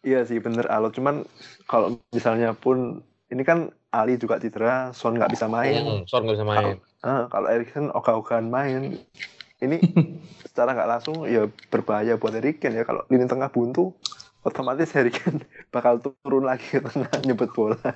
Iya 0.01 0.26
sih 0.26 0.41
bener 0.41 0.66
alot 0.70 0.97
cuman 0.97 1.26
kalau 1.70 2.01
misalnya 2.09 2.57
pun 2.57 3.05
ini 3.32 3.43
kan 3.47 3.72
Ali 3.91 4.16
juga 4.16 4.39
cedera, 4.39 4.95
Son 4.95 5.20
nggak 5.20 5.36
bisa 5.36 5.51
main. 5.51 5.84
Hmm, 5.84 6.07
Son 6.07 6.24
nggak 6.24 6.36
bisa 6.39 6.47
main. 6.47 6.80
Kalau 7.03 7.47
Erikson 7.51 7.91
ogah-ogahan 7.91 8.47
main, 8.47 8.95
ini 9.59 9.78
secara 10.47 10.72
nggak 10.72 10.89
langsung 10.89 11.28
ya 11.28 11.47
berbahaya 11.68 12.16
buat 12.16 12.32
Erikson 12.36 12.72
ya. 12.76 12.88
Kalau 12.88 13.03
lini 13.12 13.28
tengah 13.28 13.51
buntu, 13.51 13.91
otomatis 14.47 14.95
Erikson 14.95 15.43
bakal 15.76 15.99
turun 15.99 16.47
lagi 16.47 16.64
ke 16.72 16.80
tengah 16.80 17.12
nyebut 17.28 17.51
bola. 17.51 17.80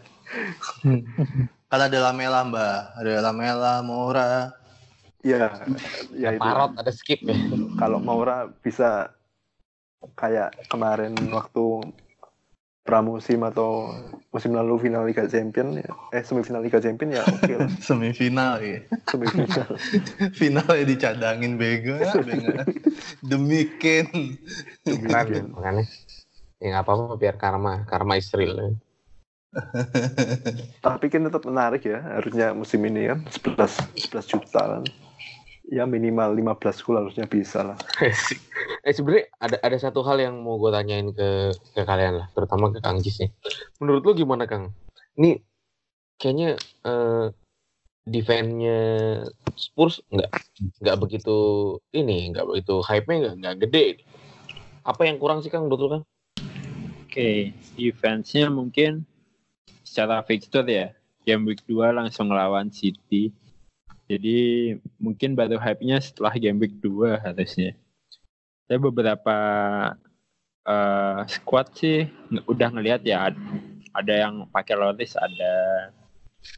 Kan 1.71 1.81
ada 1.81 1.99
Lamela 2.11 2.43
mbak, 2.43 2.79
ada 2.99 3.13
Lamela, 3.23 3.73
Moura. 3.83 4.51
Ya, 5.25 5.63
ya 6.13 6.35
itu. 6.35 6.43
Parot 6.43 6.75
ada 6.77 6.91
skip 6.91 7.23
ya. 7.23 7.35
Kalau 7.81 7.97
Maura 8.03 8.51
bisa 8.61 9.15
kayak 10.13 10.53
kemarin 10.69 11.17
waktu 11.33 11.89
pramusim 12.85 13.41
atau 13.41 13.97
musim 14.29 14.53
lalu 14.53 14.77
final 14.77 15.09
Liga 15.09 15.25
Champion 15.25 15.73
ya, 15.81 15.89
eh 16.13 16.21
semifinal 16.21 16.61
Liga 16.61 16.77
Champion 16.77 17.17
ya 17.17 17.25
oke 17.25 17.53
lah 17.57 17.69
Semifinal 17.89 18.61
ya. 18.61 18.85
semifinal. 19.09 19.73
Finalnya 20.39 20.85
dicadangin 20.85 21.57
bego 21.57 21.97
ya, 21.97 22.13
bego. 22.21 22.61
Demi 23.29 23.65
Ken. 23.81 24.37
Keren 24.85 25.49
makanya. 25.49 25.83
Ya 26.61 26.77
nggak 26.77 26.85
apa-apa 26.85 27.17
biar 27.17 27.35
karma, 27.41 27.89
karma 27.89 28.21
is 28.21 28.29
real. 28.37 28.77
Tapi 30.85 31.05
kan 31.09 31.25
tetap 31.25 31.41
menarik 31.47 31.89
ya, 31.89 31.99
harusnya 32.21 32.53
musim 32.53 32.85
ini 32.85 33.09
kan 33.09 33.19
11 33.25 33.81
11 34.13 34.29
juta 34.29 34.61
kan. 34.61 34.83
Ya 35.65 35.89
minimal 35.89 36.37
15 36.37 36.85
gol 36.85 37.01
harusnya 37.01 37.25
bisa 37.25 37.65
lah. 37.65 37.77
eh 38.85 38.93
sebenarnya 38.93 39.25
ada 39.41 39.57
ada 39.65 39.77
satu 39.81 40.05
hal 40.05 40.21
yang 40.21 40.37
mau 40.45 40.61
gue 40.61 40.69
tanyain 40.69 41.09
ke 41.09 41.49
ke 41.73 41.81
kalian 41.81 42.21
lah, 42.21 42.27
terutama 42.37 42.69
ke 42.69 42.79
Kang 42.85 43.01
Jis 43.01 43.17
nih. 43.25 43.31
Menurut 43.81 44.05
lu 44.05 44.13
gimana 44.13 44.45
Kang? 44.45 44.77
Ini 45.17 45.41
kayaknya 46.21 46.61
eh, 46.85 47.27
defense-nya 48.05 48.79
Spurs 49.57 50.05
nggak 50.13 50.29
nggak 50.85 50.97
begitu 51.01 51.37
ini, 51.97 52.29
nggak 52.29 52.45
begitu 52.45 52.85
hype-nya 52.85 53.17
nggak 53.17 53.35
nggak 53.41 53.55
gede. 53.65 53.87
Apa 54.85 55.09
yang 55.09 55.17
kurang 55.17 55.41
sih 55.41 55.49
Kang 55.49 55.65
menurut 55.65 55.81
lu 55.81 55.89
Kang? 55.89 56.03
Oke, 57.09 57.55
defense-nya 57.73 58.53
mungkin 58.53 59.01
secara 59.81 60.21
fixture 60.21 60.67
ya. 60.69 60.93
Game 61.25 61.49
week 61.49 61.65
2 61.65 61.89
langsung 61.89 62.29
ngelawan 62.29 62.69
City. 62.69 63.33
Jadi 64.05 64.37
mungkin 65.01 65.33
baru 65.33 65.57
hype-nya 65.57 65.97
setelah 65.97 66.33
game 66.37 66.61
week 66.61 66.77
2 66.81 67.17
harusnya. 67.21 67.73
Saya 68.65 68.77
beberapa 68.81 69.37
eh, 70.65 71.19
squad 71.29 71.73
sih 71.73 72.09
udah 72.45 72.69
ngelihat 72.73 73.01
ya 73.05 73.29
ad- 73.33 73.43
ada 73.95 74.13
yang 74.27 74.45
pakai 74.49 74.75
Loris 74.77 75.17
ada. 75.17 75.55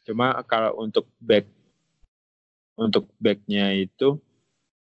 Cuma 0.03 0.43
kalau 0.43 0.75
untuk 0.83 1.07
back 1.19 1.47
untuk 2.77 3.09
backnya 3.17 3.73
itu 3.73 4.19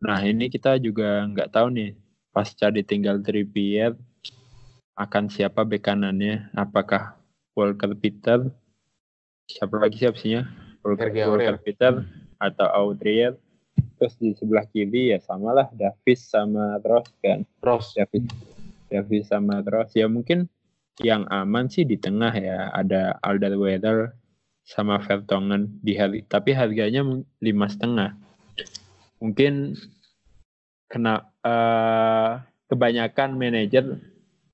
Nah 0.01 0.17
ini 0.25 0.49
kita 0.49 0.81
juga 0.81 1.29
nggak 1.29 1.53
tahu 1.53 1.69
nih 1.77 1.93
pasca 2.33 2.73
ditinggal 2.73 3.21
Trippier 3.21 3.93
akan 4.97 5.29
siapa 5.29 5.61
bek 5.61 5.85
kanannya? 5.85 6.49
Apakah 6.57 7.21
Walker 7.53 7.93
Peter? 7.93 8.49
Siapa 9.45 9.77
lagi 9.77 10.01
sih 10.01 10.09
opsinya? 10.09 10.49
Walker, 10.81 11.13
Walker. 11.13 11.55
Peter 11.61 12.01
atau 12.41 12.65
Audrier? 12.73 13.37
Terus 14.01 14.17
di 14.17 14.33
sebelah 14.33 14.65
kiri 14.65 15.13
ya 15.13 15.21
samalah 15.21 15.69
Davis 15.77 16.25
sama 16.25 16.81
Ross 16.81 17.13
kan. 17.21 17.45
Terus 17.61 17.93
Davis, 17.93 18.25
Davis 18.89 19.25
sama 19.29 19.61
Ross 19.61 19.93
ya 19.93 20.09
mungkin 20.09 20.49
yang 21.05 21.29
aman 21.29 21.69
sih 21.69 21.85
di 21.85 22.01
tengah 22.01 22.33
ya. 22.33 22.73
Ada 22.73 23.21
Alderweireld 23.21 24.17
sama 24.65 24.97
Vertonghen 25.05 25.77
di 25.85 25.93
hari 25.93 26.25
tapi 26.25 26.57
harganya 26.57 27.05
lima 27.45 27.69
setengah. 27.69 28.17
Mungkin 29.21 29.77
kena 30.89 31.29
eh, 31.45 32.31
kebanyakan 32.67 33.37
manajer 33.37 33.85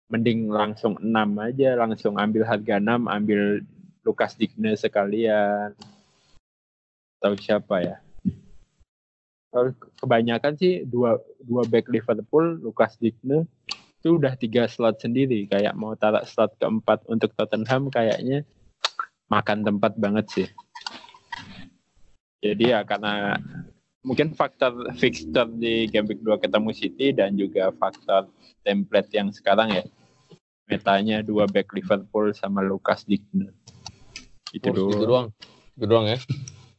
mending 0.08 0.48
langsung 0.48 0.96
6 1.00 1.12
aja 1.14 1.76
langsung 1.76 2.16
ambil 2.16 2.48
harga 2.48 2.80
6 2.80 3.08
ambil 3.12 3.62
Lukas 4.08 4.40
Digne 4.40 4.72
sekalian 4.80 5.76
atau 7.18 7.34
siapa 7.38 7.82
ya? 7.82 7.98
Kalau 9.50 9.74
kebanyakan 10.04 10.54
sih 10.60 10.86
dua 10.86 11.18
dua 11.42 11.66
back 11.66 11.90
Liverpool 11.90 12.62
Lukas 12.62 13.00
Digne 13.02 13.50
itu 13.98 14.22
udah 14.22 14.38
tiga 14.38 14.70
slot 14.70 15.02
sendiri. 15.02 15.50
Kayak 15.50 15.74
mau 15.74 15.98
taruh 15.98 16.22
slot 16.28 16.54
keempat 16.62 17.08
untuk 17.10 17.34
Tottenham 17.34 17.90
kayaknya 17.90 18.46
makan 19.32 19.66
tempat 19.66 19.98
banget 19.98 20.26
sih. 20.30 20.48
Jadi 22.38 22.70
ya 22.70 22.86
karena 22.86 23.42
mungkin 24.06 24.38
faktor 24.38 24.94
fixture 25.02 25.50
di 25.58 25.90
game 25.90 26.06
week 26.06 26.22
2 26.22 26.38
ketemu 26.38 26.70
City 26.72 27.08
dan 27.12 27.34
juga 27.34 27.74
faktor 27.74 28.30
template 28.62 29.10
yang 29.12 29.34
sekarang 29.34 29.74
ya. 29.74 29.84
Metanya 30.68 31.24
dua 31.24 31.48
back 31.48 31.72
Liverpool 31.72 32.36
sama 32.36 32.60
Lukas 32.60 33.08
Digne. 33.08 33.56
Itu 34.52 34.70
Terus 34.70 34.92
gitu 34.92 35.08
doang. 35.08 35.32
doang. 35.32 35.76
Gitu 35.80 35.86
doang 35.88 36.06
ya. 36.12 36.20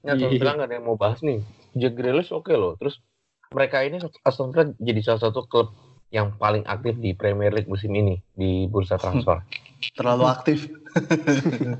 Aston 0.07 0.31
Iya. 0.31 0.39
Villa 0.39 0.53
nggak 0.55 0.69
ada 0.71 0.77
yang 0.79 0.87
mau 0.87 0.99
bahas 0.99 1.19
nih. 1.25 1.43
Jack 1.75 1.99
Grealish 1.99 2.31
oke 2.31 2.55
loh. 2.55 2.79
Terus 2.79 3.03
mereka 3.51 3.83
ini 3.83 3.99
Aston 4.23 4.55
Villa 4.55 4.71
jadi 4.79 5.01
salah 5.03 5.31
satu 5.31 5.47
klub 5.51 5.75
yang 6.09 6.33
paling 6.41 6.65
aktif 6.65 6.97
di 6.97 7.13
Premier 7.13 7.53
League 7.53 7.69
musim 7.69 7.93
ini 7.93 8.17
di 8.33 8.65
bursa 8.71 8.97
transfer. 8.97 9.45
Terlalu 9.99 10.25
aktif. 10.25 10.71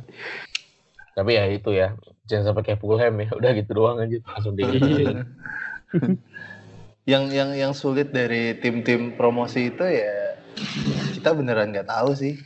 Tapi 1.19 1.35
ya 1.35 1.51
itu 1.51 1.75
ya, 1.75 1.99
jangan 2.31 2.55
sampai 2.55 2.63
kayak 2.63 2.79
Fulham 2.79 3.15
ya. 3.19 3.29
Udah 3.35 3.51
gitu 3.57 3.71
doang 3.75 3.99
aja 3.99 4.19
langsung 4.23 4.55
di 4.55 4.63
Iya. 4.67 5.27
yang 7.09 7.33
yang 7.33 7.57
yang 7.57 7.73
sulit 7.73 8.13
dari 8.13 8.53
tim-tim 8.61 9.17
promosi 9.17 9.73
itu 9.73 9.81
ya 9.81 10.37
kita 11.17 11.33
beneran 11.33 11.73
nggak 11.73 11.89
tahu 11.89 12.13
sih. 12.13 12.37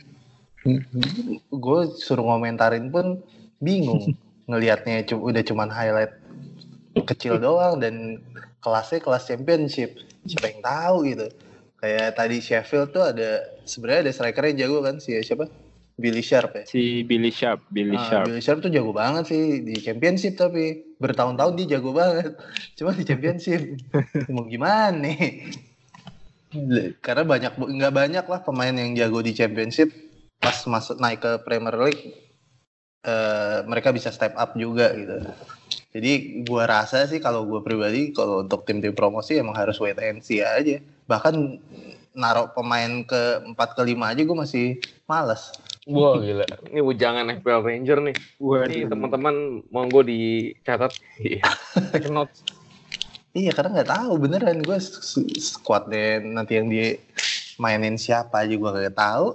Gue 1.51 1.91
suruh 1.99 2.23
ngomentarin 2.23 2.87
pun 2.87 3.19
bingung 3.59 4.15
ngelihatnya 4.47 5.07
udah 5.13 5.43
cuman 5.43 5.69
highlight 5.71 6.13
kecil 7.07 7.39
doang 7.41 7.79
dan 7.81 8.19
kelasnya 8.63 8.99
kelas 9.03 9.27
championship. 9.27 9.97
Siapa 10.23 10.51
yang 10.51 10.61
tahu 10.63 10.97
gitu. 11.09 11.27
Kayak 11.83 12.15
tadi 12.15 12.37
Sheffield 12.39 12.95
tuh 12.95 13.03
ada 13.03 13.43
sebenarnya 13.67 14.07
ada 14.07 14.13
striker 14.15 14.43
yang 14.47 14.57
jago 14.67 14.79
kan 14.83 15.03
si 15.03 15.15
siapa? 15.19 15.51
Billy 15.93 16.25
Sharp 16.25 16.57
ya. 16.57 16.65
si 16.65 17.05
Billy 17.05 17.29
Sharp 17.29 17.69
Billy 17.69 17.93
Ah, 17.93 18.01
Sharp 18.09 18.25
Billy 18.25 18.41
Sharp 18.41 18.65
tuh 18.65 18.73
jago 18.73 18.89
banget 18.97 19.29
sih 19.29 19.61
di 19.61 19.77
championship 19.77 20.33
tapi 20.33 20.95
bertahun-tahun 20.97 21.53
dia 21.59 21.77
jago 21.77 21.93
banget. 21.93 22.33
Cuma 22.79 22.95
di 22.97 23.03
championship 23.05 23.61
mau 24.31 24.47
gimana 24.49 24.95
nih? 24.95 25.53
Karena 27.01 27.23
banyak 27.25 27.53
nggak 27.57 27.93
banyak 27.93 28.25
lah 28.25 28.39
pemain 28.41 28.73
yang 28.73 28.93
jago 28.97 29.21
di 29.21 29.33
championship 29.37 29.89
pas 30.39 30.55
masuk 30.65 30.97
naik 30.97 31.21
ke 31.21 31.31
Premier 31.45 31.75
League 31.77 32.22
eh, 33.03 33.57
mereka 33.67 33.91
bisa 33.91 34.09
step 34.09 34.33
up 34.39 34.55
juga 34.57 34.91
gitu. 34.95 35.19
Jadi 35.93 36.43
gua 36.47 36.65
rasa 36.65 37.05
sih 37.05 37.21
kalau 37.21 37.45
gua 37.45 37.61
pribadi 37.61 38.09
kalau 38.15 38.41
untuk 38.41 38.65
tim-tim 38.65 38.97
promosi 38.97 39.37
emang 39.37 39.53
harus 39.53 39.77
wait 39.77 39.99
and 40.01 40.25
see 40.25 40.41
aja. 40.41 40.81
Bahkan 41.05 41.35
naruh 42.13 42.53
pemain 42.53 43.01
ke 43.03 43.41
4 43.41 43.57
ke 43.57 43.81
5 43.81 44.11
aja 44.13 44.21
gue 44.21 44.37
masih 44.37 44.65
males. 45.09 45.49
Wah 45.89 46.15
gila. 46.21 46.45
Ini 46.71 46.79
ujangan 46.79 47.25
FPL 47.41 47.61
Ranger 47.65 47.99
nih. 48.05 48.15
Ini 48.39 48.87
teman-teman 48.87 49.65
monggo 49.67 50.05
dicatat. 50.05 50.93
Iya. 51.19 51.49
Take 51.91 52.07
notes. 52.13 52.45
Iya 53.33 53.51
karena 53.51 53.81
nggak 53.81 53.89
tahu 53.89 54.11
beneran 54.21 54.61
gue 54.61 54.77
squadnya 55.41 56.21
nanti 56.21 56.61
yang 56.61 56.69
dia 56.69 57.01
mainin 57.57 57.97
siapa 57.97 58.45
aja 58.45 58.53
gue 58.53 58.69
nggak 58.69 58.95
tahu. 58.95 59.27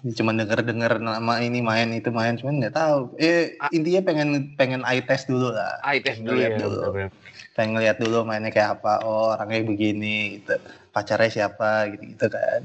Cuman 0.00 0.40
denger 0.40 0.64
denger 0.64 0.92
nama 1.00 1.34
ini 1.44 1.60
main 1.60 1.92
itu 1.92 2.08
main 2.08 2.40
cuman 2.40 2.60
nggak 2.64 2.74
tahu. 2.76 3.12
Eh 3.20 3.56
intinya 3.70 4.00
pengen 4.06 4.28
pengen 4.56 4.80
eye 4.88 5.04
test 5.04 5.28
dulu 5.28 5.52
lah. 5.52 5.76
Eye 5.84 6.00
test 6.00 6.24
dulu 6.24 6.40
ya. 6.40 6.48
Lihat 6.52 6.60
dulu. 6.64 6.78
bener-bener. 6.80 7.10
Pengen 7.52 7.70
ngeliat 7.76 7.96
dulu 8.00 8.18
mainnya 8.24 8.48
kayak 8.48 8.80
apa. 8.80 9.04
Oh 9.04 9.36
orangnya 9.36 9.60
begini 9.66 10.40
gitu. 10.40 10.56
Pacarnya 10.90 11.28
siapa 11.28 11.92
gitu 11.92 12.16
gitu 12.16 12.26
kan. 12.32 12.60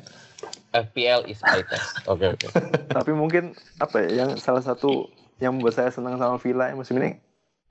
FPL 0.76 1.28
is 1.28 1.40
eye 1.44 1.64
test. 1.68 2.00
Oke 2.12 2.36
oke. 2.36 2.48
Tapi 2.92 3.12
mungkin 3.16 3.56
apa 3.80 4.04
ya 4.08 4.26
yang 4.26 4.40
salah 4.40 4.64
satu 4.64 5.08
yang 5.44 5.60
membuat 5.60 5.76
saya 5.76 5.92
senang 5.92 6.16
sama 6.16 6.40
Villa 6.40 6.72
musim 6.72 6.96
ini 7.00 7.20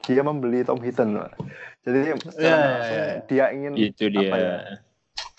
dia 0.05 0.21
membeli 0.21 0.61
Tom 0.65 0.81
Hinton. 0.81 1.17
Pak. 1.17 1.33
Jadi 1.85 1.99
ya, 2.41 2.55
langsung 2.57 3.01
ya. 3.01 3.17
dia 3.29 3.45
ingin 3.53 3.73
itu 3.77 4.05
dia 4.09 4.29
apa 4.29 4.37
ya, 4.37 4.55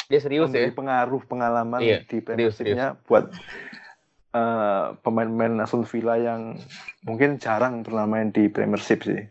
Dia 0.06 0.20
serius 0.22 0.54
ya. 0.54 0.70
pengaruh 0.70 1.22
pengalaman 1.26 1.82
Iya, 1.82 2.06
di 2.06 2.22
Premiership-nya 2.22 2.98
buat 3.10 3.34
eh, 4.36 4.86
pemain-pemain 5.00 5.64
Aston 5.64 5.88
Villa 5.88 6.20
yang 6.20 6.60
mungkin 7.02 7.40
jarang 7.40 7.82
pernah 7.82 8.04
main 8.04 8.30
di 8.30 8.52
Premiership 8.52 9.08
sih. 9.08 9.24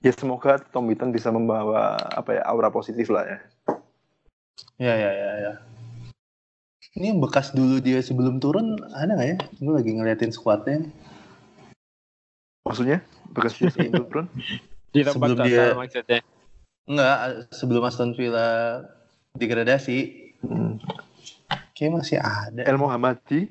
Ya 0.00 0.10
semoga 0.10 0.58
Tom 0.72 0.90
Hinton 0.90 1.12
bisa 1.12 1.30
membawa 1.30 1.94
apa 1.94 2.34
ya 2.34 2.42
aura 2.48 2.68
positif 2.68 3.06
lah 3.06 3.22
ya. 3.22 3.38
Ya 4.80 4.94
ya 4.96 5.10
ya 5.12 5.30
ya. 5.38 5.52
Ini 6.98 7.14
yang 7.14 7.20
bekas 7.22 7.54
dulu 7.54 7.78
dia 7.78 8.02
sebelum 8.02 8.42
turun 8.42 8.74
ada 8.90 9.14
nggak 9.14 9.28
ya? 9.28 9.36
Gue 9.62 9.74
lagi 9.78 9.94
ngeliatin 9.94 10.34
squadnya. 10.34 10.88
Maksudnya 12.66 12.98
bekas 13.30 13.54
dia 13.56 13.70
sebelum 13.70 13.92
turun. 14.10 14.26
di 14.90 15.06
Sebelum 15.06 15.38
dia- 15.46 15.76
maksudnya 15.78 16.20
Enggak, 16.90 17.46
sebelum 17.54 17.86
Aston 17.86 18.18
Villa 18.18 18.82
degradasi. 19.38 19.98
Hmm. 20.42 20.82
Kayaknya 21.76 21.94
masih 22.02 22.18
ada. 22.18 22.62
El 22.66 22.80
Mohammadi. 22.80 23.46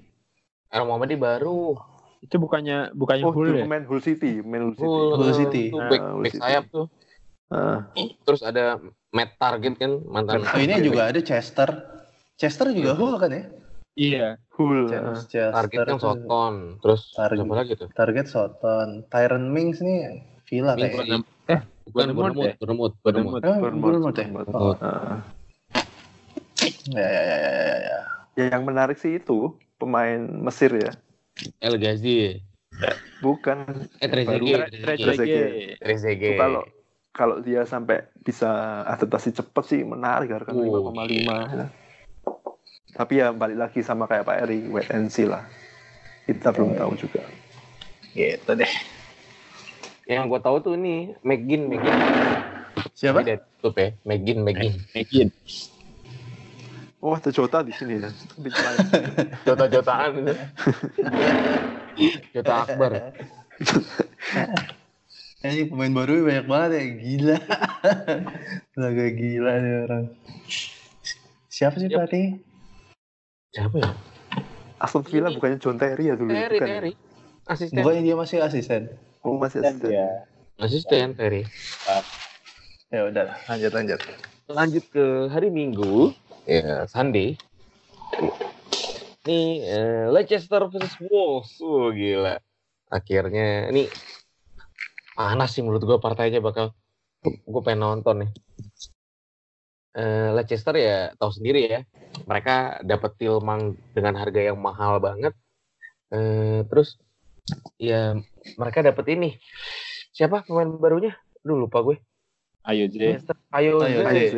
El 0.69 0.83
Muhammadi 0.85 1.15
baru. 1.17 1.77
itu 2.19 2.35
bukannya 2.35 2.91
bukannya 2.91 3.23
Oh, 3.23 3.31
Hull 3.31 3.55
ya 3.55 3.63
pemain 3.63 3.87
Hull 3.87 4.03
City, 4.03 4.43
pemain 4.43 4.67
Hull 4.67 4.75
City. 4.75 4.83
Hull, 4.85 5.07
Hull 5.15 5.31
City. 5.33 5.63
Tuh, 5.71 5.79
Ah, 5.79 5.87
back, 5.87 6.01
Hull 6.03 6.23
back 6.27 6.33
City. 6.35 6.41
sayap 6.43 6.63
tuh. 6.67 6.85
Ah, 7.49 7.79
Terus 8.27 8.41
ada 8.43 8.63
Matt 9.09 9.31
Target 9.39 9.73
kan 9.79 9.91
mantan. 10.03 10.43
Oh, 10.43 10.59
ini 10.59 10.75
juga 10.83 11.01
ada 11.07 11.19
Chester. 11.23 11.69
Chester 12.35 12.75
juga 12.75 12.91
Hull 12.93 13.15
kan 13.17 13.31
ya? 13.31 13.43
iya 13.95 14.27
Hull. 14.53 14.91
Ch- 14.91 14.99
ah. 14.99 15.15
Chester. 15.25 15.53
Target 15.55 15.79
kan 15.79 15.87
tuh. 15.89 15.99
Soton. 16.03 16.53
Terus 16.83 17.01
Target. 17.15 17.37
siapa 17.39 17.53
lagi 17.55 17.73
tuh? 17.79 17.89
Target 17.95 18.25
Soton. 18.27 18.87
Tyron 19.07 19.45
Mings 19.49 19.79
nih 19.79 19.99
Villa 20.43 20.75
kayaknya. 20.75 21.23
eh 21.47 21.59
Bukan 21.87 22.13
Bournemouth 22.13 22.19
Bournemouth, 22.19 22.45
ya? 22.45 22.55
Bournemouth, 22.59 22.95
Bournemouth. 22.99 23.41
Bournemouth. 23.41 23.81
Bournemouth, 23.81 24.13
Bournemouth 24.13 24.51
ya? 24.51 24.59
Oh. 24.59 24.75
Ah. 24.77 25.17
Ya, 26.91 27.07
ya, 27.07 27.21
ya, 27.23 27.37
ya, 27.39 27.55
ya, 27.63 27.77
ya. 27.79 27.99
Ya 28.35 28.43
yang 28.51 28.63
menarik 28.67 28.99
sih 28.99 29.17
itu 29.17 29.55
pemain 29.79 30.19
Mesir 30.19 30.75
ya. 30.75 30.91
El 31.63 31.79
Ghazi. 31.79 32.35
Bukan 33.23 33.87
Eh. 34.03 34.07
Trezeguet. 35.79 36.37
Kalau 36.37 36.63
kalau 37.09 37.35
dia 37.43 37.65
sampai 37.67 38.05
bisa 38.21 38.83
adaptasi 38.87 39.35
cepat 39.35 39.63
sih 39.65 39.81
menarik 39.83 40.31
harga 40.31 40.55
Oh, 40.55 40.93
5,5 40.93 41.27
ya. 41.27 41.67
Tapi 42.95 43.13
ya 43.19 43.31
balik 43.31 43.57
lagi 43.59 43.79
sama 43.83 44.07
kayak 44.07 44.27
Pak 44.27 44.37
Eri, 44.47 44.67
wait 44.71 44.91
and 44.91 45.11
see 45.11 45.27
lah. 45.27 45.43
Kita 46.27 46.51
belum 46.51 46.75
tahu 46.79 46.95
juga. 46.99 47.23
Gitu 48.13 48.51
deh. 48.55 48.71
Yang 50.07 50.25
gue 50.25 50.39
tahu 50.41 50.57
tuh 50.63 50.73
ini 50.75 51.13
McGinn, 51.23 51.69
McGinn. 51.69 51.99
Siapa? 52.95 53.23
Tutup 53.59 53.75
ya, 53.77 53.95
McGinn, 54.07 54.41
McGinn. 54.43 54.75
Megin 54.95 55.29
Oh, 56.99 57.15
ada 57.15 57.31
Jota 57.31 57.63
di 57.63 57.71
sini 57.71 57.95
ya. 57.95 58.11
Jota-jotaan 59.47 60.11
itu. 60.19 60.33
Jota 62.35 62.53
Akbar. 62.67 63.15
Ini 65.39 65.71
pemain 65.71 65.93
baru 65.95 66.27
banyak 66.27 66.45
banget 66.45 66.69
ya, 66.75 66.83
gila. 66.99 67.37
Laga 68.75 69.05
gila 69.15 69.53
nih 69.63 69.73
orang. 69.87 70.05
Siapa 71.47 71.79
sih 71.79 71.87
Yep. 71.87 71.95
pelatih? 71.95 72.27
Siapa 73.55 73.75
ya? 73.79 73.91
Aston 74.79 75.03
Villa 75.07 75.31
bukannya 75.31 75.59
John 75.59 75.79
Terry 75.79 76.11
ya 76.11 76.15
dulu? 76.19 76.31
Terry, 76.31 76.59
Bukan. 76.59 76.67
Terry. 76.67 76.91
Asisten. 77.47 77.79
Bukannya 77.79 78.01
dia 78.03 78.15
masih 78.15 78.37
asisten? 78.43 78.81
Oh, 79.23 79.39
masih 79.39 79.63
asisten. 79.63 79.91
Ya. 79.91 80.27
Asisten 80.59 81.15
Terry. 81.15 81.47
Ya 82.89 83.07
udah, 83.07 83.31
lanjut 83.47 83.71
lanjut. 83.71 83.99
lanjut 84.49 84.83
ke 84.89 85.05
hari 85.29 85.53
Minggu, 85.53 86.09
ya 86.49 86.89
Sunday. 86.89 87.37
Nih 89.29 89.61
eh, 89.69 90.05
Leicester 90.09 90.65
versus 90.65 90.97
Wolves, 91.05 91.61
oh 91.61 91.93
gila. 91.93 92.41
Akhirnya 92.89 93.69
ini 93.69 93.85
panas 95.13 95.53
sih 95.53 95.61
menurut 95.61 95.85
gue 95.85 95.99
partainya 96.01 96.41
bakal 96.41 96.73
gue 97.21 97.61
pengen 97.61 97.85
nonton 97.85 98.25
nih. 98.25 98.31
Eh, 99.93 100.29
Leicester 100.33 100.73
ya 100.73 101.13
tahu 101.13 101.29
sendiri 101.29 101.69
ya, 101.69 101.81
mereka 102.25 102.81
dapat 102.81 103.13
Tilmang 103.21 103.77
dengan 103.93 104.17
harga 104.17 104.41
yang 104.49 104.57
mahal 104.57 104.97
banget. 104.97 105.37
Eh, 106.09 106.65
terus 106.65 106.97
ya 107.77 108.17
mereka 108.57 108.81
dapat 108.81 109.05
ini 109.13 109.37
siapa 110.09 110.41
pemain 110.41 110.69
barunya? 110.73 111.13
Duh 111.45 111.61
lupa 111.61 111.85
gue. 111.85 112.08
Ayo 112.67 112.91
J. 112.91 112.95
Leicester, 113.15 113.37
Ayo, 113.55 113.79
sih. 113.79 114.29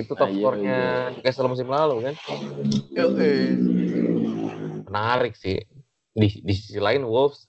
itu 0.00 0.12
top 0.16 0.32
skornya 0.32 1.12
Newcastle 1.12 1.52
musim 1.52 1.68
lalu 1.68 2.10
kan. 2.10 2.14
Yo, 2.88 3.12
eh. 3.20 3.52
menarik 4.88 5.36
sih. 5.36 5.60
Di, 6.12 6.28
di 6.44 6.52
sisi 6.52 6.76
lain 6.76 7.08
Wolves 7.08 7.48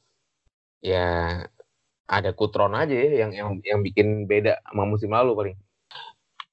ya 0.79 1.39
ada 2.07 2.31
Kutron 2.35 2.75
aja 2.75 2.95
ya 2.95 3.27
yang 3.27 3.31
yang 3.35 3.49
yang 3.63 3.79
bikin 3.83 4.27
beda 4.27 4.59
sama 4.67 4.83
musim 4.87 5.11
lalu 5.11 5.31
paling. 5.35 5.55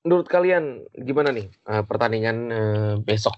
Menurut 0.06 0.26
kalian 0.30 0.86
gimana 0.94 1.34
nih 1.34 1.50
eh, 1.50 1.82
pertandingan 1.86 2.36
eh, 2.50 2.94
besok 3.02 3.34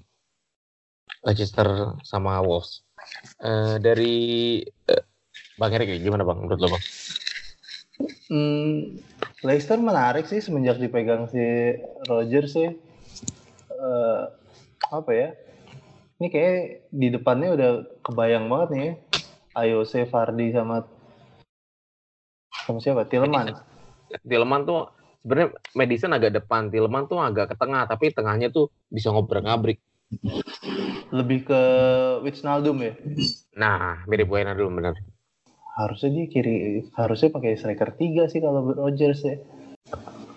Leicester 1.24 1.96
sama 2.04 2.40
Wolves? 2.44 2.84
Eh, 3.40 3.76
dari 3.80 4.14
eh, 4.64 5.04
Bang 5.56 5.72
Erik 5.72 6.00
gimana 6.00 6.24
Bang 6.24 6.44
menurut 6.44 6.60
lo 6.60 6.68
Bang? 6.72 6.84
Hmm, 8.32 8.96
Leicester 9.44 9.76
menarik 9.76 10.24
sih 10.24 10.40
semenjak 10.40 10.80
dipegang 10.80 11.28
si 11.28 11.76
Roger 12.08 12.48
sih. 12.48 12.68
Eh, 13.72 14.22
apa 14.88 15.10
ya? 15.12 15.36
Ini 16.22 16.28
kayak 16.30 16.88
di 16.88 17.08
depannya 17.10 17.48
udah 17.52 17.70
kebayang 18.06 18.46
banget 18.46 18.68
nih. 18.72 18.82
ya. 18.86 18.94
AOC, 19.52 20.08
Fardi 20.08 20.48
sama 20.56 20.88
sama 22.64 22.78
siapa? 22.80 23.04
Tillman. 23.04 23.52
Tillman 24.24 24.62
tuh 24.64 24.88
sebenarnya 25.20 25.48
Madison 25.76 26.12
agak 26.14 26.32
depan, 26.32 26.72
Tillman 26.72 27.04
tuh 27.10 27.20
agak 27.20 27.52
ke 27.52 27.56
tengah, 27.58 27.84
tapi 27.84 28.14
tengahnya 28.14 28.48
tuh 28.48 28.72
bisa 28.88 29.12
ngobrak-ngabrik. 29.12 29.82
Lebih 31.12 31.48
ke 31.48 31.60
Wijnaldum 32.24 32.76
ya. 32.80 32.92
Nah, 33.56 34.04
mirip 34.08 34.28
Buena 34.28 34.56
dulu 34.56 34.80
bener. 34.80 34.96
Harusnya 35.72 36.10
dia 36.12 36.26
kiri, 36.28 36.54
harusnya 36.92 37.32
pakai 37.32 37.56
striker 37.56 37.90
3 37.90 38.28
sih 38.28 38.40
kalau 38.40 38.60
Rogers 38.70 39.24
ya. 39.24 39.36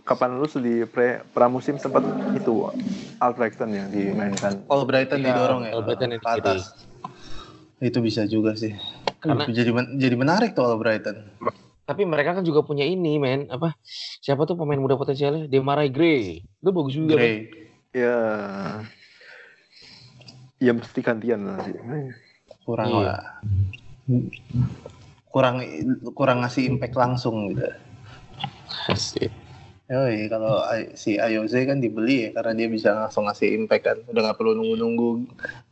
Kapan 0.01 0.37
lu 0.37 0.47
di 0.47 0.85
pre 0.85 1.25
pramusim 1.27 1.75
sempat 1.75 2.05
itu 2.31 2.69
Albrechten 3.17 3.67
yang 3.69 3.89
dimainkan. 3.89 4.63
Kalau 4.63 4.85
Brighton 4.85 5.19
Iya, 5.19 5.33
didorong 5.33 5.61
ya. 5.61 5.71
kalau 5.73 5.83
Brighton 5.83 6.09
yang 6.09 6.21
di 6.21 6.23
ke 6.23 6.39
atas. 6.39 6.61
Itu 7.81 7.99
bisa 7.99 8.23
juga 8.23 8.55
sih. 8.55 8.71
Karena- 9.19 9.49
jadi 9.49 9.71
men- 9.73 9.97
jadi 9.97 10.15
menarik 10.15 10.53
tuh 10.53 10.63
kalau 10.63 10.77
Brighton. 10.77 11.25
Tapi 11.83 12.01
mereka 12.01 12.33
kan 12.33 12.45
juga 12.45 12.61
punya 12.61 12.85
ini, 12.85 13.17
men. 13.17 13.49
Apa? 13.49 13.75
Siapa 14.21 14.45
tuh 14.45 14.55
pemain 14.55 14.77
muda 14.77 14.95
potensialnya? 14.95 15.45
Demarai 15.45 15.89
Gray. 15.89 16.41
Itu 16.41 16.69
bagus 16.69 16.93
juga. 16.95 17.17
Gray. 17.17 17.49
Ya. 17.91 18.17
Ya 20.57 20.71
mesti 20.71 20.99
gantian 21.01 21.43
lah 21.43 21.59
sih. 21.61 21.75
kurang 22.63 22.89
Iya. 22.89 23.01
lah 23.05 23.21
kurang 25.35 25.59
kurang 26.15 26.47
ngasih 26.47 26.63
impact 26.71 26.95
langsung 26.95 27.51
gitu 27.51 27.67
Asik. 28.87 29.27
Yoi, 29.85 30.31
kalau 30.31 30.63
si 30.97 31.19
Ayoze 31.19 31.61
kan 31.67 31.77
dibeli 31.77 32.25
ya 32.25 32.29
karena 32.39 32.57
dia 32.57 32.67
bisa 32.71 32.89
langsung 33.05 33.27
ngasih 33.27 33.53
impact 33.53 33.83
kan 33.83 33.97
udah 34.07 34.21
nggak 34.31 34.37
perlu 34.39 34.55
nunggu-nunggu 34.55 35.09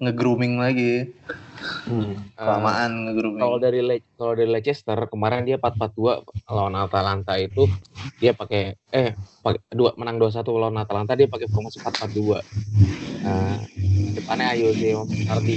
nge-grooming 0.04 0.60
lagi 0.60 1.16
Hmm. 1.88 2.20
kelamaan 2.36 2.92
Eh, 2.92 3.02
nge-grooming 3.08 3.40
kalau 3.40 3.58
dari 3.58 3.80
Le- 3.80 4.04
kalau 4.20 4.36
dari 4.36 4.52
Leicester 4.52 5.00
kemarin 5.08 5.48
dia 5.48 5.56
4-4-2 5.56 6.28
lawan 6.52 6.76
Atalanta 6.76 7.40
itu 7.40 7.72
dia 8.20 8.36
pakai 8.36 8.76
eh 8.92 9.16
pakai 9.40 9.64
dua 9.72 9.96
menang 9.96 10.20
2-1 10.20 10.44
lawan 10.52 10.76
Atalanta 10.76 11.16
dia 11.16 11.32
pakai 11.32 11.48
formasi 11.48 11.80
4-4-2. 11.80 12.44
Nah, 13.24 13.64
depannya 14.12 14.52
Ayoze 14.54 14.92
sama 14.92 15.08
Ardi. 15.32 15.56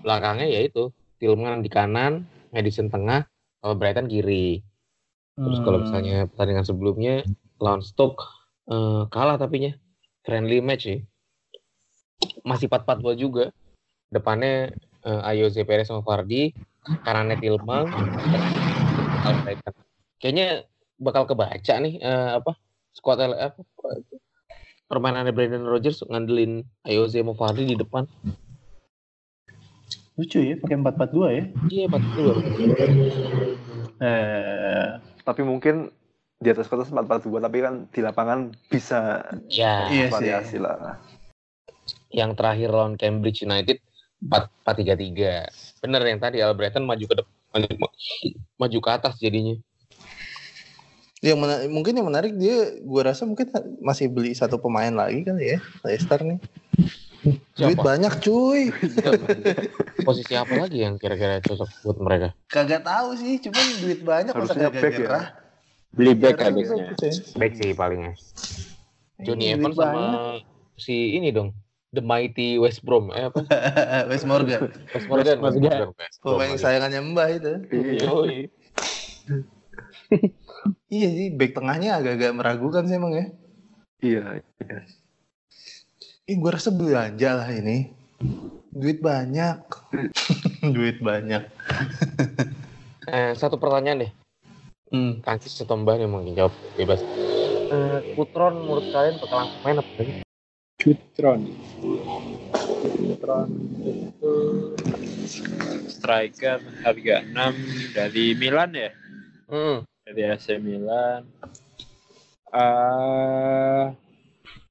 Belakangnya 0.00 0.48
ya 0.48 0.60
itu 0.64 0.88
Tillman 1.20 1.60
di 1.60 1.68
kanan, 1.68 2.24
Madison 2.56 2.88
tengah, 2.88 3.28
kalau 3.60 3.76
Brighton 3.76 4.08
kiri. 4.08 4.64
Terus 5.36 5.60
kalau 5.60 5.76
Hmm. 5.76 5.84
misalnya 5.84 6.16
pertandingan 6.32 6.64
sebelumnya 6.64 7.14
lawan 7.60 7.84
Stoke 7.84 8.24
eh, 8.66 9.04
kalah 9.12 9.36
tapinya 9.36 9.76
friendly 10.24 10.64
match 10.64 10.88
sih. 10.88 11.04
Masih 12.42 12.72
4-4-2 12.72 13.12
juga. 13.20 13.44
Depannya 14.08 14.72
eh, 15.04 15.28
Ayoze 15.28 15.62
Perez 15.68 15.92
sama 15.92 16.00
Fardi, 16.00 16.56
kanannya 17.04 17.36
Tilman. 17.36 17.92
Kayaknya 20.16 20.64
bakal 20.96 21.28
kebaca 21.28 21.74
nih 21.76 22.00
eh, 22.00 22.30
apa 22.40 22.56
squad 22.96 23.20
apa 23.20 23.60
permainannya 24.88 25.36
Brandon 25.36 25.68
Rodgers 25.68 26.00
ngandelin 26.08 26.64
Ayoze 26.88 27.20
sama 27.20 27.36
Fardi 27.36 27.68
di 27.68 27.76
depan. 27.76 28.08
Lucu 30.16 30.40
ya 30.40 30.56
pakai 30.56 30.76
442 30.76 31.28
ya 31.30 31.44
Iya, 31.68 31.84
4-2. 31.86 32.32
eh 34.00 34.86
Tapi 35.20 35.42
mungkin 35.42 35.90
di 36.36 36.48
atas 36.48 36.66
kertas 36.66 36.88
442 36.88 37.36
tapi 37.38 37.58
kan 37.60 37.74
di 37.86 38.00
lapangan 38.00 38.38
bisa 38.66 39.24
Ya, 39.46 39.88
Iya 39.88 40.06
sih. 40.06 40.12
variasi 40.12 40.56
lah. 40.56 41.00
yang 42.08 42.32
terakhir 42.32 42.70
lawan 42.70 42.94
Cambridge 42.94 43.42
United 43.42 43.76
4-3-3. 44.64 45.44
Bener 45.78 46.00
yang 46.02 46.16
tadi 46.16 46.40
Albrighton 46.40 46.82
maju 46.82 47.04
ke 47.04 47.14
depan, 47.14 47.32
maju, 47.52 47.68
maju 48.56 48.78
ke 48.80 48.90
atas 48.90 49.14
jadinya. 49.16 49.54
yang 51.18 51.36
mena- 51.36 51.64
mungkin 51.66 51.92
yang 51.92 52.06
menarik 52.06 52.32
dia 52.32 52.76
gua 52.80 53.10
rasa 53.10 53.24
mungkin 53.24 53.48
masih 53.80 54.06
beli 54.06 54.32
satu 54.32 54.56
pemain 54.56 54.92
lagi 54.92 55.24
kali 55.24 55.56
ya 55.56 55.58
Leicester 55.82 56.20
nih 56.22 56.38
duit 57.26 57.42
Siapa? 57.74 57.82
banyak 57.82 58.12
cuy 58.20 58.62
Posisi 60.06 60.32
apa 60.32 60.54
lagi 60.56 60.78
yang 60.80 60.94
kira-kira 60.94 61.40
cocok 61.40 61.66
buat 61.82 61.98
mereka? 61.98 62.28
kagak 62.46 62.80
tahu 62.80 63.16
sih 63.16 63.42
cuman 63.42 63.64
duit 63.80 64.00
banyak 64.00 64.30
Harusnya 64.30 64.70
kagak 64.70 64.72
back 64.78 64.94
ya. 64.96 65.20
Beli 65.90 66.12
back 66.12 66.36
habisnya. 66.38 66.92
back 67.34 67.52
sih 67.54 67.70
palingnya. 67.72 68.12
Johnny 69.18 69.48
Iya, 69.48 69.56
Evans 69.56 69.72
duit 69.72 69.80
sama 69.80 69.96
banyak. 69.96 70.40
si 70.76 70.94
ini 71.12 71.30
dong. 71.30 71.50
The 71.88 72.00
Mighty 72.00 72.56
West 72.56 72.84
Brom. 72.84 73.08
Eh 73.10 73.24
apa? 73.24 73.40
Wes 74.10 74.22
Morgan 74.22 74.68
West 74.92 75.08
Morgan. 75.08 75.36
West 75.40 75.56
Morgan. 75.56 75.88
West 75.90 76.18
Brom 76.20 76.36
pemain 76.36 76.54
sayangannya 76.54 77.00
Mbah 77.02 77.28
itu 77.32 77.52
Iya. 77.72 78.08
Iya 80.86 81.08
sih 81.10 81.28
back 81.32 81.52
tengahnya 81.52 81.98
agak-agak 81.98 82.32
meragukan 82.32 82.84
sih 82.84 82.94
emang 82.94 83.12
ya 83.12 83.26
Iya. 83.98 84.22
iya. 84.60 84.78
Ih, 86.26 86.42
gue 86.42 86.50
rasa 86.50 86.74
belanja 86.74 87.38
lah 87.38 87.46
ini. 87.54 87.86
Duit 88.74 88.98
banyak. 88.98 89.62
Duit 90.74 90.98
banyak. 90.98 91.46
Eh, 93.06 93.30
satu 93.38 93.62
pertanyaan 93.62 94.02
deh. 94.02 94.12
Hmm. 94.90 95.22
Kancis 95.22 95.54
atau 95.62 95.78
Mbah 95.78 96.02
nih 96.02 96.10
mungkin 96.10 96.34
jawab 96.34 96.50
bebas. 96.74 96.98
Eh, 97.70 98.18
Kutron 98.18 98.58
menurut 98.58 98.90
kalian 98.90 99.22
bakal 99.22 99.36
langsung 99.38 99.62
main 99.62 99.78
apa 99.78 99.90
enggak? 100.02 100.26
Cutron. 100.82 101.40
Cutron 102.74 103.48
itu 103.86 104.34
striker 105.86 106.58
harga 106.82 107.22
6 107.22 107.94
dari 107.94 108.34
Milan 108.34 108.74
ya? 108.74 108.90
Hmm. 109.46 109.86
Dari 110.02 110.22
AC 110.26 110.58
Milan. 110.58 111.22
eh 112.50 114.05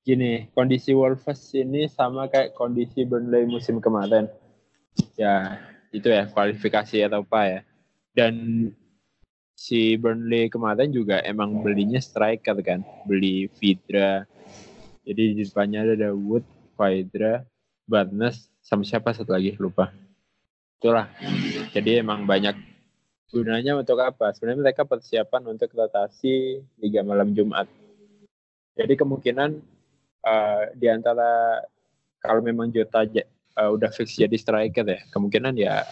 gini, 0.05 0.53
kondisi 0.53 0.93
Wolves 0.93 1.49
ini 1.57 1.89
sama 1.89 2.29
kayak 2.29 2.53
kondisi 2.53 3.01
Burnley 3.09 3.49
musim 3.49 3.81
kemarin. 3.81 4.29
Ya, 5.17 5.57
itu 5.89 6.05
ya 6.13 6.29
kualifikasi 6.29 7.09
atau 7.09 7.25
apa 7.25 7.41
ya. 7.49 7.59
Dan 8.13 8.33
si 9.57 9.97
Burnley 9.97 10.53
kemarin 10.53 10.93
juga 10.93 11.25
emang 11.25 11.65
belinya 11.65 11.97
striker 11.97 12.53
kan, 12.61 12.85
beli 13.09 13.49
Vidra. 13.57 14.29
Jadi 15.01 15.41
di 15.41 15.43
depannya 15.43 15.81
ada 15.81 16.13
Wood, 16.13 16.45
Vidra, 16.77 17.41
Barnes, 17.89 18.53
sama 18.61 18.85
siapa 18.85 19.09
satu 19.09 19.33
lagi 19.33 19.57
lupa. 19.57 19.89
Itulah. 20.77 21.09
Jadi 21.73 21.97
emang 21.97 22.29
banyak 22.29 22.53
gunanya 23.33 23.73
untuk 23.73 23.97
apa? 24.05 24.29
Sebenarnya 24.37 24.69
mereka 24.69 24.85
persiapan 24.85 25.49
untuk 25.49 25.73
rotasi 25.73 26.61
Liga 26.77 27.01
Malam 27.01 27.33
Jumat. 27.33 27.65
Jadi 28.77 28.93
kemungkinan 28.93 29.74
eh, 30.25 30.61
di 30.73 30.87
antara 30.89 31.61
kalau 32.19 32.41
memang 32.41 32.73
Jota 32.73 33.05
eh, 33.05 33.23
udah 33.55 33.89
fix 33.93 34.17
jadi 34.17 34.33
striker 34.35 34.85
ya, 34.85 34.99
kemungkinan 35.13 35.53
ya 35.55 35.85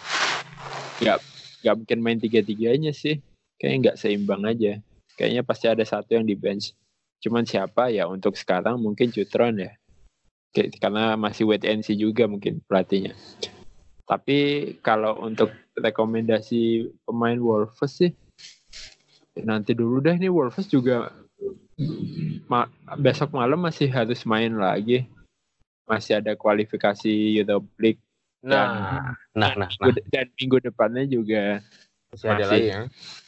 nggak 1.02 1.20
nggak 1.64 1.76
mungkin 1.80 2.00
main 2.04 2.20
tiga 2.20 2.42
tiganya 2.44 2.92
sih. 2.92 3.22
Kayaknya 3.62 3.78
nggak 3.80 3.98
seimbang 4.02 4.44
aja. 4.44 4.82
Kayaknya 5.16 5.42
pasti 5.46 5.66
ada 5.70 5.86
satu 5.86 6.20
yang 6.20 6.26
di 6.28 6.36
bench. 6.36 6.76
Cuman 7.24 7.48
siapa 7.48 7.88
ya 7.94 8.10
untuk 8.10 8.36
sekarang 8.36 8.82
mungkin 8.82 9.14
Cutron 9.14 9.64
ya. 9.64 9.72
Karena 10.54 11.16
masih 11.16 11.48
wait 11.48 11.64
and 11.64 11.82
see 11.82 11.96
juga 11.96 12.28
mungkin 12.28 12.60
pelatihnya. 12.68 13.16
Tapi 14.04 14.70
kalau 14.84 15.16
untuk 15.24 15.56
rekomendasi 15.80 16.92
pemain 17.08 17.40
Wolves 17.40 17.82
sih 17.88 18.12
nanti 19.42 19.74
dulu 19.74 19.98
deh 19.98 20.14
nih 20.14 20.30
Wolves 20.30 20.70
juga 20.70 21.10
ma- 22.48 22.70
besok 23.00 23.34
malam 23.34 23.60
masih 23.60 23.90
harus 23.90 24.22
main 24.24 24.54
lagi. 24.54 25.08
Masih 25.84 26.18
ada 26.24 26.32
kualifikasi 26.38 27.12
Europe 27.12 27.68
League 27.80 28.02
Nah, 28.44 29.16
nah, 29.32 29.56
nah, 29.56 29.72
nah. 29.80 29.96
Dan 30.12 30.28
minggu 30.36 30.60
depannya 30.60 31.08
juga 31.08 31.64
Masih 32.12 32.28
ada 32.28 32.44
masih. 32.44 32.52
lagi 32.52 32.68
ya. 32.68 32.80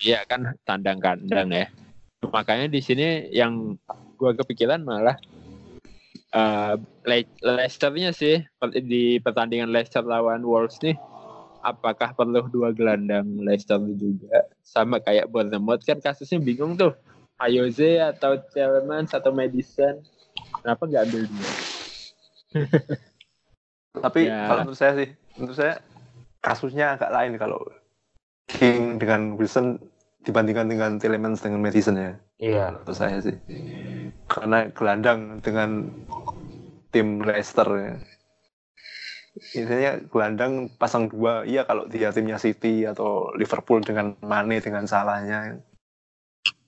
Iya 0.04 0.20
kan 0.28 0.42
tandang 0.68 1.00
kandang 1.00 1.56
ya. 1.56 1.72
Makanya 2.20 2.68
di 2.68 2.84
sini 2.84 3.32
yang 3.32 3.80
gua 4.20 4.36
kepikiran 4.36 4.84
malah 4.84 5.16
eh 6.36 6.76
Le- 7.08 7.32
Leicester-nya 7.40 8.12
sih 8.12 8.44
di 8.84 9.24
pertandingan 9.24 9.72
Leicester 9.72 10.04
lawan 10.04 10.44
Wolves 10.44 10.84
nih 10.84 11.00
apakah 11.64 12.12
perlu 12.12 12.44
dua 12.52 12.76
gelandang 12.76 13.40
Leicester 13.40 13.80
juga 13.96 14.44
sama 14.60 15.00
kayak 15.00 15.32
Bournemouth 15.32 15.88
kan 15.88 16.04
kasusnya 16.04 16.44
bingung 16.44 16.76
tuh 16.76 16.92
Ayoze 17.38 18.00
atau 18.00 18.40
Tielemans 18.52 19.12
atau 19.12 19.32
Madison 19.36 20.00
kenapa 20.62 20.88
nggak 20.88 21.04
ambil 21.10 21.24
dia 21.28 21.52
Tapi 23.96 24.28
Ya. 24.28 24.52
kalau 24.52 24.62
menurut 24.68 24.80
saya 24.80 24.94
sih, 25.00 25.10
menurut 25.40 25.56
saya 25.56 25.80
kasusnya 26.44 27.00
agak 27.00 27.12
lain 27.16 27.40
kalau 27.40 27.64
King 28.46 29.00
dengan 29.00 29.40
Wilson 29.40 29.80
dibandingkan 30.22 30.68
dengan 30.68 30.92
Tillemans 31.00 31.40
dengan 31.40 31.64
Madison 31.64 31.96
ya. 31.96 32.14
Iya. 32.38 32.66
Menurut 32.84 32.98
saya 32.98 33.18
sih. 33.24 33.36
Karena 34.28 34.68
gelandang 34.76 35.40
dengan 35.40 35.90
tim 36.92 37.24
Leicester 37.24 37.68
ya. 37.76 37.94
Intinya 39.56 40.00
gelandang 40.12 40.72
pasang 40.80 41.12
dua, 41.12 41.44
iya 41.44 41.68
kalau 41.68 41.88
dia 41.92 42.12
timnya 42.12 42.40
City 42.40 42.88
atau 42.88 43.32
Liverpool 43.36 43.84
dengan 43.84 44.16
Mane 44.24 44.60
dengan 44.64 44.88
salahnya. 44.88 45.60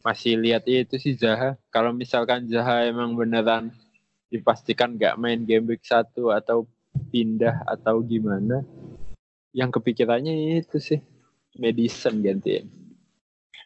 Masih 0.08 0.40
lihat 0.40 0.64
itu 0.64 0.96
sih 0.96 1.20
Zaha. 1.20 1.60
Kalau 1.68 1.92
misalkan 1.92 2.48
Zaha 2.48 2.88
emang 2.88 3.12
beneran 3.12 3.76
dipastikan 4.32 4.96
nggak 4.96 5.20
main 5.20 5.44
game 5.44 5.76
week 5.76 5.84
1 5.84 6.08
atau 6.32 6.64
pindah 7.12 7.68
atau 7.68 8.00
gimana 8.00 8.64
yang 9.52 9.68
kepikirannya 9.68 10.64
itu 10.64 10.80
sih 10.80 11.04
Madison 11.60 12.24
gantiin. 12.24 12.72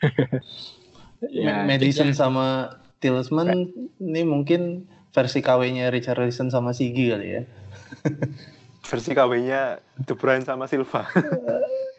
Ma- 1.45 1.69
Madison 1.69 2.09
sama 2.17 2.73
Tillsman 2.97 3.69
ini 4.01 4.21
mungkin 4.25 4.89
versi 5.13 5.45
KW-nya 5.45 5.93
Richarlison 5.93 6.49
sama 6.49 6.73
Sigi 6.73 7.13
kali 7.13 7.27
ya. 7.37 7.43
Versi 8.81 9.11
KW-nya 9.13 9.61
De 10.01 10.13
Bruyne 10.17 10.43
sama 10.43 10.65
Silva. 10.65 11.05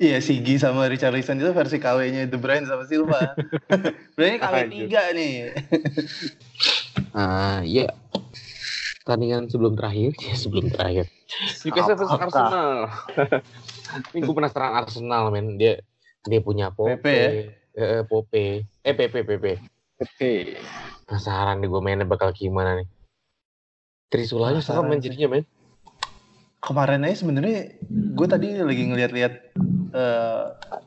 Iya, 0.02 0.18
Sigi 0.18 0.58
sama 0.58 0.90
Richarlison 0.90 1.38
itu 1.38 1.54
versi 1.54 1.78
KW-nya 1.78 2.26
De 2.26 2.34
Bruyne 2.34 2.66
sama 2.66 2.82
Silva. 2.90 3.38
Berarti 4.18 4.36
KW. 4.42 4.56
3 4.90 5.14
nih. 5.14 5.34
Ah, 7.12 7.60
iya. 7.62 7.92
Pertandingan 9.04 9.46
sebelum 9.46 9.76
terakhir, 9.76 10.16
ya 10.16 10.34
sebelum 10.42 10.72
terakhir. 10.72 11.06
Newcastle 11.62 11.94
versus? 11.94 12.18
Arsenal. 12.18 12.88
Ini 14.10 14.18
gue 14.24 14.34
penasaran 14.34 14.72
Arsenal, 14.74 15.28
men. 15.28 15.60
Dia 15.60 15.78
dia 16.24 16.40
punya 16.40 16.72
Pope, 16.72 16.98
Pepe 16.98 17.12
ya? 17.12 17.30
eh, 18.00 18.02
Pope, 18.06 18.44
eh 18.64 18.94
Pepe, 18.94 19.26
Pepe. 19.26 19.58
oke 19.98 20.32
Penasaran 21.02 21.58
nih 21.58 21.68
gue 21.68 21.80
mainnya 21.82 22.06
bakal 22.08 22.30
gimana 22.30 22.78
nih. 22.78 22.88
Trisulanya 24.08 24.62
men 24.82 24.98
sih. 24.98 25.10
jadinya 25.10 25.28
men. 25.38 25.44
Kemarin 26.62 27.02
aja 27.02 27.26
sebenarnya 27.26 27.74
gue 27.90 28.26
tadi 28.30 28.54
lagi 28.54 28.86
ngeliat-liat 28.86 29.34
eh, 29.92 30.44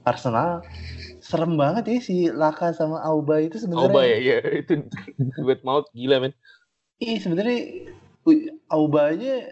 Arsenal 0.08 0.64
serem 1.20 1.60
banget 1.60 1.84
ya 1.92 2.00
si 2.00 2.16
Laka 2.32 2.72
sama 2.72 3.04
Auba 3.04 3.44
itu 3.44 3.60
sebenarnya. 3.60 3.92
Auba 3.92 4.02
ya, 4.08 4.18
iya 4.18 4.38
itu 4.56 4.88
duet 5.36 5.60
maut 5.68 5.92
gila 5.92 6.24
men. 6.24 6.34
Iya 7.04 7.28
sebenarnya 7.28 7.92
Auba 8.72 9.12
aja 9.12 9.52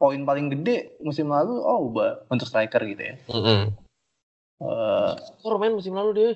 poin 0.00 0.24
paling 0.24 0.48
gede 0.52 0.96
musim 1.04 1.28
lalu 1.28 1.60
Auba 1.60 2.24
untuk 2.32 2.48
striker 2.48 2.80
gitu 2.88 3.02
ya. 3.02 3.14
Mm 3.28 3.76
Eh, 4.56 5.12
Skor 5.36 5.60
men 5.60 5.76
musim 5.76 5.92
lalu 5.92 6.10
dia. 6.16 6.30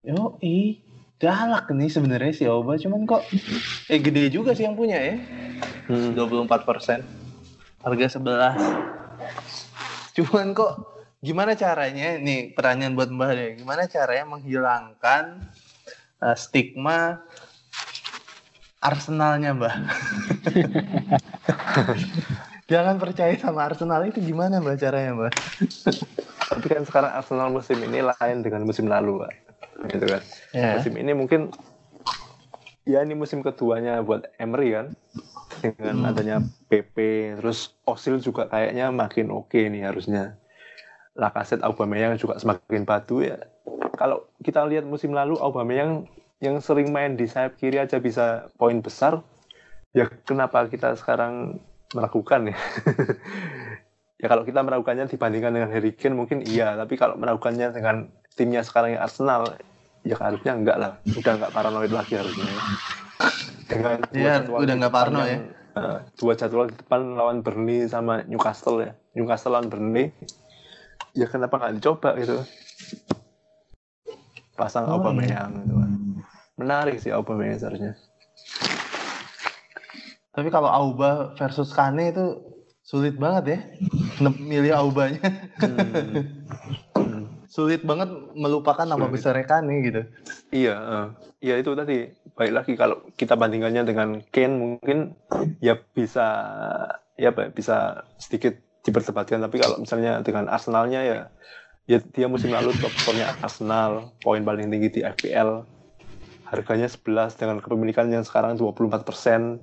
yo 0.00 0.40
ih 0.40 0.80
galak 1.20 1.68
nih 1.68 1.92
sebenarnya 1.92 2.32
si 2.32 2.48
Auba 2.48 2.80
cuman 2.80 3.04
kok 3.04 3.20
eh 3.92 4.00
gede 4.00 4.32
juga 4.32 4.56
sih 4.56 4.64
yang 4.64 4.80
punya 4.80 4.96
ya. 4.96 5.20
Hmm. 5.92 6.16
24 6.16 6.64
persen 6.64 7.04
harga 7.80 8.20
11 8.20 8.56
cuman 10.16 10.52
kok 10.52 10.72
gimana 11.20 11.52
caranya? 11.52 12.16
Nih 12.16 12.56
pertanyaan 12.56 12.96
buat 12.96 13.12
mbak 13.12 13.30
deh. 13.36 13.50
Gimana 13.60 13.84
caranya 13.86 14.24
menghilangkan 14.28 15.24
eh, 16.24 16.36
stigma 16.36 17.20
Arsenalnya 18.80 19.52
mbak? 19.52 19.74
Jangan 22.72 22.96
percaya 22.96 23.36
sama 23.36 23.68
Arsenal. 23.68 24.00
Itu 24.08 24.24
gimana 24.24 24.64
mbak 24.64 24.80
caranya 24.80 25.12
mbak? 25.12 25.32
Tapi 26.50 26.66
kan 26.66 26.82
sekarang 26.88 27.12
Arsenal 27.12 27.52
musim 27.52 27.78
ini 27.84 28.00
lain 28.02 28.42
dengan 28.42 28.66
musim 28.66 28.90
lalu, 28.90 29.22
Pak. 29.22 29.32
Gitu 29.86 30.04
kan. 30.08 30.22
ya. 30.50 30.80
Musim 30.80 30.98
ini 30.98 31.12
mungkin 31.14 31.54
ya 32.82 33.06
ini 33.06 33.14
musim 33.14 33.38
keduanya 33.44 34.02
buat 34.02 34.26
Emery 34.40 34.74
kan. 34.74 34.86
Dengan 35.60 35.96
Hmm. 36.00 36.08
adanya 36.08 36.36
PP, 36.72 36.96
terus 37.36 37.76
Osil 37.84 38.16
juga 38.24 38.48
kayaknya 38.48 38.88
makin 38.88 39.28
oke 39.28 39.60
nih 39.60 39.84
harusnya. 39.84 40.40
Lacazette 41.12 41.60
Aubameyang 41.66 42.16
juga 42.16 42.40
semakin 42.40 42.88
batu 42.88 43.20
ya. 43.20 43.36
Kalau 44.00 44.24
kita 44.40 44.64
lihat 44.64 44.88
musim 44.88 45.12
lalu 45.12 45.36
Aubameyang 45.36 46.08
yang 46.40 46.56
sering 46.64 46.88
main 46.88 47.20
di 47.20 47.28
sayap 47.28 47.60
kiri 47.60 47.76
aja 47.76 48.00
bisa 48.00 48.48
poin 48.56 48.80
besar, 48.80 49.20
ya 49.92 50.08
kenapa 50.24 50.64
kita 50.72 50.96
sekarang 50.96 51.60
meragukan 51.92 52.48
ya? 52.48 52.56
ya 54.22 54.26
kalau 54.30 54.48
kita 54.48 54.64
meragukannya 54.64 55.04
dibandingkan 55.10 55.52
dengan 55.52 55.70
Harry 55.74 55.92
Kane 55.92 56.16
mungkin 56.16 56.40
iya, 56.40 56.72
tapi 56.80 56.96
kalau 56.96 57.20
meragukannya 57.20 57.76
dengan 57.76 58.08
timnya 58.32 58.64
sekarang 58.64 58.96
yang 58.96 59.04
Arsenal, 59.04 59.60
ya 60.06 60.16
harusnya 60.16 60.56
enggak 60.56 60.78
lah, 60.80 60.92
udah 61.04 61.32
enggak 61.36 61.52
paranoid 61.52 61.92
lagi 61.92 62.16
harusnya. 62.16 62.48
Dengan 63.70 64.02
dua 64.02 64.18
Iya, 64.18 64.32
jadwal 64.42 64.58
udah 64.60 64.74
nggak 64.76 64.92
parno 64.92 65.20
yang, 65.22 65.44
eh, 65.72 65.98
dua 66.18 66.32
jadwal 66.34 66.66
di 66.66 66.76
depan 66.76 67.00
lawan 67.14 67.38
Burnley 67.40 67.86
sama 67.86 68.26
Newcastle 68.26 68.82
ya, 68.82 68.92
Newcastle 69.14 69.54
lawan 69.54 69.70
Burnley, 69.70 70.10
ya 71.14 71.24
kenapa 71.24 71.54
nggak 71.56 71.78
dicoba 71.78 72.18
gitu? 72.18 72.42
Pasang 74.52 74.90
Oh, 74.90 74.98
Aubameyang 74.98 75.64
gitu 75.64 75.74
kan. 75.78 75.90
Menarik 76.58 76.98
sih 76.98 77.08
Aubameyang 77.08 77.56
seharusnya. 77.56 77.94
tapi 80.30 80.46
kalau 80.46 80.70
Auba 80.70 81.34
versus 81.34 81.74
Kane 81.74 82.14
itu 82.14 82.38
sulit 82.80 83.18
banget 83.18 83.44
ya 83.44 83.60
milih 84.40 84.72
Aubanya 84.72 85.20
Hmm. 85.58 86.39
Sulit 87.50 87.82
banget 87.82 88.06
melupakan 88.38 88.86
nama 88.86 89.10
Sulit. 89.10 89.14
besarnya 89.18 89.44
Kane 89.50 89.82
gitu 89.82 90.06
Iya, 90.54 90.74
eh. 90.78 91.06
iya 91.42 91.54
itu 91.58 91.74
tadi. 91.74 92.06
Baik 92.38 92.52
lagi 92.54 92.72
kalau 92.78 93.02
kita 93.18 93.34
bandingkannya 93.34 93.82
dengan 93.82 94.08
Kane 94.30 94.54
mungkin 94.54 95.18
ya 95.58 95.74
bisa 95.74 96.26
ya 97.18 97.34
apa 97.34 97.46
ya, 97.46 97.48
bisa 97.50 98.06
sedikit 98.22 98.54
diperdebatkan 98.86 99.42
tapi 99.44 99.60
kalau 99.60 99.82
misalnya 99.82 100.24
dengan 100.24 100.48
Arsenalnya 100.48 101.04
ya 101.04 101.18
ya 101.90 101.98
dia 102.14 102.30
musim 102.30 102.54
lalu 102.54 102.70
top 102.78 102.94
skornya 103.02 103.34
Arsenal, 103.42 104.14
poin 104.22 104.46
paling 104.46 104.70
tinggi 104.70 104.88
di 104.94 105.00
FPL. 105.02 105.66
Harganya 106.46 106.86
11 106.86 107.34
dengan 107.34 107.58
kepemilikan 107.58 108.06
yang 108.14 108.22
sekarang 108.22 108.54
24%. 108.54 109.58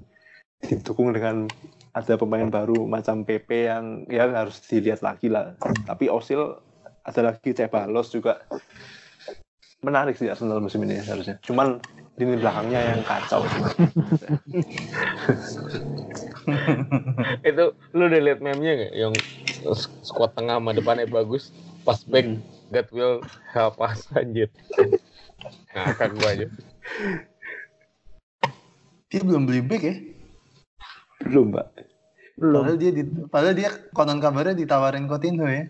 Didukung 0.60 1.16
dengan 1.16 1.48
ada 1.96 2.14
pemain 2.20 2.52
baru 2.52 2.84
macam 2.84 3.24
PP 3.24 3.50
yang 3.72 3.86
ya 4.12 4.28
harus 4.28 4.60
dilihat 4.68 5.00
lagi 5.00 5.32
lah. 5.32 5.56
Tapi 5.88 6.12
Osil 6.12 6.67
ada 7.08 7.32
lagi 7.32 7.56
Cebalos 7.56 8.12
juga 8.12 8.44
menarik 9.80 10.20
sih 10.20 10.28
Arsenal 10.28 10.60
musim 10.60 10.84
ini 10.84 11.00
harusnya. 11.00 11.40
Cuman 11.48 11.80
lini 12.20 12.36
belakangnya 12.36 12.98
yang 12.98 13.02
kacau 13.08 13.48
sih. 13.48 13.62
Itu 17.50 17.76
lu 17.96 18.04
udah 18.10 18.22
liat 18.24 18.40
meme-nya 18.44 18.74
gak? 18.88 18.94
Yang 18.98 19.14
squad 20.04 20.36
tengah 20.36 20.60
sama 20.60 20.76
depannya 20.76 21.08
bagus, 21.08 21.56
pas 21.88 22.02
back 22.10 22.28
God 22.74 22.88
will 22.92 23.16
help 23.56 23.80
us 23.80 24.12
anjir. 24.18 24.52
Ngakak 25.72 26.12
gua 26.20 26.30
aja. 26.36 26.48
dia 29.08 29.24
belum 29.24 29.48
beli 29.48 29.64
back 29.64 29.84
ya 29.88 29.96
Belum, 31.24 31.56
Mbak. 31.56 31.68
padahal 32.38 32.76
dia 32.76 32.92
di, 32.92 33.04
padahal 33.32 33.56
dia 33.56 33.72
konon 33.96 34.20
kabarnya 34.20 34.60
ditawarin 34.60 35.08
Coutinho 35.08 35.48
ya 35.48 35.64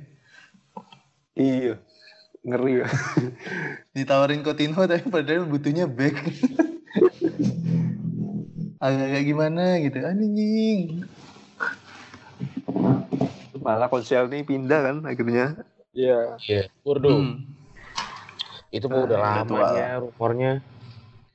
Iya. 1.37 1.77
Ngeri 2.41 2.73
ya. 2.81 2.87
ditawarin 3.95 4.41
Coutinho 4.41 4.81
tapi 4.83 5.05
padahal 5.05 5.45
butuhnya 5.45 5.85
back 5.85 6.15
agak 8.77 9.23
gimana 9.23 9.81
gitu 9.81 9.97
anjing 10.01 11.05
Malah 13.57 13.89
konsel 13.89 14.29
ini 14.29 14.47
pindah 14.47 14.79
kan 14.79 14.97
akhirnya. 15.03 15.59
Iya. 15.91 16.39
Iya, 16.39 16.61
Kurdo. 16.81 17.09
Hmm. 17.11 17.51
Itu 18.69 18.87
mah 18.87 19.03
udah 19.03 19.17
Ah, 19.17 19.43
lama 19.43 19.59
ya 19.75 19.89
rumornya. 19.99 20.51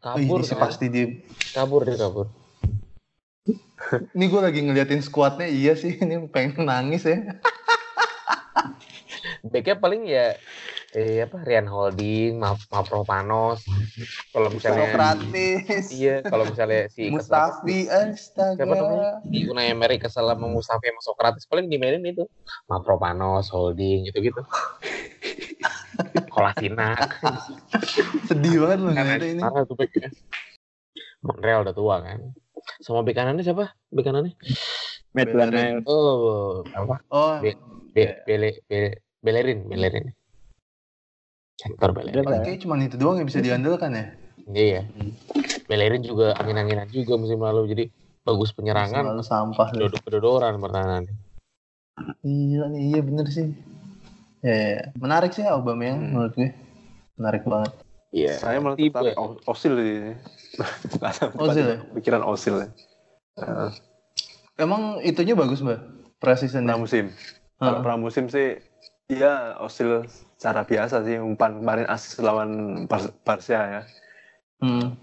Oh, 0.01 0.17
ini 0.17 0.27
Kabur, 0.27 0.41
sih 0.43 0.55
kan? 0.55 0.63
pasti 0.65 0.87
di 0.89 1.03
kabur 1.53 1.85
dia 1.85 1.95
kabur. 1.95 2.27
ini 4.15 4.25
gue 4.27 4.41
lagi 4.41 4.61
ngeliatin 4.63 4.99
squadnya 4.99 5.45
iya 5.45 5.75
sih 5.75 5.95
ini 5.95 6.27
pengen 6.27 6.65
nangis 6.65 7.05
ya 7.05 7.19
Backnya 9.43 9.75
paling 9.75 10.07
ya 10.07 10.39
eh 10.95 11.27
apa 11.27 11.43
Rian 11.43 11.67
Holding, 11.67 12.39
Ma 12.39 12.55
Mapropanos. 12.71 13.67
Kalau 14.31 14.49
misalnya 14.55 14.87
Sokrates 14.95 15.91
iya, 15.91 16.23
kalau 16.23 16.47
misalnya 16.47 16.87
si 16.87 17.11
Mustafi 17.11 17.91
siapa 17.91 18.63
namanya? 18.63 19.19
astaga 19.19 19.27
di 19.27 19.51
Unai 19.51 19.75
Emery 19.75 19.99
kesel 19.99 20.31
sama 20.31 20.47
Mustafi 20.47 20.95
sama 20.95 21.03
Sokrates 21.03 21.45
paling 21.51 21.67
dimainin 21.67 22.07
itu 22.07 22.23
Mapropanos, 22.71 23.51
Holding 23.51 24.07
gitu-gitu. 24.13 24.47
Kolasinac. 26.31 27.19
sedih 28.31 28.63
banget 28.63 28.79
loh 28.79 28.93
ini 28.95 29.43
Parah 29.43 29.67
tuh 29.67 29.75
backnya. 29.75 30.09
Montreal 31.27 31.67
udah 31.67 31.75
tua 31.75 31.99
kan. 31.99 32.31
Sama 32.79 33.03
bek 33.03 33.19
kanannya 33.19 33.43
siapa? 33.43 33.75
Bek 33.91 34.07
kanannya? 34.07 34.39
Matt. 35.13 35.83
Oh, 35.85 36.63
apa? 36.73 36.97
oh 37.11 37.37
Be- 37.43 37.59
Be 37.93 38.23
Bele 38.25 38.65
Bele 38.71 39.12
Belerin, 39.23 39.71
Belerin. 39.71 40.11
Sektor 41.55 41.95
lah. 41.95 42.43
Kayaknya 42.43 42.59
cuma 42.67 42.75
itu 42.83 42.99
doang 42.99 43.23
yang 43.23 43.29
bisa 43.31 43.39
diandalkan 43.39 43.95
ya 43.95 44.05
Iya. 44.51 44.83
Belerin 45.71 46.03
juga 46.03 46.35
angin-anginan 46.35 46.91
juga 46.91 47.15
musim 47.15 47.39
lalu 47.39 47.71
jadi 47.71 47.85
bagus 48.27 48.51
penyerangan, 48.51 49.15
Selalu 49.15 49.23
sampah 49.23 49.69
dodok 49.71 50.03
kedodoran 50.03 50.59
pertahanan. 50.59 51.07
Iya 52.27 52.67
nih, 52.67 52.83
iya 52.91 53.01
bener 53.07 53.27
sih. 53.31 53.55
Ya, 54.43 54.51
ya, 54.51 54.69
ya. 54.75 54.83
menarik 54.99 55.31
sih 55.31 55.47
Aubameyang 55.47 56.03
Hmm. 56.03 56.11
menurut 56.19 56.35
gue. 56.35 56.51
Menarik 57.15 57.47
banget. 57.47 57.73
Iya. 58.11 58.35
Saya 58.43 58.59
malah 58.59 58.75
Tipe. 58.75 58.99
tertarik 58.99 59.17
Osil 59.47 59.75
tahu, 61.39 61.47
Ozil 61.47 61.67
ya? 61.71 61.79
Pikiran 61.95 62.23
Osil 62.27 62.55
ya. 62.59 62.69
Heeh. 63.39 63.71
Emang 64.59 64.99
itunya 65.07 65.39
bagus 65.39 65.63
mbak? 65.63 65.79
Precision 66.19 66.67
pramusim. 66.67 67.15
Kalau 67.63 67.79
pramusim 67.87 68.27
sih 68.27 68.59
dia 69.13 69.61
Osil 69.61 70.09
secara 70.09 70.65
biasa 70.65 71.05
sih 71.05 71.21
umpan 71.21 71.61
kemarin 71.61 71.87
asis 71.87 72.17
lawan 72.25 72.85
Bar- 72.89 73.13
Barca 73.23 73.61
ya. 73.61 73.83
Hmm. 74.65 74.97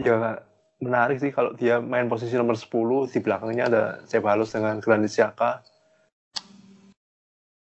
Ya 0.00 0.40
menarik 0.80 1.20
sih 1.20 1.34
kalau 1.34 1.52
dia 1.52 1.82
main 1.82 2.08
posisi 2.08 2.32
nomor 2.38 2.56
10 2.56 3.10
di 3.10 3.18
belakangnya 3.20 3.64
ada 3.68 3.82
Ceballos 4.08 4.54
dengan 4.54 4.80
Granit 4.80 5.12
Xhaka. 5.12 5.60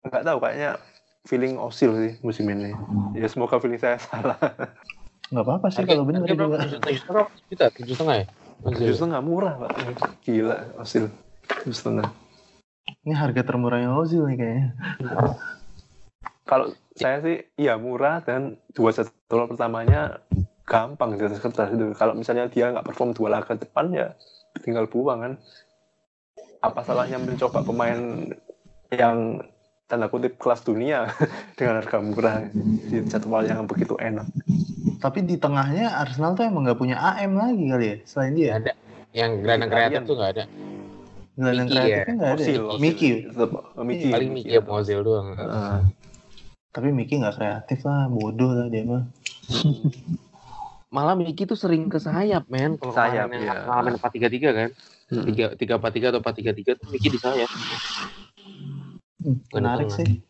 Enggak 0.03 0.23
tahu 0.25 0.37
kayaknya 0.41 0.71
feeling 1.27 1.55
Osil 1.61 1.91
sih 1.95 2.13
musim 2.25 2.49
ini. 2.49 2.73
Ya 3.15 3.27
semoga 3.29 3.61
feeling 3.61 3.79
saya 3.79 4.01
salah. 4.01 4.39
Nggak 5.31 5.45
apa-apa 5.47 5.67
sih 5.71 5.85
kalau 5.85 6.03
bener 6.03 6.25
harga 6.25 6.35
berapa? 6.35 6.57
juga. 6.65 6.79
Tujuh 6.83 6.99
setengah 6.99 7.27
juta, 7.47 7.65
tujuh 7.71 7.93
setengah 7.95 8.15
ya? 8.19 8.25
Ozil. 8.63 8.87
Justru 8.91 9.05
nggak 9.11 9.25
murah 9.27 9.53
pak. 9.59 9.71
Gila 10.23 10.57
Osil. 10.79 11.11
Tujuh 11.63 11.75
setengah. 11.75 12.07
Ini 12.83 13.13
harga 13.15 13.41
termurahnya 13.43 13.91
Ozil 13.95 14.27
nih 14.27 14.37
kayaknya. 14.39 14.67
Kalau 16.43 16.71
saya 16.95 17.23
sih 17.23 17.37
iya 17.55 17.79
murah 17.79 18.19
dan 18.23 18.59
dua 18.75 18.91
satu 18.91 19.11
gol 19.31 19.47
pertamanya 19.51 20.19
gampang 20.67 21.15
di 21.15 21.23
atas 21.23 21.39
kertas 21.39 21.71
itu. 21.71 21.95
Kalau 21.95 22.15
misalnya 22.15 22.51
dia 22.51 22.71
nggak 22.71 22.83
perform 22.83 23.15
dua 23.15 23.39
laga 23.39 23.55
depan 23.55 23.91
ya 23.91 24.11
tinggal 24.63 24.87
buang 24.87 25.19
kan. 25.23 25.33
Apa 26.63 26.83
salahnya 26.83 27.19
mencoba 27.19 27.63
pemain 27.63 28.31
yang 28.91 29.43
tanda 29.87 30.07
kutip 30.07 30.39
kelas 30.39 30.63
dunia 30.63 31.11
dengan 31.59 31.83
harga 31.83 31.99
murah 31.99 32.47
di 32.87 33.03
jadwal 33.07 33.43
yang 33.43 33.67
begitu 33.67 33.99
enak. 33.99 34.27
Tapi 35.03 35.27
di 35.27 35.35
tengahnya 35.35 35.99
Arsenal 35.99 36.35
tuh 36.39 36.47
emang 36.47 36.63
nggak 36.67 36.79
punya 36.79 36.95
AM 36.99 37.35
lagi 37.35 37.63
kali 37.67 37.85
ya 37.85 37.97
selain 38.07 38.33
dia. 38.35 38.49
Ada. 38.59 38.71
Yang 39.13 39.31
gelandang 39.43 39.69
Italian. 39.69 39.89
kreatif 39.91 40.01
tuh 40.07 40.15
nggak 40.15 40.31
ada. 40.39 40.43
Gelandang 41.33 41.65
Miki 41.65 41.77
kreatifnya 41.81 42.13
nggak 42.13 42.29
ada. 42.29 42.37
Osil, 42.37 42.61
Osil. 42.61 42.81
Miki. 42.81 43.09
Tetap, 43.25 43.51
oh, 43.53 43.85
Miki. 43.85 44.07
Paling 44.13 44.31
Miki 44.33 44.53
ya 44.53 44.61
Ozil 44.61 44.99
doang. 45.01 45.27
Heeh. 45.33 45.77
Tapi 46.73 46.87
Miki 46.93 47.13
nggak 47.17 47.35
kreatif 47.37 47.79
lah, 47.85 48.05
bodoh 48.09 48.51
lah 48.53 48.67
dia 48.69 48.83
mah. 48.85 49.03
Malah 50.93 51.17
Miki 51.17 51.49
tuh 51.49 51.57
sering 51.57 51.89
ke 51.89 51.97
sayap, 51.97 52.45
men. 52.53 52.77
Kalau 52.77 52.93
Sayap, 52.93 53.33
yang 53.33 53.41
iya. 53.41 53.65
pengalaman 53.65 53.97
4-3-3 53.97 54.53
kan. 54.53 54.69
Tiga 55.09 55.45
tiga 55.57 55.73
empat 55.77 55.91
tiga 55.93 56.07
atau 56.13 56.21
empat 56.21 56.35
tiga 56.37 56.51
tiga 56.53 56.71
tuh 56.77 56.85
Miki 56.93 57.09
di 57.09 57.17
sayap. 57.17 57.49
Hmm, 59.21 59.37
menarik 59.57 59.89
sih. 59.89 60.21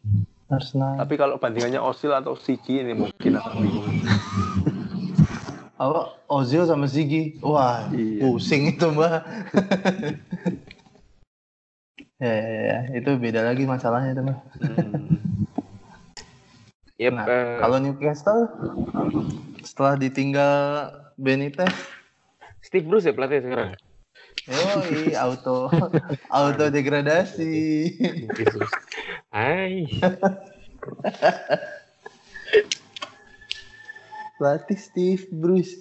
Arsenal. 0.47 0.99
Tapi 1.03 1.13
kalau 1.19 1.35
bandingannya 1.35 1.83
Osil 1.83 2.15
atau 2.15 2.37
Siki 2.39 2.79
ini 2.79 2.95
mungkin 2.95 3.39
akan 3.39 3.53
bingung. 3.59 3.87
Apa 5.81 6.15
Ozil 6.29 6.63
sama 6.63 6.85
Ziggy? 6.87 7.41
Wah, 7.41 7.89
Iya. 7.91 8.23
pusing 8.23 8.71
itu 8.71 8.87
mbak. 8.93 9.19
ya, 12.23 12.35
ya, 12.39 12.61
ya, 12.63 12.77
itu 12.95 13.11
beda 13.19 13.43
lagi 13.43 13.67
masalahnya 13.67 14.15
itu 14.15 14.21
mbak. 14.23 14.37
Hmm. 14.63 15.19
Yep, 17.01 17.11
Nah, 17.11 17.25
eh, 17.27 17.57
Kalau 17.59 17.77
Newcastle 17.83 18.41
setelah 19.59 19.99
ditinggal 19.99 20.55
Benitez, 21.19 21.73
Steve 22.63 22.87
Bruce 22.87 23.09
ya 23.09 23.13
pelatih 23.13 23.43
sekarang. 23.43 23.75
yoi 24.43 25.15
auto 25.15 25.71
auto 26.37 26.65
degradasi. 26.67 27.55
Hai. 29.31 29.87
Pelatih 34.37 34.79
Steve 34.79 35.23
Bruce. 35.31 35.75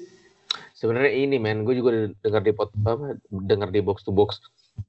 Sebenarnya 0.75 1.13
ini 1.15 1.37
men, 1.39 1.63
gue 1.63 1.79
juga 1.79 2.11
dengar 2.23 2.43
di 2.43 2.51
pot, 2.55 2.75
apa, 2.83 3.15
dengar 3.31 3.71
di 3.71 3.79
box 3.83 4.03
to 4.03 4.11
box. 4.11 4.43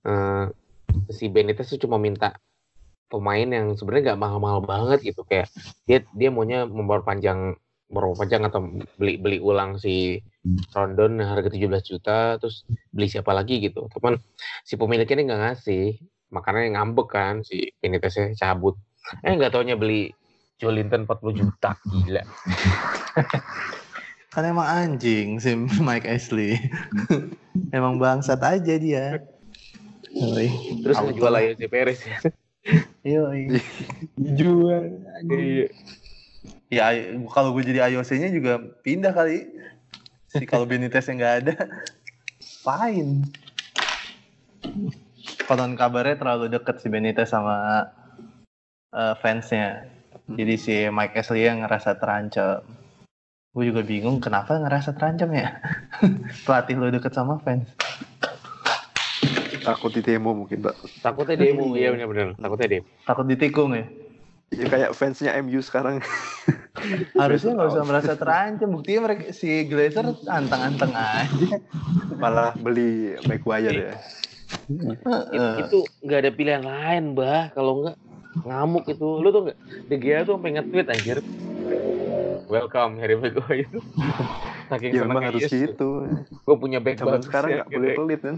Eh, 0.05 0.45
si 1.11 1.29
Benitez 1.29 1.69
tuh 1.69 1.81
cuma 1.87 1.97
minta 2.01 2.37
pemain 3.11 3.45
yang 3.45 3.77
sebenarnya 3.77 4.13
nggak 4.13 4.21
mahal-mahal 4.21 4.59
banget 4.65 5.13
gitu 5.13 5.21
kayak 5.27 5.45
dia 5.85 6.01
dia 6.17 6.29
maunya 6.33 6.65
memperpanjang 6.65 7.53
memperpanjang 7.93 8.41
atau 8.49 8.65
beli 8.97 9.21
beli 9.21 9.37
ulang 9.37 9.77
si 9.77 10.17
Rondon 10.73 11.21
harga 11.21 11.53
17 11.53 11.69
juta 11.85 12.41
terus 12.41 12.65
beli 12.89 13.05
siapa 13.05 13.31
lagi 13.31 13.61
gitu. 13.61 13.85
Cuman 13.93 14.17
si 14.65 14.73
pemiliknya 14.75 15.21
ini 15.21 15.23
nggak 15.29 15.41
ngasih, 15.45 15.85
makanya 16.33 16.81
ngambek 16.81 17.07
kan 17.13 17.45
si 17.45 17.69
Beniteznya 17.77 18.33
cabut. 18.33 18.75
Eh 19.21 19.37
nggak 19.37 19.53
taunya 19.53 19.77
beli 19.77 20.09
Jolinton 20.57 21.05
40 21.05 21.39
juta, 21.39 21.77
gila. 21.85 22.23
Kan 24.33 24.49
emang 24.49 24.65
anjing 24.65 25.37
si 25.37 25.53
Mike 25.77 26.09
Ashley. 26.09 26.57
emang 27.77 28.01
bangsat 28.01 28.41
aja 28.41 28.73
dia. 28.81 29.21
Yoi. 30.13 30.47
Terus 30.85 30.97
Auto. 31.01 31.09
ngejual 31.09 31.33
aja 31.33 31.51
si 31.57 31.65
Perez 31.67 31.99
ya. 32.05 32.17
Yoi. 33.17 33.41
Jual. 34.37 34.83
Iya. 35.25 35.67
Ya 36.69 36.85
kalau 37.29 37.53
gue 37.53 37.63
jadi 37.65 37.93
IOC-nya 37.93 38.29
juga 38.29 38.61
pindah 38.81 39.13
kali. 39.13 39.49
Si 40.29 40.45
kalau 40.49 40.65
Benitez 40.65 41.05
yang 41.05 41.21
nggak 41.21 41.35
ada, 41.45 41.55
fine. 42.65 43.29
Konon 45.45 45.77
kabarnya 45.77 46.17
terlalu 46.17 46.49
deket 46.49 46.81
si 46.81 46.89
Benitez 46.89 47.29
sama 47.29 47.85
eh, 48.89 49.13
fansnya. 49.21 49.85
Jadi 50.25 50.55
si 50.57 50.75
Mike 50.89 51.19
Ashley 51.19 51.45
yang 51.45 51.61
ngerasa 51.61 51.99
terancam. 52.01 52.65
Gue 53.53 53.69
juga 53.69 53.85
bingung 53.85 54.17
kenapa 54.17 54.57
ngerasa 54.57 54.97
terancam 54.97 55.29
ya. 55.37 55.61
Pelatih 56.49 56.81
lo 56.81 56.89
deket 56.89 57.13
sama 57.13 57.37
fans. 57.45 57.69
Takut 59.63 59.91
di 59.95 60.01
demo 60.03 60.31
mungkin, 60.35 60.59
Mbak. 60.59 60.75
Takutnya 60.99 61.35
demo, 61.39 61.73
iya 61.73 61.89
benar-benar. 61.95 62.35
Takutnya 62.35 62.67
demo. 62.67 62.85
Takut 63.07 63.25
ditikung 63.25 63.71
ya. 63.73 63.85
Ya 64.53 64.65
kayak 64.69 64.91
fansnya 64.93 65.33
MU 65.41 65.59
sekarang. 65.65 66.03
Harusnya 67.21 67.57
nggak 67.57 67.69
usah 67.73 67.85
merasa 67.87 68.13
terancam. 68.13 68.69
Buktinya 68.69 69.09
mereka 69.09 69.33
si 69.33 69.65
Glazer 69.65 70.13
anteng-anteng 70.29 70.93
aja. 70.93 71.57
Malah 72.19 72.53
beli 72.59 73.17
Maguire 73.25 73.73
ya. 73.73 73.93
Itu 75.57 75.87
nggak 76.05 76.19
ada 76.27 76.31
pilihan 76.33 76.63
lain, 76.63 77.17
bah. 77.17 77.49
Kalau 77.57 77.81
nggak 77.81 77.95
ngamuk 78.45 78.85
itu, 78.89 79.07
lu 79.21 79.29
tuh 79.33 79.41
nggak? 79.49 79.57
De 79.89 79.95
Gea 79.97 80.19
tuh 80.27 80.37
pengen 80.37 80.69
tweet 80.69 80.87
anjir. 80.91 81.17
Welcome 82.45 83.01
Harry 83.01 83.17
Maguire. 83.17 83.69
Saking 84.69 84.91
Ya 84.95 85.05
harus 85.05 85.49
gitu. 85.49 85.89
Gue 86.45 86.55
punya 86.57 86.77
back 86.81 87.01
Zaman 87.01 87.21
sekarang 87.25 87.49
ya, 87.49 87.55
nggak 87.63 87.69
gitu. 87.69 87.77
boleh 87.77 87.91
pelit 87.97 88.21
kan. 88.21 88.37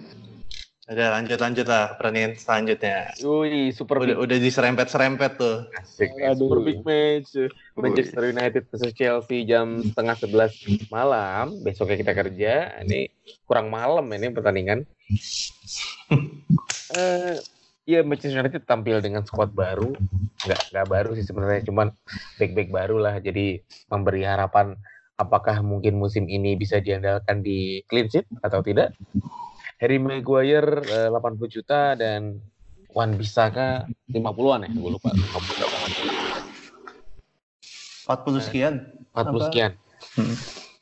Udah 0.86 1.18
lanjut 1.18 1.42
lanjut 1.42 1.66
lah 1.66 1.98
pertandingan 1.98 2.38
selanjutnya. 2.38 3.10
Wih, 3.26 3.74
super 3.74 4.06
Udah 4.06 4.14
big 4.14 4.22
udah 4.22 4.38
diserempet-serempet 4.38 5.32
tuh. 5.34 5.66
Asik, 5.82 6.14
Aduh. 6.22 6.46
super 6.46 6.60
big 6.62 6.80
match. 6.86 7.50
Manchester 7.74 8.30
United 8.30 8.70
versus 8.70 8.94
Chelsea 8.94 9.50
jam 9.50 9.82
setengah 9.82 10.14
sebelas 10.14 10.54
malam. 10.94 11.58
Besoknya 11.66 11.98
kita 11.98 12.14
kerja. 12.14 12.54
Ini 12.86 13.10
kurang 13.50 13.74
malam 13.74 14.06
ini 14.14 14.30
pertandingan. 14.30 14.86
Eh, 16.96 17.42
ya 17.90 18.06
Manchester 18.06 18.46
United 18.46 18.64
tampil 18.70 19.02
dengan 19.02 19.26
squad 19.26 19.52
baru. 19.52 19.98
Nggak 20.46 20.62
nggak 20.70 20.88
baru 20.88 21.18
sih 21.18 21.26
sebenarnya, 21.26 21.66
cuman 21.66 21.90
back-back 22.38 22.70
baru 22.70 23.02
lah. 23.02 23.18
Jadi 23.18 23.58
memberi 23.90 24.22
harapan 24.22 24.78
apakah 25.18 25.66
mungkin 25.66 25.98
musim 25.98 26.30
ini 26.30 26.54
bisa 26.54 26.78
diandalkan 26.78 27.42
di 27.42 27.82
clean 27.90 28.06
sheet 28.08 28.30
atau 28.46 28.62
tidak. 28.62 28.94
Harry 29.80 30.00
Maguire 30.00 30.84
eh, 30.88 31.10
80 31.12 31.52
juta 31.52 31.96
dan 32.00 32.40
Wan 32.96 33.20
Bisaka 33.20 33.84
50-an 34.08 34.64
ya, 34.64 34.70
gue 34.72 34.92
lupa. 34.92 35.12
50 35.12 36.36
40 38.06 38.40
sekian. 38.40 38.74
40 39.12 39.20
Apa? 39.20 39.38
sekian. 39.52 39.72
Hmm. 40.16 40.36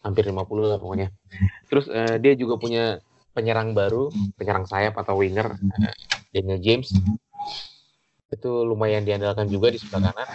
Hampir 0.04 0.24
50 0.30 0.70
lah 0.70 0.78
pokoknya. 0.78 1.10
Terus 1.72 1.90
eh, 1.90 2.22
dia 2.22 2.38
juga 2.38 2.62
punya 2.62 3.02
penyerang 3.34 3.74
baru, 3.74 4.14
penyerang 4.38 4.70
sayap 4.70 4.94
atau 5.00 5.18
winger, 5.18 5.58
eh, 5.58 5.96
Daniel 6.36 6.62
James. 6.62 6.94
Itu 8.30 8.62
lumayan 8.62 9.08
diandalkan 9.08 9.50
juga 9.50 9.74
di 9.74 9.82
sebelah 9.82 10.14
kanan. 10.14 10.30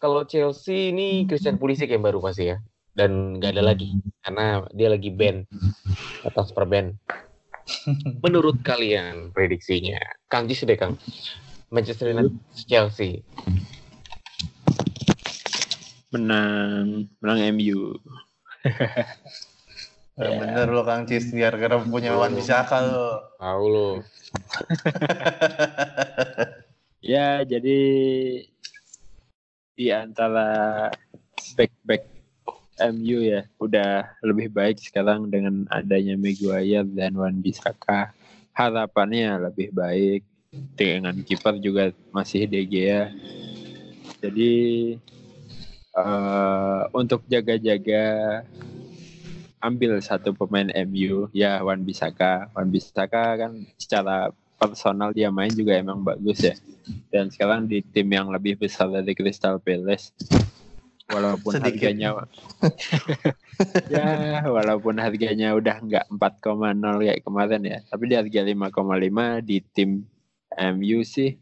Kalau 0.00 0.24
Chelsea 0.24 0.94
ini 0.94 1.28
Christian 1.28 1.60
Pulisic 1.60 1.92
yang 1.92 2.04
baru 2.04 2.24
pasti 2.24 2.54
ya. 2.54 2.56
Dan 2.96 3.36
nggak 3.36 3.52
ada 3.52 3.62
lagi 3.76 3.92
karena 4.24 4.64
dia 4.72 4.88
lagi 4.88 5.12
ban 5.12 5.44
transfer 6.32 6.64
ban. 6.64 6.96
Menurut 8.24 8.58
kalian 8.62 9.30
prediksinya, 9.30 9.98
Kang 10.26 10.50
Jis 10.50 10.66
deh 10.66 10.78
Kang. 10.78 10.98
Manchester 11.70 12.14
United 12.14 12.34
Chelsea. 12.66 13.22
Menang, 16.14 17.10
menang 17.20 17.40
MU. 17.54 17.94
Ya, 20.16 20.32
bener 20.32 20.72
lo 20.72 20.80
Kang 20.80 21.04
Cis 21.04 21.28
biar 21.28 21.52
karena 21.60 21.76
punya 21.76 22.16
Wan 22.16 22.32
Bisaka 22.32 22.80
lo. 22.80 23.36
Tahu 23.36 23.64
lo. 23.68 23.88
Ya, 27.04 27.46
jadi 27.46 27.78
di 29.78 29.86
antara 29.94 30.90
back-back 31.54 32.15
MU 32.92 33.24
ya 33.24 33.48
udah 33.56 34.20
lebih 34.20 34.52
baik 34.52 34.76
sekarang 34.80 35.32
dengan 35.32 35.64
adanya 35.72 36.14
Maguire 36.16 36.84
dan 36.84 37.16
Wan 37.16 37.40
Bisaka. 37.40 38.12
Harapannya 38.52 39.48
lebih 39.50 39.72
baik 39.72 40.22
dengan 40.76 41.16
kiper 41.20 41.60
juga 41.60 41.92
masih 42.12 42.48
De 42.48 42.60
Gea. 42.64 43.12
Jadi 44.20 44.54
eh, 45.96 46.82
untuk 46.92 47.24
jaga-jaga 47.28 48.04
ambil 49.60 49.98
satu 49.98 50.36
pemain 50.36 50.68
MU 50.84 51.28
ya 51.32 51.60
Wan 51.64 51.84
Bisaka. 51.84 52.48
Wan 52.52 52.68
Bisaka 52.68 53.40
kan 53.40 53.52
secara 53.80 54.32
personal 54.56 55.12
dia 55.12 55.28
main 55.28 55.52
juga 55.52 55.76
emang 55.76 56.00
bagus 56.04 56.44
ya. 56.44 56.56
Dan 57.12 57.28
sekarang 57.28 57.68
di 57.68 57.82
tim 57.82 58.08
yang 58.08 58.32
lebih 58.32 58.56
besar 58.56 58.88
dari 58.88 59.12
Crystal 59.12 59.60
Palace 59.60 60.12
walaupun 61.06 61.52
Sedikit. 61.54 61.94
harganya 61.94 62.08
ya 63.94 64.42
walaupun 64.46 64.98
harganya 64.98 65.54
udah 65.54 65.78
nggak 65.82 66.06
4,0 66.10 67.02
kayak 67.02 67.22
kemarin 67.22 67.62
ya 67.62 67.78
tapi 67.86 68.10
di 68.10 68.14
harga 68.18 68.40
5,5 68.42 69.46
di 69.46 69.56
tim 69.70 70.02
MU 70.56 71.00
sih 71.06 71.38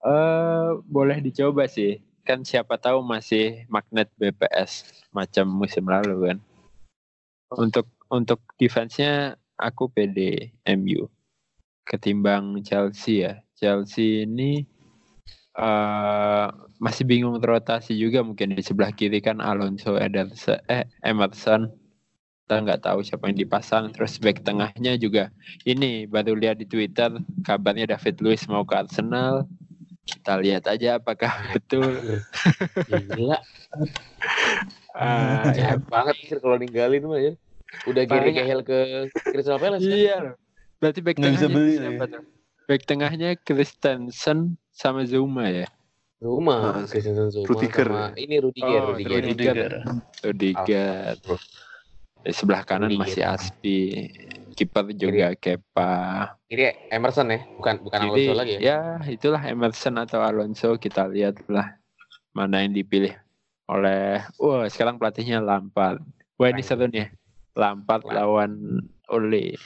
eh 0.00 0.68
boleh 0.88 1.20
dicoba 1.20 1.68
sih. 1.68 2.00
Kan 2.24 2.44
siapa 2.44 2.76
tahu 2.80 3.02
masih 3.04 3.66
magnet 3.68 4.08
BPS 4.16 5.04
macam 5.10 5.48
musim 5.48 5.84
lalu 5.88 6.30
kan. 6.30 6.38
Untuk 7.58 7.90
untuk 8.08 8.40
defense-nya 8.56 9.34
aku 9.58 9.90
PD 9.90 10.50
MU 10.78 11.10
ketimbang 11.84 12.62
Chelsea 12.62 13.26
ya. 13.26 13.42
Chelsea 13.58 14.24
ini 14.24 14.64
eh 15.60 16.46
masih 16.80 17.04
bingung 17.04 17.36
rotasi 17.36 17.92
juga 17.92 18.24
mungkin 18.24 18.56
di 18.56 18.64
sebelah 18.64 18.88
kiri 18.96 19.20
kan 19.20 19.36
Alonso 19.44 20.00
Ederson 20.00 20.56
eh 20.72 20.88
Emerson 21.04 21.68
kita 22.48 22.56
nggak 22.64 22.80
tahu 22.82 23.04
siapa 23.04 23.28
yang 23.28 23.38
dipasang 23.38 23.92
terus 23.92 24.16
back 24.18 24.40
tengahnya 24.42 24.96
juga 24.96 25.28
ini 25.68 26.08
baru 26.08 26.34
lihat 26.34 26.58
di 26.58 26.66
Twitter 26.66 27.12
kabarnya 27.44 27.92
David 27.94 28.16
Luiz 28.24 28.42
mau 28.48 28.64
ke 28.64 28.74
Arsenal 28.74 29.44
kita 30.08 30.40
lihat 30.40 30.64
aja 30.66 30.96
apakah 30.98 31.30
betul 31.54 32.00
Gila. 32.88 33.38
Ah, 34.90 35.54
ya, 35.54 35.78
banget 35.78 36.18
sih 36.26 36.36
kalau 36.42 36.58
ninggalin 36.58 37.06
mah 37.06 37.22
ya. 37.22 37.32
Udah 37.86 38.02
Gary 38.04 38.34
Cahill 38.34 38.60
ke 38.66 39.06
Crystal 39.30 39.56
Palace 39.56 39.86
kan? 39.86 39.96
iya 39.96 40.16
berarti 40.82 41.00
back 41.00 41.16
Nggak 41.16 41.32
bisa 41.38 41.46
tengahnya 41.46 41.56
beli 41.56 41.74
siapa 41.78 42.04
tuh? 42.10 42.22
back 42.66 42.82
tengahnya 42.84 43.30
Christensen 43.38 44.38
sama 44.80 45.04
Zuma 45.04 45.44
ya 45.44 45.68
Rumah 46.20 46.80
Ah, 46.80 46.84
Christensen 46.84 47.28
Zuma 47.28 47.48
Rudiger. 47.48 47.88
sama 47.88 48.12
ini 48.16 48.36
Rudiger, 48.40 48.80
Oh, 48.80 48.92
Rudiger. 48.92 49.12
Rudiger. 49.12 49.24
Rudiger. 49.28 49.72
Rudiger 50.20 51.04
di 52.20 52.32
sebelah 52.32 52.62
kanan 52.64 52.88
Rudiger. 52.88 53.00
masih 53.04 53.22
Aspi 53.24 53.80
kiper 54.52 54.92
juga 54.92 55.32
Kepa 55.32 55.92
Ini 56.48 56.92
Emerson 56.92 57.28
ya, 57.28 57.40
bukan 57.56 57.74
bukan 57.80 57.98
Jadi 57.98 58.08
Alonso 58.10 58.32
lagi 58.36 58.52
ya. 58.56 58.60
ya 58.60 58.80
itulah 59.06 59.40
Emerson 59.40 59.96
atau 59.96 60.20
Alonso 60.20 60.76
kita 60.76 61.04
lihatlah 61.04 61.80
mana 62.32 62.60
yang 62.60 62.72
dipilih 62.72 63.16
oleh 63.64 64.20
wah 64.36 64.66
sekarang 64.66 64.96
pelatihnya 64.96 65.40
Lampard. 65.40 66.04
Wah 66.36 66.48
ini 66.48 66.60
seru 66.60 66.84
nih. 66.84 67.08
Lampard 67.52 68.04
Lampard. 68.04 68.16
lawan 68.16 68.52
Ole. 69.08 69.56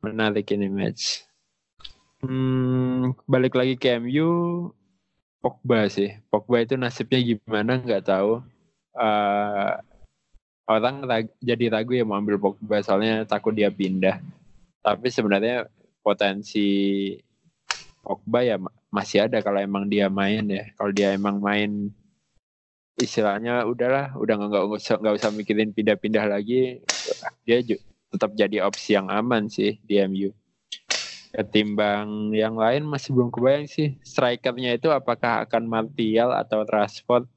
Menarik 0.00 0.48
ini 0.50 0.68
match. 0.68 1.28
Hmm, 2.20 3.16
balik 3.32 3.52
lagi 3.58 3.74
ke 3.80 3.96
MU 4.00 4.28
Pogba 5.42 5.88
sih. 5.96 6.10
Pogba 6.30 6.56
itu 6.64 6.74
nasibnya 6.76 7.18
gimana 7.20 7.72
nggak 7.80 8.04
tahu. 8.10 8.30
Eh, 8.96 9.70
orang 10.70 10.96
rag- 11.10 11.36
jadi 11.42 11.64
ragu 11.74 11.92
ya 11.98 12.04
mau 12.06 12.16
ambil 12.20 12.36
Pogba 12.40 12.76
soalnya 12.84 13.26
takut 13.32 13.52
dia 13.56 13.70
pindah. 13.72 14.16
Tapi 14.84 15.08
sebenarnya 15.12 15.68
potensi 16.06 16.60
Pogba 18.04 18.40
ya 18.48 18.56
ma- 18.64 18.76
masih 18.96 19.18
ada 19.24 19.38
kalau 19.46 19.60
emang 19.68 19.84
dia 19.92 20.06
main 20.18 20.44
ya. 20.56 20.64
Kalau 20.76 20.92
dia 20.96 21.08
emang 21.18 21.36
main 21.46 21.70
istilahnya 23.04 23.64
udahlah, 23.72 24.06
udah 24.22 24.34
nggak 24.38 24.64
usah 24.76 24.94
nggak 25.00 25.14
usah 25.18 25.30
mikirin 25.38 25.70
pindah-pindah 25.76 26.24
lagi. 26.34 26.84
Dia 27.46 27.58
tetap 28.12 28.30
jadi 28.40 28.56
opsi 28.68 28.90
yang 28.98 29.08
aman 29.10 29.46
sih 29.56 29.78
di 29.88 29.94
MU. 30.02 30.30
Ketimbang 31.30 32.34
yang 32.34 32.58
lain 32.58 32.82
masih 32.82 33.14
belum 33.14 33.30
kebayang 33.30 33.70
sih. 33.70 33.94
Strikernya 34.02 34.74
itu 34.74 34.90
apakah 34.90 35.46
akan 35.46 35.62
Martial 35.70 36.34
atau 36.34 36.66
Rashford 36.66 37.30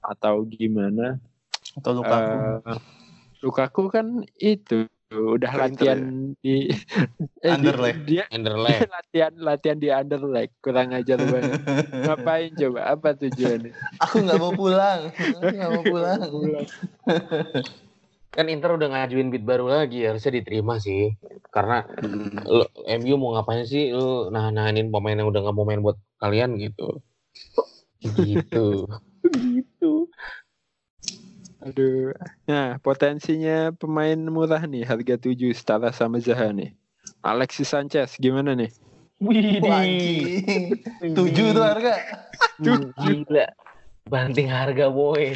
atau 0.00 0.40
gimana? 0.48 1.20
Atau 1.76 2.00
Lukaku. 2.00 2.32
Eh, 2.32 2.78
Lukaku 3.44 3.82
kan 3.92 4.06
itu 4.40 4.88
udah 5.12 5.52
Ke 5.52 5.68
Inter 5.68 5.96
latihan 5.96 6.00
di 6.40 6.56
eh, 7.44 7.52
di- 7.52 7.52
Underleg. 7.52 7.96
dia 8.08 8.24
Anderlecht. 8.32 8.88
latihan 8.96 9.32
latihan 9.38 9.78
di 9.78 9.88
underleg 9.92 10.48
kurang 10.64 10.90
ajar 10.96 11.20
banget 11.20 11.60
ngapain 12.08 12.50
coba 12.56 12.80
apa 12.90 13.08
tujuannya 13.14 13.72
Aku 14.02 14.16
nggak 14.24 14.40
mau 14.40 14.52
pulang. 14.52 15.00
Aku 15.12 15.52
nggak 15.52 15.70
mau 15.72 15.84
pulang. 15.84 16.20
Kan 18.36 18.52
Inter 18.52 18.76
udah 18.76 18.92
ngajuin 18.92 19.32
bid 19.32 19.48
baru 19.48 19.72
lagi, 19.72 20.04
harusnya 20.04 20.36
diterima 20.36 20.76
sih. 20.76 21.16
Karena 21.48 21.88
lu, 22.44 22.68
MU 22.84 23.16
mau 23.16 23.32
ngapain 23.32 23.64
sih 23.64 23.96
lu 23.96 24.28
nahan-nahanin 24.28 24.92
pemain 24.92 25.16
yang 25.16 25.32
udah 25.32 25.40
nggak 25.40 25.56
mau 25.56 25.64
main 25.64 25.80
buat 25.80 25.96
kalian 26.20 26.60
gitu. 26.60 27.00
Gitu. 28.04 28.84
gitu. 29.32 29.92
aduh 31.66 32.14
nah 32.46 32.78
potensinya 32.78 33.74
pemain 33.74 34.14
murah 34.14 34.62
nih 34.62 34.86
harga 34.86 35.18
7 35.18 35.34
setara 35.50 35.90
sama 35.90 36.22
Zaha 36.22 36.54
nih 36.54 36.70
Alexis 37.26 37.66
Sanchez 37.66 38.14
gimana 38.22 38.54
nih 38.54 38.70
Wih. 39.16 40.44
Tujuh 41.16 41.56
tuh 41.56 41.64
harga. 41.64 41.96
Gila. 43.00 43.48
Banting 44.12 44.44
harga 44.52 44.92
boy. 44.92 45.32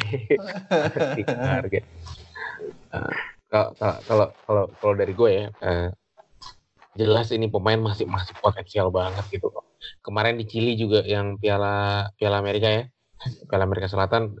Banting 0.69 1.25
harga. 1.25 1.79
Eh, 2.91 3.15
Kalau 3.51 4.31
kalau 4.47 4.63
kalau 4.79 4.93
dari 4.95 5.11
gue 5.11 5.29
ya, 5.29 5.45
eh, 5.59 5.91
jelas 6.95 7.31
ini 7.35 7.51
pemain 7.51 7.75
masih 7.79 8.07
masih 8.07 8.31
potensial 8.39 8.87
banget 8.95 9.27
gitu. 9.27 9.51
Kemarin 9.99 10.39
di 10.39 10.47
Chili 10.47 10.79
juga 10.79 11.03
yang 11.03 11.35
Piala 11.35 12.07
Piala 12.15 12.39
Amerika 12.39 12.71
ya, 12.71 12.83
Piala 13.51 13.67
Amerika 13.67 13.91
Selatan 13.91 14.39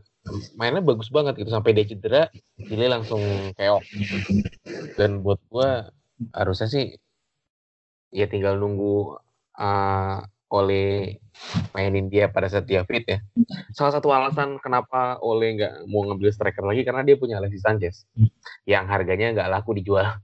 mainnya 0.55 0.79
bagus 0.85 1.11
banget 1.11 1.43
gitu 1.43 1.51
sampai 1.51 1.75
dia 1.75 1.83
cedera, 1.91 2.23
Chili 2.55 2.87
langsung 2.87 3.19
keok. 3.51 3.83
Dan 4.95 5.19
buat 5.27 5.43
gue 5.51 5.69
harusnya 6.31 6.71
sih 6.71 6.95
ya 8.15 8.27
tinggal 8.31 8.55
nunggu 8.59 9.17
uh, 9.59 10.19
oleh 10.51 11.15
mainin 11.71 12.11
dia 12.11 12.27
pada 12.27 12.51
saat 12.51 12.67
dia 12.67 12.83
fit 12.83 13.07
ya. 13.07 13.23
Salah 13.71 13.95
satu 13.95 14.11
alasan 14.11 14.59
kenapa 14.59 15.17
Ole 15.23 15.55
nggak 15.55 15.87
mau 15.87 16.03
ngambil 16.05 16.29
striker 16.29 16.67
lagi 16.67 16.83
karena 16.83 17.07
dia 17.07 17.15
punya 17.15 17.39
Alexis 17.39 17.63
Sanchez 17.63 18.03
yang 18.67 18.85
harganya 18.91 19.31
nggak 19.31 19.49
laku 19.49 19.79
dijual. 19.79 20.19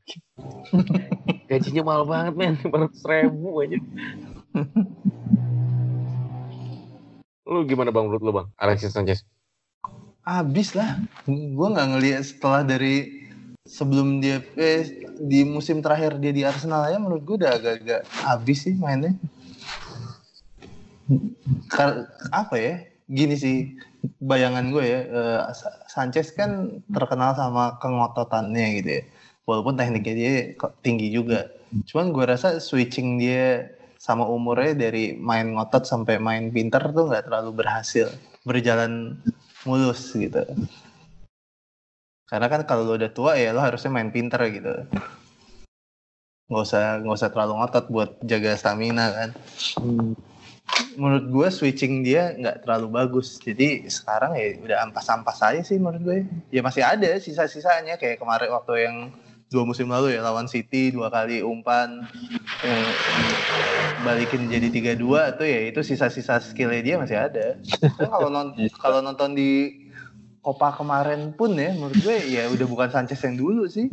Gajinya 1.50 1.84
mahal 1.88 2.04
banget 2.04 2.34
men, 2.36 2.54
500 2.60 3.08
ribu 3.08 3.64
aja. 3.64 3.80
lu 7.48 7.64
gimana 7.64 7.96
bang 7.96 8.12
menurut 8.12 8.24
lu 8.28 8.32
bang, 8.36 8.48
Alexis 8.60 8.92
Sanchez? 8.92 9.24
Abis 10.28 10.76
lah. 10.76 11.00
Gue 11.24 11.68
nggak 11.72 11.88
ngelihat 11.96 12.24
setelah 12.28 12.68
dari 12.68 13.24
sebelum 13.64 14.20
dia 14.20 14.44
eh, 14.60 15.08
di 15.24 15.48
musim 15.48 15.80
terakhir 15.80 16.20
dia 16.20 16.36
di 16.36 16.44
Arsenal 16.44 16.88
ya 16.92 17.00
menurut 17.00 17.24
gue 17.24 17.36
udah 17.48 17.52
agak-agak 17.56 18.04
habis 18.28 18.68
sih 18.68 18.76
mainnya. 18.76 19.16
Apa 22.32 22.56
ya? 22.60 22.84
Gini 23.08 23.36
sih 23.40 23.58
bayangan 24.20 24.68
gue 24.76 24.84
ya, 24.84 25.02
uh, 25.08 25.42
Sanchez 25.88 26.36
kan 26.36 26.84
terkenal 26.92 27.34
sama 27.40 27.80
kengototannya 27.80 28.84
gitu 28.84 28.90
ya. 29.00 29.04
Walaupun 29.48 29.80
tekniknya 29.80 30.14
dia 30.14 30.32
tinggi 30.84 31.08
juga. 31.16 31.48
Cuman 31.88 32.12
gue 32.12 32.26
rasa 32.28 32.60
switching 32.60 33.16
dia 33.16 33.72
sama 33.96 34.28
umurnya 34.28 34.92
dari 34.92 35.16
main 35.16 35.56
ngotot 35.56 35.88
sampai 35.88 36.20
main 36.20 36.52
pinter 36.52 36.84
tuh 36.92 37.10
nggak 37.10 37.32
terlalu 37.32 37.64
berhasil 37.64 38.12
berjalan 38.44 39.16
mulus 39.64 40.12
gitu. 40.12 40.44
Karena 42.28 42.48
kan 42.52 42.68
kalau 42.68 42.84
lo 42.84 43.00
udah 43.00 43.12
tua 43.16 43.40
ya 43.40 43.56
lo 43.56 43.64
harusnya 43.64 43.88
main 43.88 44.12
pinter 44.12 44.40
gitu. 44.52 44.84
Nggak 46.52 46.64
usah 46.68 47.00
nggak 47.00 47.18
usah 47.24 47.32
terlalu 47.32 47.54
ngotot 47.56 47.86
buat 47.88 48.10
jaga 48.28 48.52
stamina 48.60 49.16
kan. 49.16 49.30
Hmm 49.80 50.12
menurut 50.98 51.26
gue 51.30 51.48
switching 51.54 52.02
dia 52.04 52.34
nggak 52.36 52.66
terlalu 52.66 52.88
bagus. 52.92 53.38
Jadi 53.40 53.88
sekarang 53.88 54.36
ya 54.36 54.58
udah 54.62 54.78
ampas-ampas 54.90 55.40
aja 55.46 55.62
sih 55.64 55.78
menurut 55.78 56.02
gue 56.04 56.18
ya. 56.52 56.62
Masih 56.66 56.84
ada 56.84 57.18
sisa-sisanya 57.22 57.96
kayak 57.96 58.20
kemarin 58.20 58.52
waktu 58.52 58.74
yang 58.84 58.98
dua 59.48 59.64
musim 59.64 59.88
lalu 59.88 60.12
ya 60.12 60.20
lawan 60.20 60.44
City 60.44 60.92
dua 60.92 61.08
kali 61.08 61.40
umpan 61.40 62.04
eh, 62.68 62.92
balikin 64.04 64.52
jadi 64.52 64.68
tiga 64.68 64.92
dua 64.92 65.32
tuh 65.40 65.48
ya 65.48 65.72
itu 65.72 65.80
sisa-sisa 65.80 66.44
skillnya 66.44 66.82
dia 66.84 66.96
masih 67.00 67.18
ada. 67.18 67.56
Kalau 67.96 68.28
nonton 68.28 68.68
kalau 68.84 69.00
nonton 69.00 69.38
di 69.38 69.84
Copa 70.44 70.76
kemarin 70.80 71.36
pun 71.36 71.56
ya 71.60 71.76
menurut 71.76 72.00
gue 72.00 72.18
ya 72.28 72.48
udah 72.52 72.68
bukan 72.68 72.90
Sanchez 72.92 73.20
yang 73.24 73.40
dulu 73.40 73.68
sih. 73.68 73.88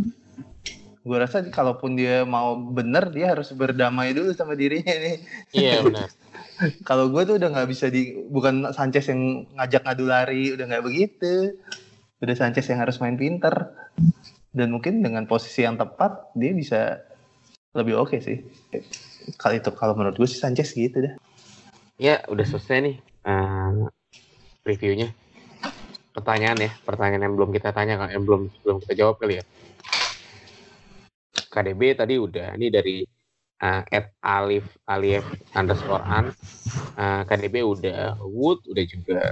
Gue 1.04 1.20
rasa 1.20 1.44
kalaupun 1.52 2.00
dia 2.00 2.24
mau 2.24 2.56
bener 2.56 3.12
dia 3.12 3.36
harus 3.36 3.52
berdamai 3.52 4.16
dulu 4.16 4.32
sama 4.32 4.56
dirinya 4.56 4.94
nih. 4.94 5.16
Iya 5.52 5.84
benar 5.84 6.23
kalau 6.86 7.10
gue 7.10 7.22
tuh 7.26 7.36
udah 7.40 7.50
nggak 7.50 7.68
bisa 7.70 7.90
di 7.90 8.14
bukan 8.30 8.70
Sanchez 8.70 9.10
yang 9.10 9.46
ngajak 9.58 9.82
ngadu 9.82 10.04
lari 10.06 10.54
udah 10.54 10.64
nggak 10.70 10.84
begitu. 10.86 11.58
Udah 12.22 12.34
Sanchez 12.38 12.70
yang 12.70 12.80
harus 12.80 13.02
main 13.02 13.18
pinter. 13.18 13.74
Dan 14.54 14.70
mungkin 14.70 15.02
dengan 15.02 15.26
posisi 15.26 15.66
yang 15.66 15.74
tepat 15.74 16.30
dia 16.38 16.54
bisa 16.54 17.02
lebih 17.74 17.98
oke 17.98 18.14
okay 18.14 18.20
sih. 18.22 18.38
Kali 19.34 19.58
itu 19.58 19.70
kalau 19.74 19.98
menurut 19.98 20.14
gue 20.14 20.28
sih 20.30 20.38
Sanchez 20.38 20.70
gitu 20.72 21.02
dah. 21.02 21.14
Ya 21.98 22.22
udah 22.30 22.46
selesai 22.46 22.78
nih 22.86 22.96
uh, 23.26 23.90
reviewnya. 24.62 25.10
Pertanyaan 26.14 26.70
ya 26.70 26.70
pertanyaan 26.86 27.26
yang 27.26 27.34
belum 27.34 27.50
kita 27.50 27.74
tanya 27.74 27.98
kan 27.98 28.14
yang 28.14 28.22
belum 28.22 28.46
belum 28.62 28.78
kita 28.86 28.94
jawab 28.94 29.18
kali 29.18 29.42
ya. 29.42 29.44
KDB 31.34 31.98
tadi 31.98 32.14
udah 32.18 32.54
ini 32.54 32.66
dari 32.70 33.02
uh, 33.62 33.82
at 33.86 34.10
alif 34.24 34.64
alif 34.88 35.22
underscore 35.54 36.02
an. 36.02 36.34
Uh, 36.98 37.22
KDB 37.28 37.62
udah 37.62 38.18
Wood 38.22 38.64
udah 38.66 38.84
juga. 38.88 39.22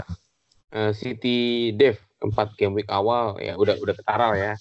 Uh, 0.72 0.92
City 0.94 1.70
Dev 1.74 1.98
empat 2.22 2.54
game 2.54 2.76
week 2.76 2.90
awal. 2.92 3.40
Ya 3.42 3.58
udah 3.58 3.78
udah 3.80 3.94
ketara 3.96 4.28
ya. 4.38 4.52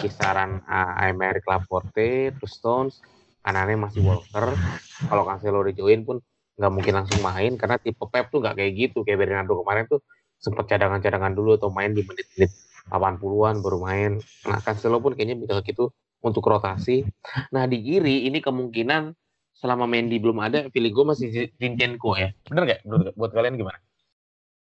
Kisaran 0.00 0.64
uh, 0.64 1.02
Aymeric 1.04 1.44
Laporte 1.46 2.32
terus 2.34 2.52
Stones. 2.56 2.98
Kanannya 3.46 3.78
masih 3.78 4.02
Walker. 4.02 4.58
Kalau 5.06 5.22
Cancelo 5.22 5.62
udah 5.62 5.74
join 5.76 6.02
pun 6.02 6.18
nggak 6.56 6.72
mungkin 6.72 6.94
langsung 6.96 7.20
main 7.20 7.52
karena 7.60 7.76
tipe 7.76 8.00
Pep 8.08 8.32
tuh 8.32 8.42
nggak 8.42 8.58
kayak 8.58 8.72
gitu. 8.74 9.06
Kayak 9.06 9.28
Bernardo 9.28 9.62
kemarin 9.62 9.84
tuh 9.86 10.00
sempat 10.36 10.68
cadangan-cadangan 10.68 11.32
dulu 11.32 11.56
atau 11.56 11.72
main 11.72 11.94
di 11.94 12.04
menit-menit 12.04 12.52
80-an 12.90 13.62
baru 13.62 13.78
main. 13.82 14.12
Nah, 14.46 14.58
Cancelo 14.62 14.98
pun 14.98 15.14
kayaknya 15.14 15.38
bisa 15.38 15.58
gitu 15.62 15.90
untuk 16.22 16.44
rotasi. 16.46 17.04
Nah 17.52 17.68
di 17.68 17.82
kiri 17.82 18.26
ini 18.28 18.40
kemungkinan 18.40 19.12
selama 19.56 19.88
Mendy 19.88 20.20
belum 20.20 20.36
ada, 20.42 20.68
pilih 20.68 20.92
gue 20.92 21.04
masih 21.16 21.28
Zinchenko 21.56 22.12
ya. 22.16 22.32
Bener 22.44 22.62
gak? 22.76 22.80
Menurut 22.84 23.16
buat 23.16 23.32
kalian 23.32 23.56
gimana? 23.56 23.80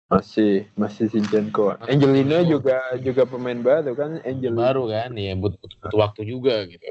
Masih, 0.07 0.70
masih 0.78 1.11
Zinchenko. 1.11 1.74
Angelino 1.82 2.47
juga 2.47 2.94
juga 3.03 3.26
pemain 3.26 3.59
baru 3.59 3.99
kan, 3.99 4.22
Angelino. 4.22 4.62
Baru 4.62 4.82
kan, 4.86 5.11
ya 5.18 5.34
butuh, 5.34 5.59
butuh 5.59 5.99
waktu 5.99 6.22
juga 6.22 6.62
gitu. 6.70 6.86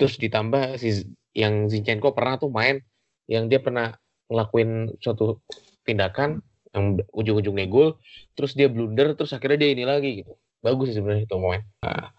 Terus 0.00 0.16
ditambah 0.16 0.80
si 0.80 1.04
yang 1.36 1.68
Zinchenko 1.68 2.16
pernah 2.16 2.40
tuh 2.40 2.48
main, 2.48 2.80
yang 3.28 3.52
dia 3.52 3.60
pernah 3.60 3.92
ngelakuin 4.32 4.96
suatu 5.04 5.44
tindakan 5.84 6.40
yang 6.72 7.02
ujung-ujungnya 7.12 7.66
gol, 7.68 8.00
terus 8.32 8.56
dia 8.56 8.70
blunder, 8.70 9.12
terus 9.12 9.36
akhirnya 9.36 9.66
dia 9.66 9.70
ini 9.76 9.84
lagi 9.84 10.24
gitu 10.24 10.40
bagus 10.60 10.92
sih 10.92 10.96
sebenarnya 11.00 11.24
itu 11.24 11.36
momen. 11.40 11.64
Nah, 11.84 12.12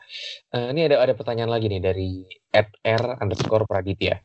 uh, 0.57 0.67
ini 0.73 0.89
ada 0.89 1.01
ada 1.01 1.13
pertanyaan 1.13 1.53
lagi 1.53 1.69
nih 1.69 1.81
dari 1.81 2.25
r 2.85 3.05
underscore 3.21 3.69
Praditya. 3.69 4.17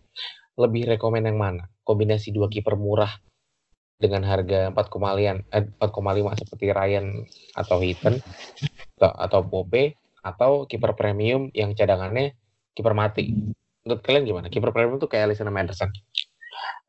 Lebih 0.56 0.96
rekomend 0.96 1.28
yang 1.28 1.36
mana? 1.36 1.68
Kombinasi 1.84 2.32
dua 2.32 2.48
kiper 2.48 2.74
murah 2.80 3.12
dengan 3.96 4.24
harga 4.28 4.72
4,5 4.72 5.56
eh, 5.56 5.64
4,5 5.80 6.40
seperti 6.44 6.68
Ryan 6.68 7.06
atau 7.56 7.80
Heaton 7.80 8.20
atau, 9.00 9.12
atau 9.16 9.40
Pope 9.44 9.96
atau 10.20 10.68
kiper 10.68 10.92
premium 10.92 11.48
yang 11.56 11.72
cadangannya 11.72 12.36
kiper 12.76 12.92
mati. 12.92 13.32
Menurut 13.86 14.02
kalian 14.04 14.24
gimana? 14.26 14.46
Kiper 14.52 14.74
premium 14.74 15.00
tuh 15.00 15.08
kayak 15.08 15.32
Alisson 15.32 15.48
Anderson. 15.48 15.88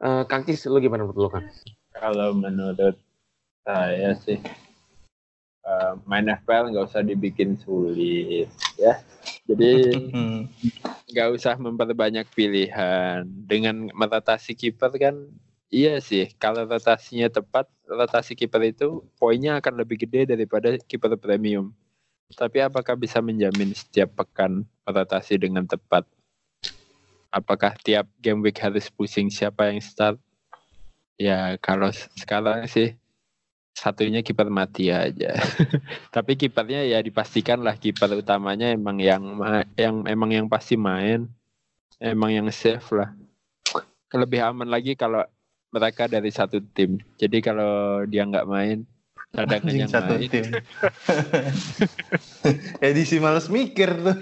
Uh, 0.01 0.25
Kang 0.27 0.43
Cis, 0.43 0.65
lu 0.67 0.81
gimana 0.81 1.05
menurut 1.05 1.19
lu 1.19 1.29
kan? 1.29 1.43
Kalau 1.95 2.33
menurut 2.35 2.97
saya 3.63 4.15
sih 4.19 4.39
uh, 5.67 5.93
main 6.07 6.25
FPL 6.31 6.71
nggak 6.71 6.87
usah 6.87 7.03
dibikin 7.03 7.59
sulit 7.59 8.47
ya. 8.79 9.03
Jadi 9.43 9.91
nggak 11.11 11.29
usah 11.35 11.59
memperbanyak 11.59 12.25
pilihan. 12.31 13.27
Dengan 13.27 13.91
merotasi 13.91 14.55
kiper 14.55 14.95
kan 14.95 15.15
iya 15.67 15.99
sih. 15.99 16.31
Kalau 16.39 16.63
rotasinya 16.63 17.27
tepat 17.27 17.67
rotasi 17.83 18.33
kiper 18.39 18.63
itu 18.63 19.03
poinnya 19.19 19.59
akan 19.59 19.83
lebih 19.83 20.07
gede 20.07 20.31
daripada 20.31 20.79
kiper 20.79 21.19
premium. 21.19 21.75
Tapi 22.31 22.59
apakah 22.59 22.99
bisa 22.99 23.23
menjamin 23.23 23.71
setiap 23.71 24.15
pekan 24.19 24.67
rotasi 24.83 25.39
dengan 25.39 25.63
tepat? 25.63 26.03
Apakah 27.31 27.75
tiap 27.83 28.07
game 28.19 28.39
week 28.39 28.59
harus 28.59 28.87
pusing 28.91 29.27
siapa 29.27 29.71
yang 29.71 29.79
start? 29.83 30.19
Ya 31.15 31.55
kalau 31.59 31.89
sekarang 32.19 32.67
sih 32.67 32.93
satunya 33.77 34.25
kiper 34.25 34.49
mati 34.49 34.89
aja. 34.89 35.37
Tapi 36.15 36.33
kipernya 36.33 36.81
ya 36.81 36.97
dipastikan 37.05 37.61
lah 37.61 37.77
kiper 37.77 38.09
utamanya 38.17 38.73
emang 38.73 38.97
yang 38.97 39.37
yang 39.77 40.01
emang 40.09 40.33
yang 40.33 40.49
pasti 40.49 40.73
main, 40.73 41.29
emang 42.01 42.33
yang 42.33 42.47
safe 42.49 42.89
lah. 42.97 43.13
Lebih 44.09 44.41
aman 44.41 44.65
lagi 44.65 44.97
kalau 44.97 45.21
mereka 45.69 46.09
dari 46.09 46.33
satu 46.33 46.57
tim. 46.73 46.97
Jadi 47.21 47.37
kalau 47.37 48.01
dia 48.09 48.25
nggak 48.25 48.49
main, 48.49 48.81
cadangan 49.29 49.69
yang 49.69 49.91
satu 49.91 50.17
main. 50.17 50.25
tim. 50.25 50.45
Edisi 52.87 53.21
males 53.21 53.45
mikir 53.45 53.93
tuh. 53.93 54.17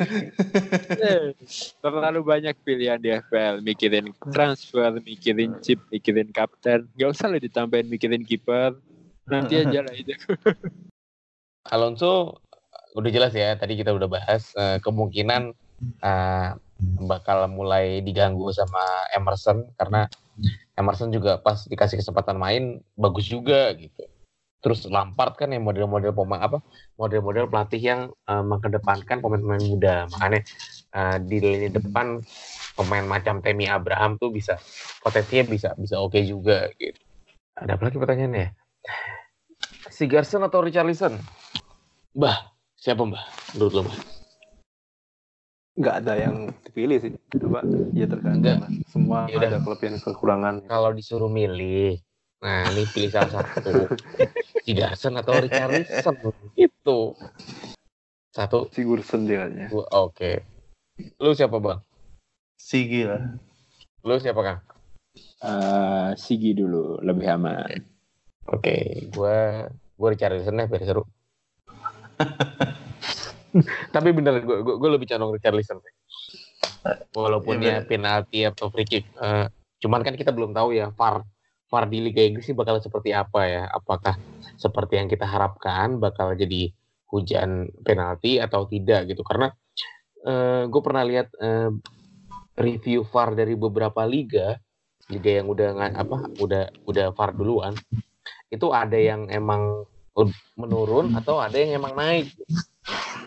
Eh, 1.00 1.32
terlalu 1.80 2.20
banyak 2.28 2.60
pilihan 2.60 3.00
di 3.00 3.08
FPL, 3.14 3.64
mikirin 3.64 4.12
transfer, 4.36 5.00
mikirin 5.00 5.64
chip, 5.64 5.80
mikirin 5.94 6.36
kapten. 6.36 6.92
Gak 7.00 7.16
usah 7.16 7.32
lah 7.32 7.40
ditambahin 7.40 7.88
mikirin 7.88 8.26
kiper 8.26 8.76
nanti 9.26 9.54
aja 9.62 9.80
lah 9.82 9.94
itu 9.94 10.14
Alonso 11.74 12.42
udah 12.96 13.12
jelas 13.12 13.34
ya 13.36 13.58
tadi 13.60 13.76
kita 13.76 13.92
udah 13.92 14.08
bahas 14.08 14.54
uh, 14.56 14.78
kemungkinan 14.80 15.52
uh, 16.00 16.50
bakal 17.04 17.48
mulai 17.52 18.00
diganggu 18.04 18.52
sama 18.52 19.10
Emerson 19.16 19.68
karena 19.76 20.08
Emerson 20.76 21.12
juga 21.12 21.40
pas 21.40 21.64
dikasih 21.64 22.04
kesempatan 22.04 22.36
main 22.36 22.84
bagus 23.00 23.32
juga 23.32 23.72
gitu. 23.80 24.04
Terus 24.60 24.84
Lampard 24.90 25.38
kan 25.38 25.54
yang 25.54 25.62
model-model 25.62 26.12
pemain 26.12 26.42
apa 26.42 26.60
model-model 27.00 27.48
pelatih 27.48 27.80
yang 27.80 28.02
uh, 28.28 28.44
mengedepankan 28.44 29.22
pemain-pemain 29.24 29.64
muda. 29.64 29.96
Makanya 30.12 30.42
uh, 30.92 31.18
di 31.22 31.38
lini 31.40 31.70
depan 31.72 32.20
pemain 32.76 33.06
macam 33.06 33.40
Temi 33.40 33.70
Abraham 33.70 34.20
tuh 34.20 34.34
bisa 34.34 34.60
potensinya 35.00 35.48
bisa 35.48 35.70
bisa 35.80 35.96
oke 36.02 36.18
okay 36.18 36.28
juga 36.28 36.68
gitu. 36.76 37.00
Ada 37.56 37.80
apa 37.80 37.84
lagi 37.88 37.98
pertanyaannya? 38.02 38.65
Si 39.90 40.10
Garson 40.10 40.44
atau 40.44 40.60
Richarlison? 40.66 41.16
Bah, 42.16 42.52
siapa 42.76 43.06
mbah? 43.06 43.24
Menurut 43.56 43.74
lo 43.74 43.82
mbah? 43.88 43.98
Nggak 45.76 45.96
ada 46.04 46.14
yang 46.16 46.36
dipilih 46.64 46.98
sih. 47.04 47.12
Coba 47.36 47.64
ya 47.92 48.08
tergantung. 48.08 48.64
Semua 48.88 49.28
Yaudah. 49.28 49.56
ada 49.56 49.60
kelebihan 49.60 50.00
kekurangan. 50.00 50.56
Kalau 50.72 50.96
disuruh 50.96 51.28
milih, 51.28 52.00
nah 52.40 52.64
ini 52.72 52.88
pilih 52.96 53.12
salah 53.12 53.44
satu. 53.44 53.92
Sidasen 54.64 55.20
atau 55.20 55.36
Richarlison 55.44 56.16
itu. 56.56 57.00
Satu, 58.36 58.68
Sigurdsson 58.72 59.28
dia 59.28 59.48
katanya. 59.48 59.68
dua, 59.72 59.88
oke. 59.96 60.44
Lu 61.24 61.32
siapa 61.32 61.56
bang? 61.60 61.80
Sigi 62.60 63.08
lah. 63.08 63.36
Lu 64.04 64.16
siapa 64.20 64.42
kang? 64.44 64.60
Eh, 65.40 66.10
Sigi 66.20 66.52
dulu 66.52 67.00
lebih 67.00 67.32
aman. 67.32 67.95
Oke, 68.46 69.10
gua 69.10 69.66
gua 69.98 70.10
Richarlison 70.14 70.54
deh 70.54 70.70
biar 70.70 70.86
seru. 70.86 71.02
Tapi 73.96 74.10
bener, 74.14 74.46
gua, 74.46 74.62
gua 74.62 74.90
lebih 74.94 75.10
condong 75.10 75.34
Richarlison. 75.34 75.82
Walaupun 77.18 77.66
Iya, 77.66 77.82
ya 77.82 77.88
penalti 77.88 78.46
atau 78.46 78.70
free 78.70 78.86
kick. 78.86 79.10
Eh, 79.18 79.50
cuman 79.82 80.06
kan 80.06 80.14
kita 80.14 80.30
belum 80.30 80.54
tahu 80.54 80.78
ya 80.78 80.94
VAR 80.94 81.26
VAR 81.66 81.90
di 81.90 81.98
Liga 81.98 82.22
Inggris 82.22 82.46
sih 82.46 82.54
bakal 82.54 82.78
seperti 82.78 83.10
apa 83.10 83.42
ya? 83.50 83.66
Apakah 83.74 84.14
seperti 84.56 85.02
yang 85.02 85.10
kita 85.10 85.26
harapkan 85.26 85.98
bakal 85.98 86.38
jadi 86.38 86.70
hujan 87.10 87.74
penalti 87.82 88.38
atau 88.38 88.70
tidak 88.70 89.10
gitu? 89.10 89.26
Karena 89.26 89.50
eh 90.26 90.70
gue 90.70 90.82
pernah 90.86 91.02
lihat 91.02 91.34
eh, 91.42 91.74
review 92.62 93.02
VAR 93.10 93.34
dari 93.34 93.58
beberapa 93.58 94.06
liga, 94.06 94.62
liga 95.10 95.32
yang 95.42 95.50
udah 95.50 95.68
nggak 95.74 95.94
apa, 95.98 96.18
udah 96.38 96.70
udah 96.86 97.10
VAR 97.18 97.34
duluan, 97.34 97.74
itu 98.50 98.68
ada 98.72 98.98
yang 98.98 99.28
emang 99.30 99.86
menurun 100.56 101.12
atau 101.20 101.44
ada 101.44 101.60
yang 101.60 101.84
emang 101.84 101.94
naik. 101.98 102.32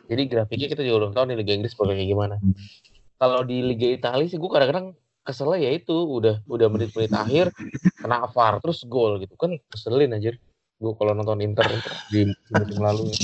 Jadi 0.08 0.22
grafiknya 0.30 0.68
kita 0.72 0.82
juga 0.86 1.04
belum 1.04 1.12
tahu 1.12 1.24
nih 1.28 1.36
Liga 1.36 1.52
Inggris 1.52 1.76
bakal 1.76 1.92
kayak 1.92 2.08
gimana. 2.08 2.36
Kalau 3.18 3.40
di 3.44 3.60
Liga 3.60 3.88
Italia 3.92 4.26
sih 4.30 4.40
gue 4.40 4.50
kadang-kadang 4.50 4.96
keselnya 5.26 5.60
ya 5.60 5.70
itu 5.76 5.92
udah 5.92 6.40
udah 6.48 6.68
menit-menit 6.72 7.12
akhir 7.12 7.52
kena 8.00 8.24
VAR 8.32 8.64
terus 8.64 8.80
gol 8.88 9.20
gitu 9.20 9.36
kan 9.36 9.52
keselin 9.68 10.16
anjir. 10.16 10.40
Gue 10.80 10.96
kalau 10.96 11.12
nonton 11.12 11.44
Inter 11.44 11.68
di 12.08 12.24
musim 12.52 12.80
lalu. 12.80 13.12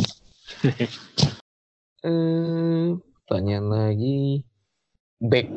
Eh, 2.05 3.01
pertanyaan 3.25 3.73
lagi 3.73 4.45
back 5.17 5.49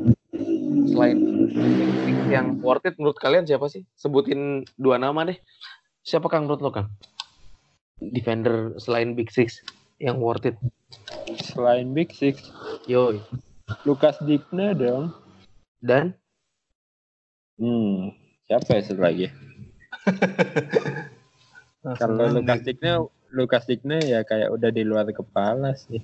selain 0.87 1.19
yang 2.31 2.63
worth 2.63 2.87
it 2.87 2.95
menurut 2.95 3.19
kalian 3.19 3.43
siapa 3.43 3.67
sih? 3.67 3.83
Sebutin 3.99 4.63
dua 4.79 4.95
nama 4.95 5.27
deh. 5.27 5.35
Siapa 6.07 6.31
Kang 6.31 6.47
menurut 6.47 6.63
lo 6.63 6.71
Kang? 6.71 6.87
Defender 7.99 8.71
selain 8.79 9.11
Big 9.11 9.27
Six 9.27 9.59
yang 9.99 10.23
worth 10.23 10.47
it. 10.47 10.55
Selain 11.51 11.91
Big 11.91 12.15
Six, 12.15 12.47
Yoi. 12.87 13.19
Lukas 13.83 14.15
Digne 14.23 14.71
dong. 14.71 15.11
Dan 15.83 16.15
Hmm, 17.59 18.13
siapa 18.45 18.77
ya 18.77 18.85
satu 18.85 19.01
lagi? 19.03 19.27
Kalau 21.99 22.29
Lukas 22.31 22.61
Digne, 22.63 23.09
Lukas 23.33 23.65
Digne 23.67 23.97
ya 24.07 24.21
kayak 24.23 24.53
udah 24.53 24.69
di 24.71 24.85
luar 24.87 25.09
kepala 25.11 25.73
sih. 25.75 25.99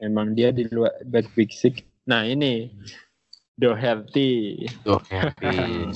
Emang 0.00 0.32
dia 0.32 0.54
di 0.54 0.64
luar 0.70 0.94
back 1.04 1.34
Big 1.36 1.52
Six. 1.52 1.82
Nah 2.08 2.24
ini 2.24 2.70
Doherty. 3.58 4.64
Doherty 4.86 5.90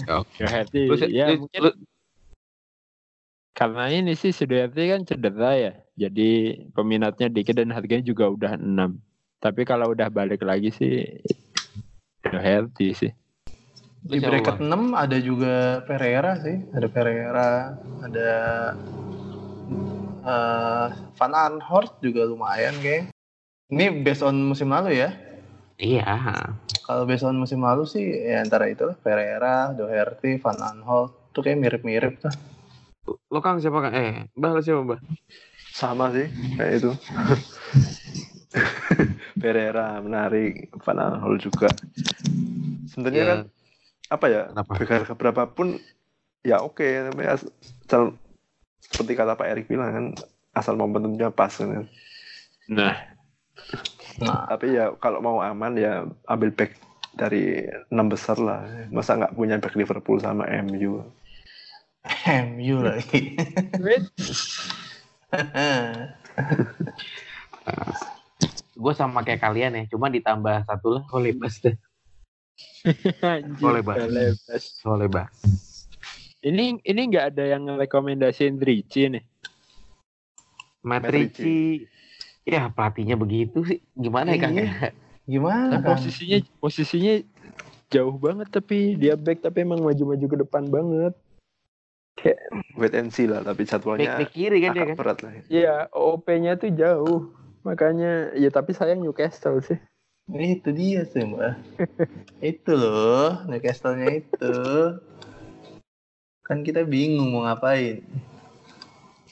Lu, 0.91 0.95
ya 1.09 1.31
lu- 1.31 1.47
mungkin 1.47 1.61
lu- 1.63 1.79
karena 3.53 3.93
ini 3.93 4.17
sih 4.17 4.33
si 4.33 4.49
Doherty 4.49 4.93
kan 4.93 5.05
cedera 5.05 5.53
ya. 5.57 5.73
Jadi 5.93 6.57
peminatnya 6.73 7.29
dikit 7.29 7.61
dan 7.61 7.69
harganya 7.71 8.05
juga 8.05 8.33
udah 8.33 8.57
6. 8.57 8.97
Tapi 9.45 9.63
kalau 9.69 9.93
udah 9.93 10.09
balik 10.09 10.41
lagi 10.41 10.73
sih 10.73 11.05
Doherty 12.25 12.97
sih. 12.97 13.13
Di 14.03 14.19
bracket 14.19 14.59
Bang? 14.59 14.97
6 14.97 15.05
ada 15.05 15.17
juga 15.21 15.85
Pereira 15.85 16.35
sih. 16.41 16.59
Ada 16.73 16.89
Pereira, 16.89 17.51
ada 18.03 18.31
eh 20.23 20.89
Van 21.19 21.35
Aanholt 21.37 22.01
juga 22.01 22.27
lumayan 22.27 22.75
kayak. 22.81 23.13
Ini 23.69 24.03
based 24.03 24.25
on 24.25 24.43
musim 24.43 24.73
lalu 24.73 24.97
ya. 25.01 25.13
Iya. 25.77 26.19
Kalau 26.83 27.05
based 27.07 27.27
on 27.29 27.37
musim 27.37 27.63
lalu 27.63 27.85
sih 27.87 28.05
ya 28.27 28.43
antara 28.43 28.67
itu 28.71 28.89
lah 28.89 28.97
Pereira, 28.97 29.71
Doherty, 29.77 30.41
Van 30.41 30.59
Aanholt. 30.59 31.15
Itu 31.31 31.45
kayak 31.45 31.61
mirip-mirip 31.63 32.17
lah. 32.27 32.35
Lo 33.07 33.39
Kang 33.43 33.59
siapa 33.59 33.83
Kang? 33.83 33.95
Eh, 33.95 34.31
Mbah 34.39 34.51
lo 34.55 34.61
siapa 34.63 34.81
Mbah? 34.87 35.01
Sama 35.73 36.13
sih 36.13 36.29
kayak 36.55 36.73
itu. 36.79 36.91
Pereira 39.41 39.99
menarik, 39.99 40.71
Van 40.85 41.01
Aanholt 41.01 41.41
juga. 41.41 41.73
Sebenarnya 42.87 43.19
Iya. 43.19 43.31
kan 43.33 43.39
apa 44.13 44.27
ya? 44.29 44.43
Kenapa? 44.53 44.73
Keberapa 45.09 45.43
pun 45.49 45.81
ya 46.45 46.61
oke, 46.61 46.85
tapi 46.85 47.23
asal 47.25 48.15
seperti 48.79 49.13
kata 49.17 49.35
Pak 49.35 49.49
Erik 49.49 49.67
bilang 49.67 49.91
kan 49.91 50.07
asal 50.53 50.77
momentumnya 50.77 51.33
pas 51.33 51.51
kan. 51.57 51.89
Nah, 52.69 52.95
Nah, 54.21 54.45
Tapi 54.47 54.77
ya 54.77 54.93
kalau 55.01 55.25
mau 55.25 55.41
aman 55.41 55.73
ya 55.75 56.05
ambil 56.29 56.53
back 56.53 56.77
dari 57.17 57.65
enam 57.89 58.13
besar 58.13 58.37
lah. 58.39 58.63
Masa 58.93 59.19
nggak 59.19 59.35
punya 59.35 59.57
back 59.59 59.75
Liverpool 59.75 60.21
sama 60.21 60.45
MU? 60.63 61.01
MU 62.51 62.83
lagi. 62.83 63.39
Gue 68.75 68.93
sama 68.99 69.23
kayak 69.23 69.43
kalian 69.43 69.79
ya, 69.79 69.83
cuma 69.93 70.11
ditambah 70.11 70.67
satu 70.67 70.99
lah 70.99 71.05
Holebas 71.15 71.63
deh. 71.63 71.77
Bang. 73.23 73.55
Holebas. 73.63 74.03
Holebas. 74.83 75.31
Ini 76.43 76.83
ini 76.83 77.01
nggak 77.07 77.27
ada 77.35 77.45
yang 77.55 77.71
rekomendasiin 77.79 78.59
Ricci 78.59 79.15
nih. 79.15 79.25
Ritchie. 80.83 81.87
Ya 82.43 82.67
pelatihnya 82.67 83.15
begitu 83.15 83.63
sih. 83.63 83.79
Gimana 83.95 84.35
ya 84.35 84.39
Kang? 84.43 84.59
Iya. 84.59 84.67
ya? 84.67 84.91
Gimana 85.23 85.79
Nah, 85.79 85.81
posisinya 85.87 86.43
posisinya 86.59 87.23
jauh 87.87 88.19
banget 88.19 88.51
tapi 88.51 88.99
dia 88.99 89.15
back 89.15 89.47
tapi 89.47 89.63
emang 89.63 89.79
maju-maju 89.79 90.27
ke 90.27 90.37
depan 90.43 90.67
banget. 90.67 91.15
Wait 92.79 92.95
and 92.95 93.11
see 93.11 93.27
lah, 93.27 93.43
tapi 93.43 93.67
jadwalnya 93.67 94.21
back 94.21 94.31
kiri 94.31 94.63
kan 94.63 94.77
dia 94.77 94.83
agak 94.85 94.89
kan? 94.95 94.97
berat 95.01 95.19
lah. 95.25 95.33
Ya, 95.51 95.75
OP-nya 95.91 96.55
tuh 96.61 96.71
jauh. 96.71 97.21
Makanya 97.63 98.35
ya 98.35 98.51
tapi 98.51 98.75
sayang 98.75 99.03
Newcastle 99.03 99.63
sih. 99.63 99.79
Itu 100.31 100.71
dia 100.71 101.03
sih 101.07 101.27
mbak. 101.31 101.59
itu 102.39 102.73
loh, 102.75 103.43
Newcastle-nya 103.51 104.23
itu. 104.23 104.55
Kan 106.47 106.63
kita 106.63 106.87
bingung 106.87 107.35
mau 107.35 107.47
ngapain. 107.47 108.03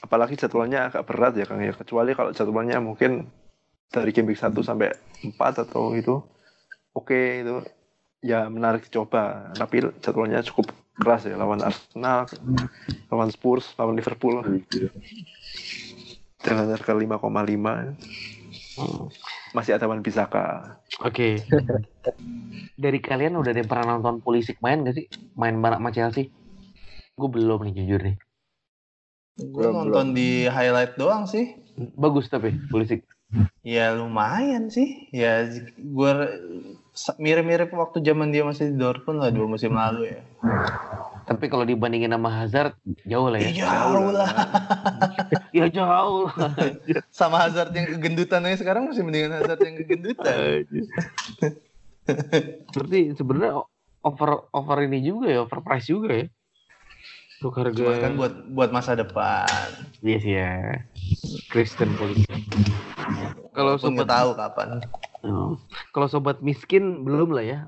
Apalagi 0.01 0.35
jadwalnya 0.35 0.91
agak 0.91 1.07
berat 1.07 1.33
ya 1.39 1.45
Kang 1.47 1.63
ya. 1.63 1.71
Kecuali 1.75 2.11
kalau 2.11 2.35
jadwalnya 2.35 2.81
mungkin 2.83 3.29
dari 3.91 4.11
game 4.15 4.31
week 4.31 4.39
1 4.39 4.55
sampai 4.63 4.91
4 5.23 5.35
atau 5.67 5.91
itu 5.95 6.23
oke 6.95 7.19
itu 7.43 7.55
ya 8.23 8.47
menarik 8.51 8.87
dicoba. 8.87 9.51
Tapi 9.55 9.91
jadwalnya 10.03 10.43
cukup 10.43 10.71
keras 11.01 11.25
ya 11.25 11.33
lawan 11.33 11.65
Arsenal, 11.65 12.29
lawan 13.09 13.29
Spurs, 13.33 13.73
lawan 13.81 13.97
Liverpool. 13.97 14.45
Dengan 16.41 16.73
harga 16.73 16.93
5,5 16.93 17.97
Hmm. 18.71 19.11
masih 19.51 19.75
ada 19.75 19.83
Wan 19.83 19.99
Bisaka. 19.99 20.79
Oke. 21.03 21.43
Dari 22.83 22.99
kalian 23.03 23.35
udah 23.35 23.51
ada 23.51 23.59
yang 23.59 23.67
pernah 23.67 23.99
nonton 23.99 24.23
Pulisic 24.23 24.57
main 24.63 24.87
gak 24.87 24.95
sih? 24.95 25.05
Main 25.35 25.59
bareng 25.59 25.83
sama 25.83 25.91
Chelsea? 25.91 26.31
Gue 27.19 27.29
belum 27.29 27.67
nih 27.67 27.73
jujur 27.83 28.01
nih. 28.01 28.15
Gue 29.37 29.67
Belum, 29.67 29.73
nonton 29.75 30.15
di 30.15 30.47
highlight 30.47 30.95
doang 30.95 31.27
sih. 31.27 31.59
Bagus 31.99 32.31
tapi 32.31 32.55
Pulisic. 32.71 33.03
Ya 33.61 33.91
lumayan 33.91 34.71
sih. 34.71 35.11
Ya 35.11 35.43
gue 35.75 36.11
mirip-mirip 37.17 37.71
waktu 37.71 38.03
zaman 38.03 38.35
dia 38.35 38.43
masih 38.43 38.71
di 38.71 38.75
Dortmund 38.75 39.23
lah 39.23 39.31
dua 39.31 39.47
musim 39.47 39.71
lalu 39.71 40.11
ya. 40.11 40.21
Tapi 41.23 41.47
kalau 41.47 41.63
dibandingin 41.63 42.11
sama 42.11 42.27
Hazard, 42.27 42.75
jauh 43.07 43.31
lah 43.31 43.39
ya. 43.39 43.49
Ya, 43.55 43.63
jauh 43.63 44.09
lah. 44.11 44.29
Ya 45.55 45.65
jauh 45.71 46.27
lah. 46.35 46.51
Sama 47.07 47.47
Hazard 47.47 47.71
yang 47.71 47.87
kegendutan 47.95 48.43
aja 48.43 48.59
sekarang 48.59 48.91
masih 48.91 49.07
mendingan 49.07 49.39
Hazard 49.39 49.63
yang 49.63 49.75
kegendutan. 49.79 50.35
Berarti 52.75 52.99
sebenarnya 53.15 53.63
over 54.03 54.51
over 54.51 54.77
ini 54.83 54.99
juga 54.99 55.31
ya, 55.31 55.39
over 55.47 55.63
price 55.63 55.87
juga 55.87 56.11
ya. 56.11 56.27
Untuk 57.41 57.57
harga 57.57 57.73
Cuma 57.73 57.97
kan 57.97 58.13
buat 58.21 58.33
buat 58.53 58.69
masa 58.69 58.93
depan. 58.93 59.49
Iya 60.05 60.17
sih 60.21 60.33
ya. 60.37 60.77
Kristen 61.49 61.89
Pulisic. 61.97 62.29
Kalau 63.57 63.81
sobat 63.81 64.05
tahu 64.05 64.37
kapan. 64.37 64.77
Oh. 65.25 65.57
Kalau 65.89 66.05
sobat 66.05 66.45
miskin 66.45 67.01
belum 67.01 67.33
lah 67.33 67.41
ya. 67.41 67.59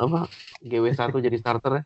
Apa 0.00 0.32
GW1 0.64 0.96
jadi 1.28 1.36
starter 1.36 1.72
ya. 1.76 1.84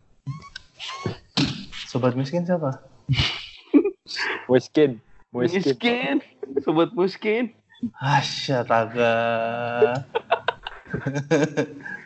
Sobat 1.90 2.14
miskin 2.14 2.46
siapa? 2.46 2.78
Moiskin. 4.46 5.02
Moiskin. 5.34 5.66
Miskin. 5.66 6.16
Sobat 6.62 6.94
miskin. 6.94 7.58
Asyataga. 7.98 9.18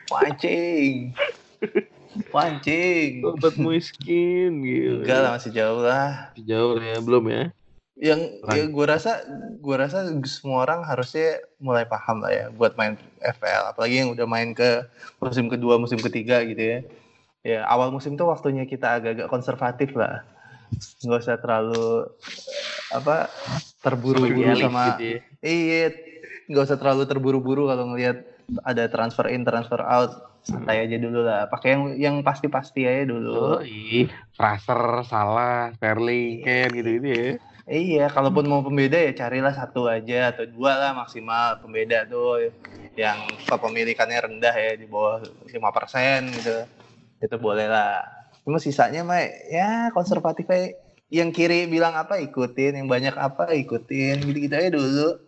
Pancing. 0.08 1.12
Pancing. 2.32 3.24
Sobat 3.24 3.54
miskin 3.56 4.50
gitu. 4.64 5.04
Enggak 5.04 5.18
lah 5.22 5.30
masih 5.36 5.50
jauh 5.52 5.80
lah. 5.84 6.32
Jauh 6.36 6.76
ya, 6.80 6.96
belum 7.00 7.24
ya. 7.28 7.42
Yang 7.96 8.20
ya 8.44 8.64
gue 8.68 8.86
rasa 8.86 9.24
gue 9.56 9.76
rasa 9.80 10.04
semua 10.28 10.68
orang 10.68 10.84
harusnya 10.84 11.40
mulai 11.56 11.88
paham 11.88 12.20
lah 12.20 12.28
ya 12.28 12.46
buat 12.52 12.76
main 12.76 13.00
FPL 13.24 13.72
apalagi 13.72 14.04
yang 14.04 14.12
udah 14.12 14.28
main 14.28 14.52
ke 14.52 14.84
musim 15.16 15.48
kedua 15.48 15.80
musim 15.80 15.96
ketiga 16.04 16.44
gitu 16.44 16.60
ya. 16.60 16.78
Ya 17.40 17.60
awal 17.64 17.88
musim 17.88 18.20
tuh 18.20 18.28
waktunya 18.28 18.68
kita 18.68 19.00
agak-agak 19.00 19.32
konservatif 19.32 19.96
lah. 19.96 20.28
Nggak 21.00 21.24
usah 21.24 21.40
terlalu 21.40 22.10
apa 22.92 23.32
terburu-buru 23.80 24.60
sama 24.60 25.00
gitu 25.00 25.04
ya. 25.16 25.20
Iya, 25.40 25.84
nggak 26.52 26.64
usah 26.68 26.76
terlalu 26.76 27.02
terburu-buru 27.08 27.70
kalau 27.70 27.94
ngelihat 27.94 28.28
ada 28.60 28.84
transfer 28.92 29.26
in, 29.32 29.46
transfer 29.46 29.80
out. 29.80 30.35
Santai 30.46 30.86
aja 30.86 30.94
dulu 30.94 31.26
lah. 31.26 31.50
Pakai 31.50 31.74
yang 31.74 31.82
yang 31.98 32.16
pasti-pasti 32.22 32.86
aja 32.86 33.02
dulu. 33.10 33.58
Iya. 33.66 34.14
Fraser, 34.30 35.02
Salah, 35.02 35.74
Sterling, 35.74 36.46
Ken 36.46 36.70
gitu-gitu 36.70 37.08
ya. 37.10 37.26
Iya, 37.66 38.06
kalaupun 38.14 38.46
mau 38.46 38.62
pembeda 38.62 38.94
ya 38.94 39.10
carilah 39.10 39.50
satu 39.50 39.90
aja 39.90 40.30
atau 40.30 40.46
dua 40.46 40.78
lah 40.78 40.94
maksimal 40.94 41.58
pembeda 41.58 42.06
tuh 42.06 42.54
yang 42.94 43.18
kepemilikannya 43.42 44.22
rendah 44.22 44.54
ya 44.54 44.78
di 44.78 44.86
bawah 44.86 45.18
5% 45.50 46.30
gitu. 46.30 46.62
Itu 47.18 47.36
boleh 47.42 47.66
lah. 47.66 48.06
Cuma 48.46 48.62
sisanya 48.62 49.02
mah 49.02 49.18
ya 49.50 49.90
konservatif 49.90 50.46
aja. 50.46 50.78
Yang 51.10 51.42
kiri 51.42 51.66
bilang 51.66 51.98
apa 51.98 52.22
ikutin, 52.22 52.78
yang 52.78 52.86
banyak 52.86 53.14
apa 53.18 53.50
ikutin, 53.50 54.22
gitu-gitu 54.22 54.54
aja 54.54 54.70
dulu. 54.70 55.18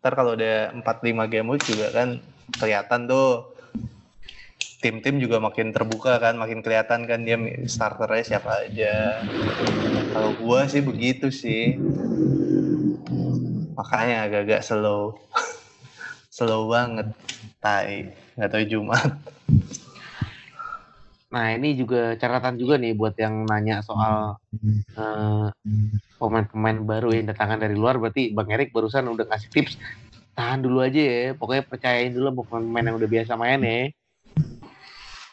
Ntar 0.00 0.12
kalau 0.16 0.32
udah 0.32 0.72
4-5 0.80 1.28
game 1.28 1.48
week 1.52 1.64
juga 1.68 1.92
kan 1.92 2.24
kelihatan 2.56 3.04
tuh 3.04 3.52
tim-tim 4.78 5.18
juga 5.18 5.42
makin 5.42 5.74
terbuka 5.74 6.22
kan, 6.22 6.38
makin 6.38 6.62
kelihatan 6.62 7.02
kan 7.10 7.20
dia 7.26 7.34
starternya 7.66 8.24
siapa 8.24 8.66
aja. 8.66 9.22
Kalau 10.14 10.30
gua 10.38 10.70
sih 10.70 10.82
begitu 10.82 11.34
sih. 11.34 11.74
Makanya 13.74 14.30
agak-agak 14.30 14.62
slow. 14.62 15.18
slow 16.36 16.70
banget. 16.70 17.10
Tai. 17.58 18.14
Nggak 18.38 18.50
tahu 18.54 18.64
Jumat. 18.70 19.10
Nah, 21.28 21.52
ini 21.52 21.76
juga 21.76 22.16
catatan 22.16 22.56
juga 22.56 22.80
nih 22.80 22.96
buat 22.96 23.12
yang 23.20 23.44
nanya 23.44 23.84
soal 23.84 24.40
eh, 24.96 25.46
pemain-pemain 26.16 26.78
baru 26.86 27.12
yang 27.12 27.28
datangkan 27.28 27.66
dari 27.66 27.74
luar. 27.74 28.00
Berarti 28.00 28.30
Bang 28.32 28.48
Erik 28.48 28.70
barusan 28.70 29.10
udah 29.10 29.26
ngasih 29.26 29.50
tips. 29.50 29.74
Tahan 30.38 30.62
dulu 30.62 30.86
aja 30.86 31.02
ya. 31.02 31.34
Pokoknya 31.34 31.66
percayain 31.66 32.14
dulu 32.14 32.30
sama 32.30 32.42
pemain 32.46 32.86
yang 32.86 32.96
udah 32.96 33.10
biasa 33.10 33.34
main 33.34 33.60
ya. 33.60 33.90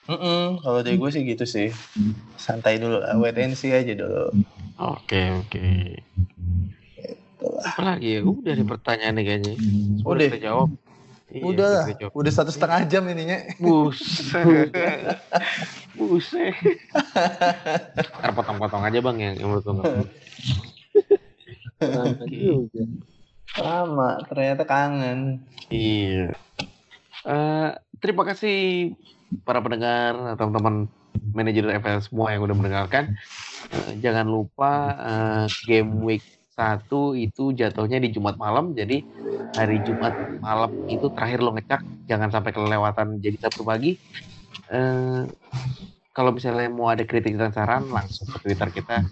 Mm-mm, 0.06 0.62
kalau 0.62 0.86
dari 0.86 1.02
gue 1.02 1.10
sih 1.10 1.26
gitu 1.26 1.46
sih. 1.50 1.74
Santai 2.38 2.78
dulu 2.78 3.02
lah. 3.02 3.18
Wait 3.18 3.42
and 3.42 3.58
see 3.58 3.74
aja 3.74 3.90
dulu. 3.98 4.30
Oke, 4.78 5.34
oke. 5.42 5.66
Apa 7.66 7.82
lagi 7.82 8.18
ya? 8.18 8.22
Udah 8.22 8.54
nih 8.54 8.68
pertanyaannya 8.70 9.24
kayaknya. 9.26 9.54
Semua 9.98 10.14
Udah. 10.14 10.30
jawab. 10.38 10.70
Iya, 11.34 11.42
Udah 11.42 11.68
lah. 11.68 11.86
jawab. 11.98 12.14
Udah 12.14 12.32
satu 12.32 12.52
setengah 12.54 12.86
jam 12.86 13.04
ininya. 13.10 13.42
Buset. 13.58 14.70
Buset. 15.98 16.54
Ntar 18.22 18.32
potong-potong 18.38 18.86
aja 18.86 19.02
bang 19.02 19.18
yang, 19.18 19.34
yang 19.42 19.50
menurut 19.50 19.66
perlu. 19.66 20.06
Lama. 23.58 24.22
Ternyata 24.30 24.64
kangen. 24.70 25.42
Iya. 25.74 26.30
Eh, 27.26 27.70
terima 28.06 28.22
kasih 28.22 28.94
para 29.44 29.60
pendengar, 29.60 30.38
teman-teman 30.40 30.88
manajer 31.36 31.68
FL 31.82 32.00
semua 32.04 32.32
yang 32.32 32.46
udah 32.46 32.56
mendengarkan. 32.56 33.18
Eh, 33.72 34.00
jangan 34.00 34.28
lupa 34.30 34.72
eh, 34.96 35.46
game 35.68 35.92
week 36.06 36.24
1 36.56 36.88
itu 37.20 37.52
jatuhnya 37.52 38.00
di 38.00 38.14
Jumat 38.16 38.40
malam. 38.40 38.72
Jadi 38.72 39.04
hari 39.56 39.84
Jumat 39.84 40.16
malam 40.40 40.72
itu 40.88 41.12
terakhir 41.12 41.44
lo 41.44 41.52
ngecek, 41.56 41.82
jangan 42.08 42.32
sampai 42.32 42.52
kelewatan 42.56 43.20
jadi 43.20 43.36
Sabtu 43.44 43.68
pagi. 43.68 44.00
Eh, 44.72 45.24
kalau 46.16 46.32
misalnya 46.32 46.72
mau 46.72 46.88
ada 46.88 47.04
kritik 47.04 47.36
dan 47.36 47.52
saran 47.52 47.92
langsung 47.92 48.32
ke 48.32 48.48
Twitter 48.48 48.72
kita 48.72 49.04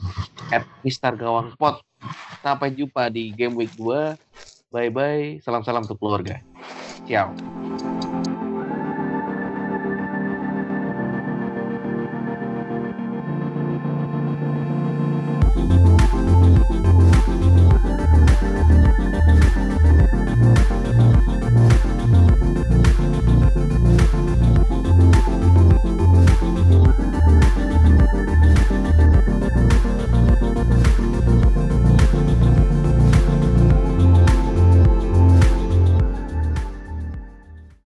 @mistargawangpot. 0.87 1.83
Sampai 2.39 2.71
jumpa 2.71 3.11
di 3.11 3.35
game 3.35 3.55
week 3.59 3.75
2. 3.75 4.15
Bye 4.71 4.91
bye. 4.91 5.39
Salam-salam 5.43 5.83
untuk 5.83 5.99
keluarga. 5.99 6.39
Ciao. 7.03 7.35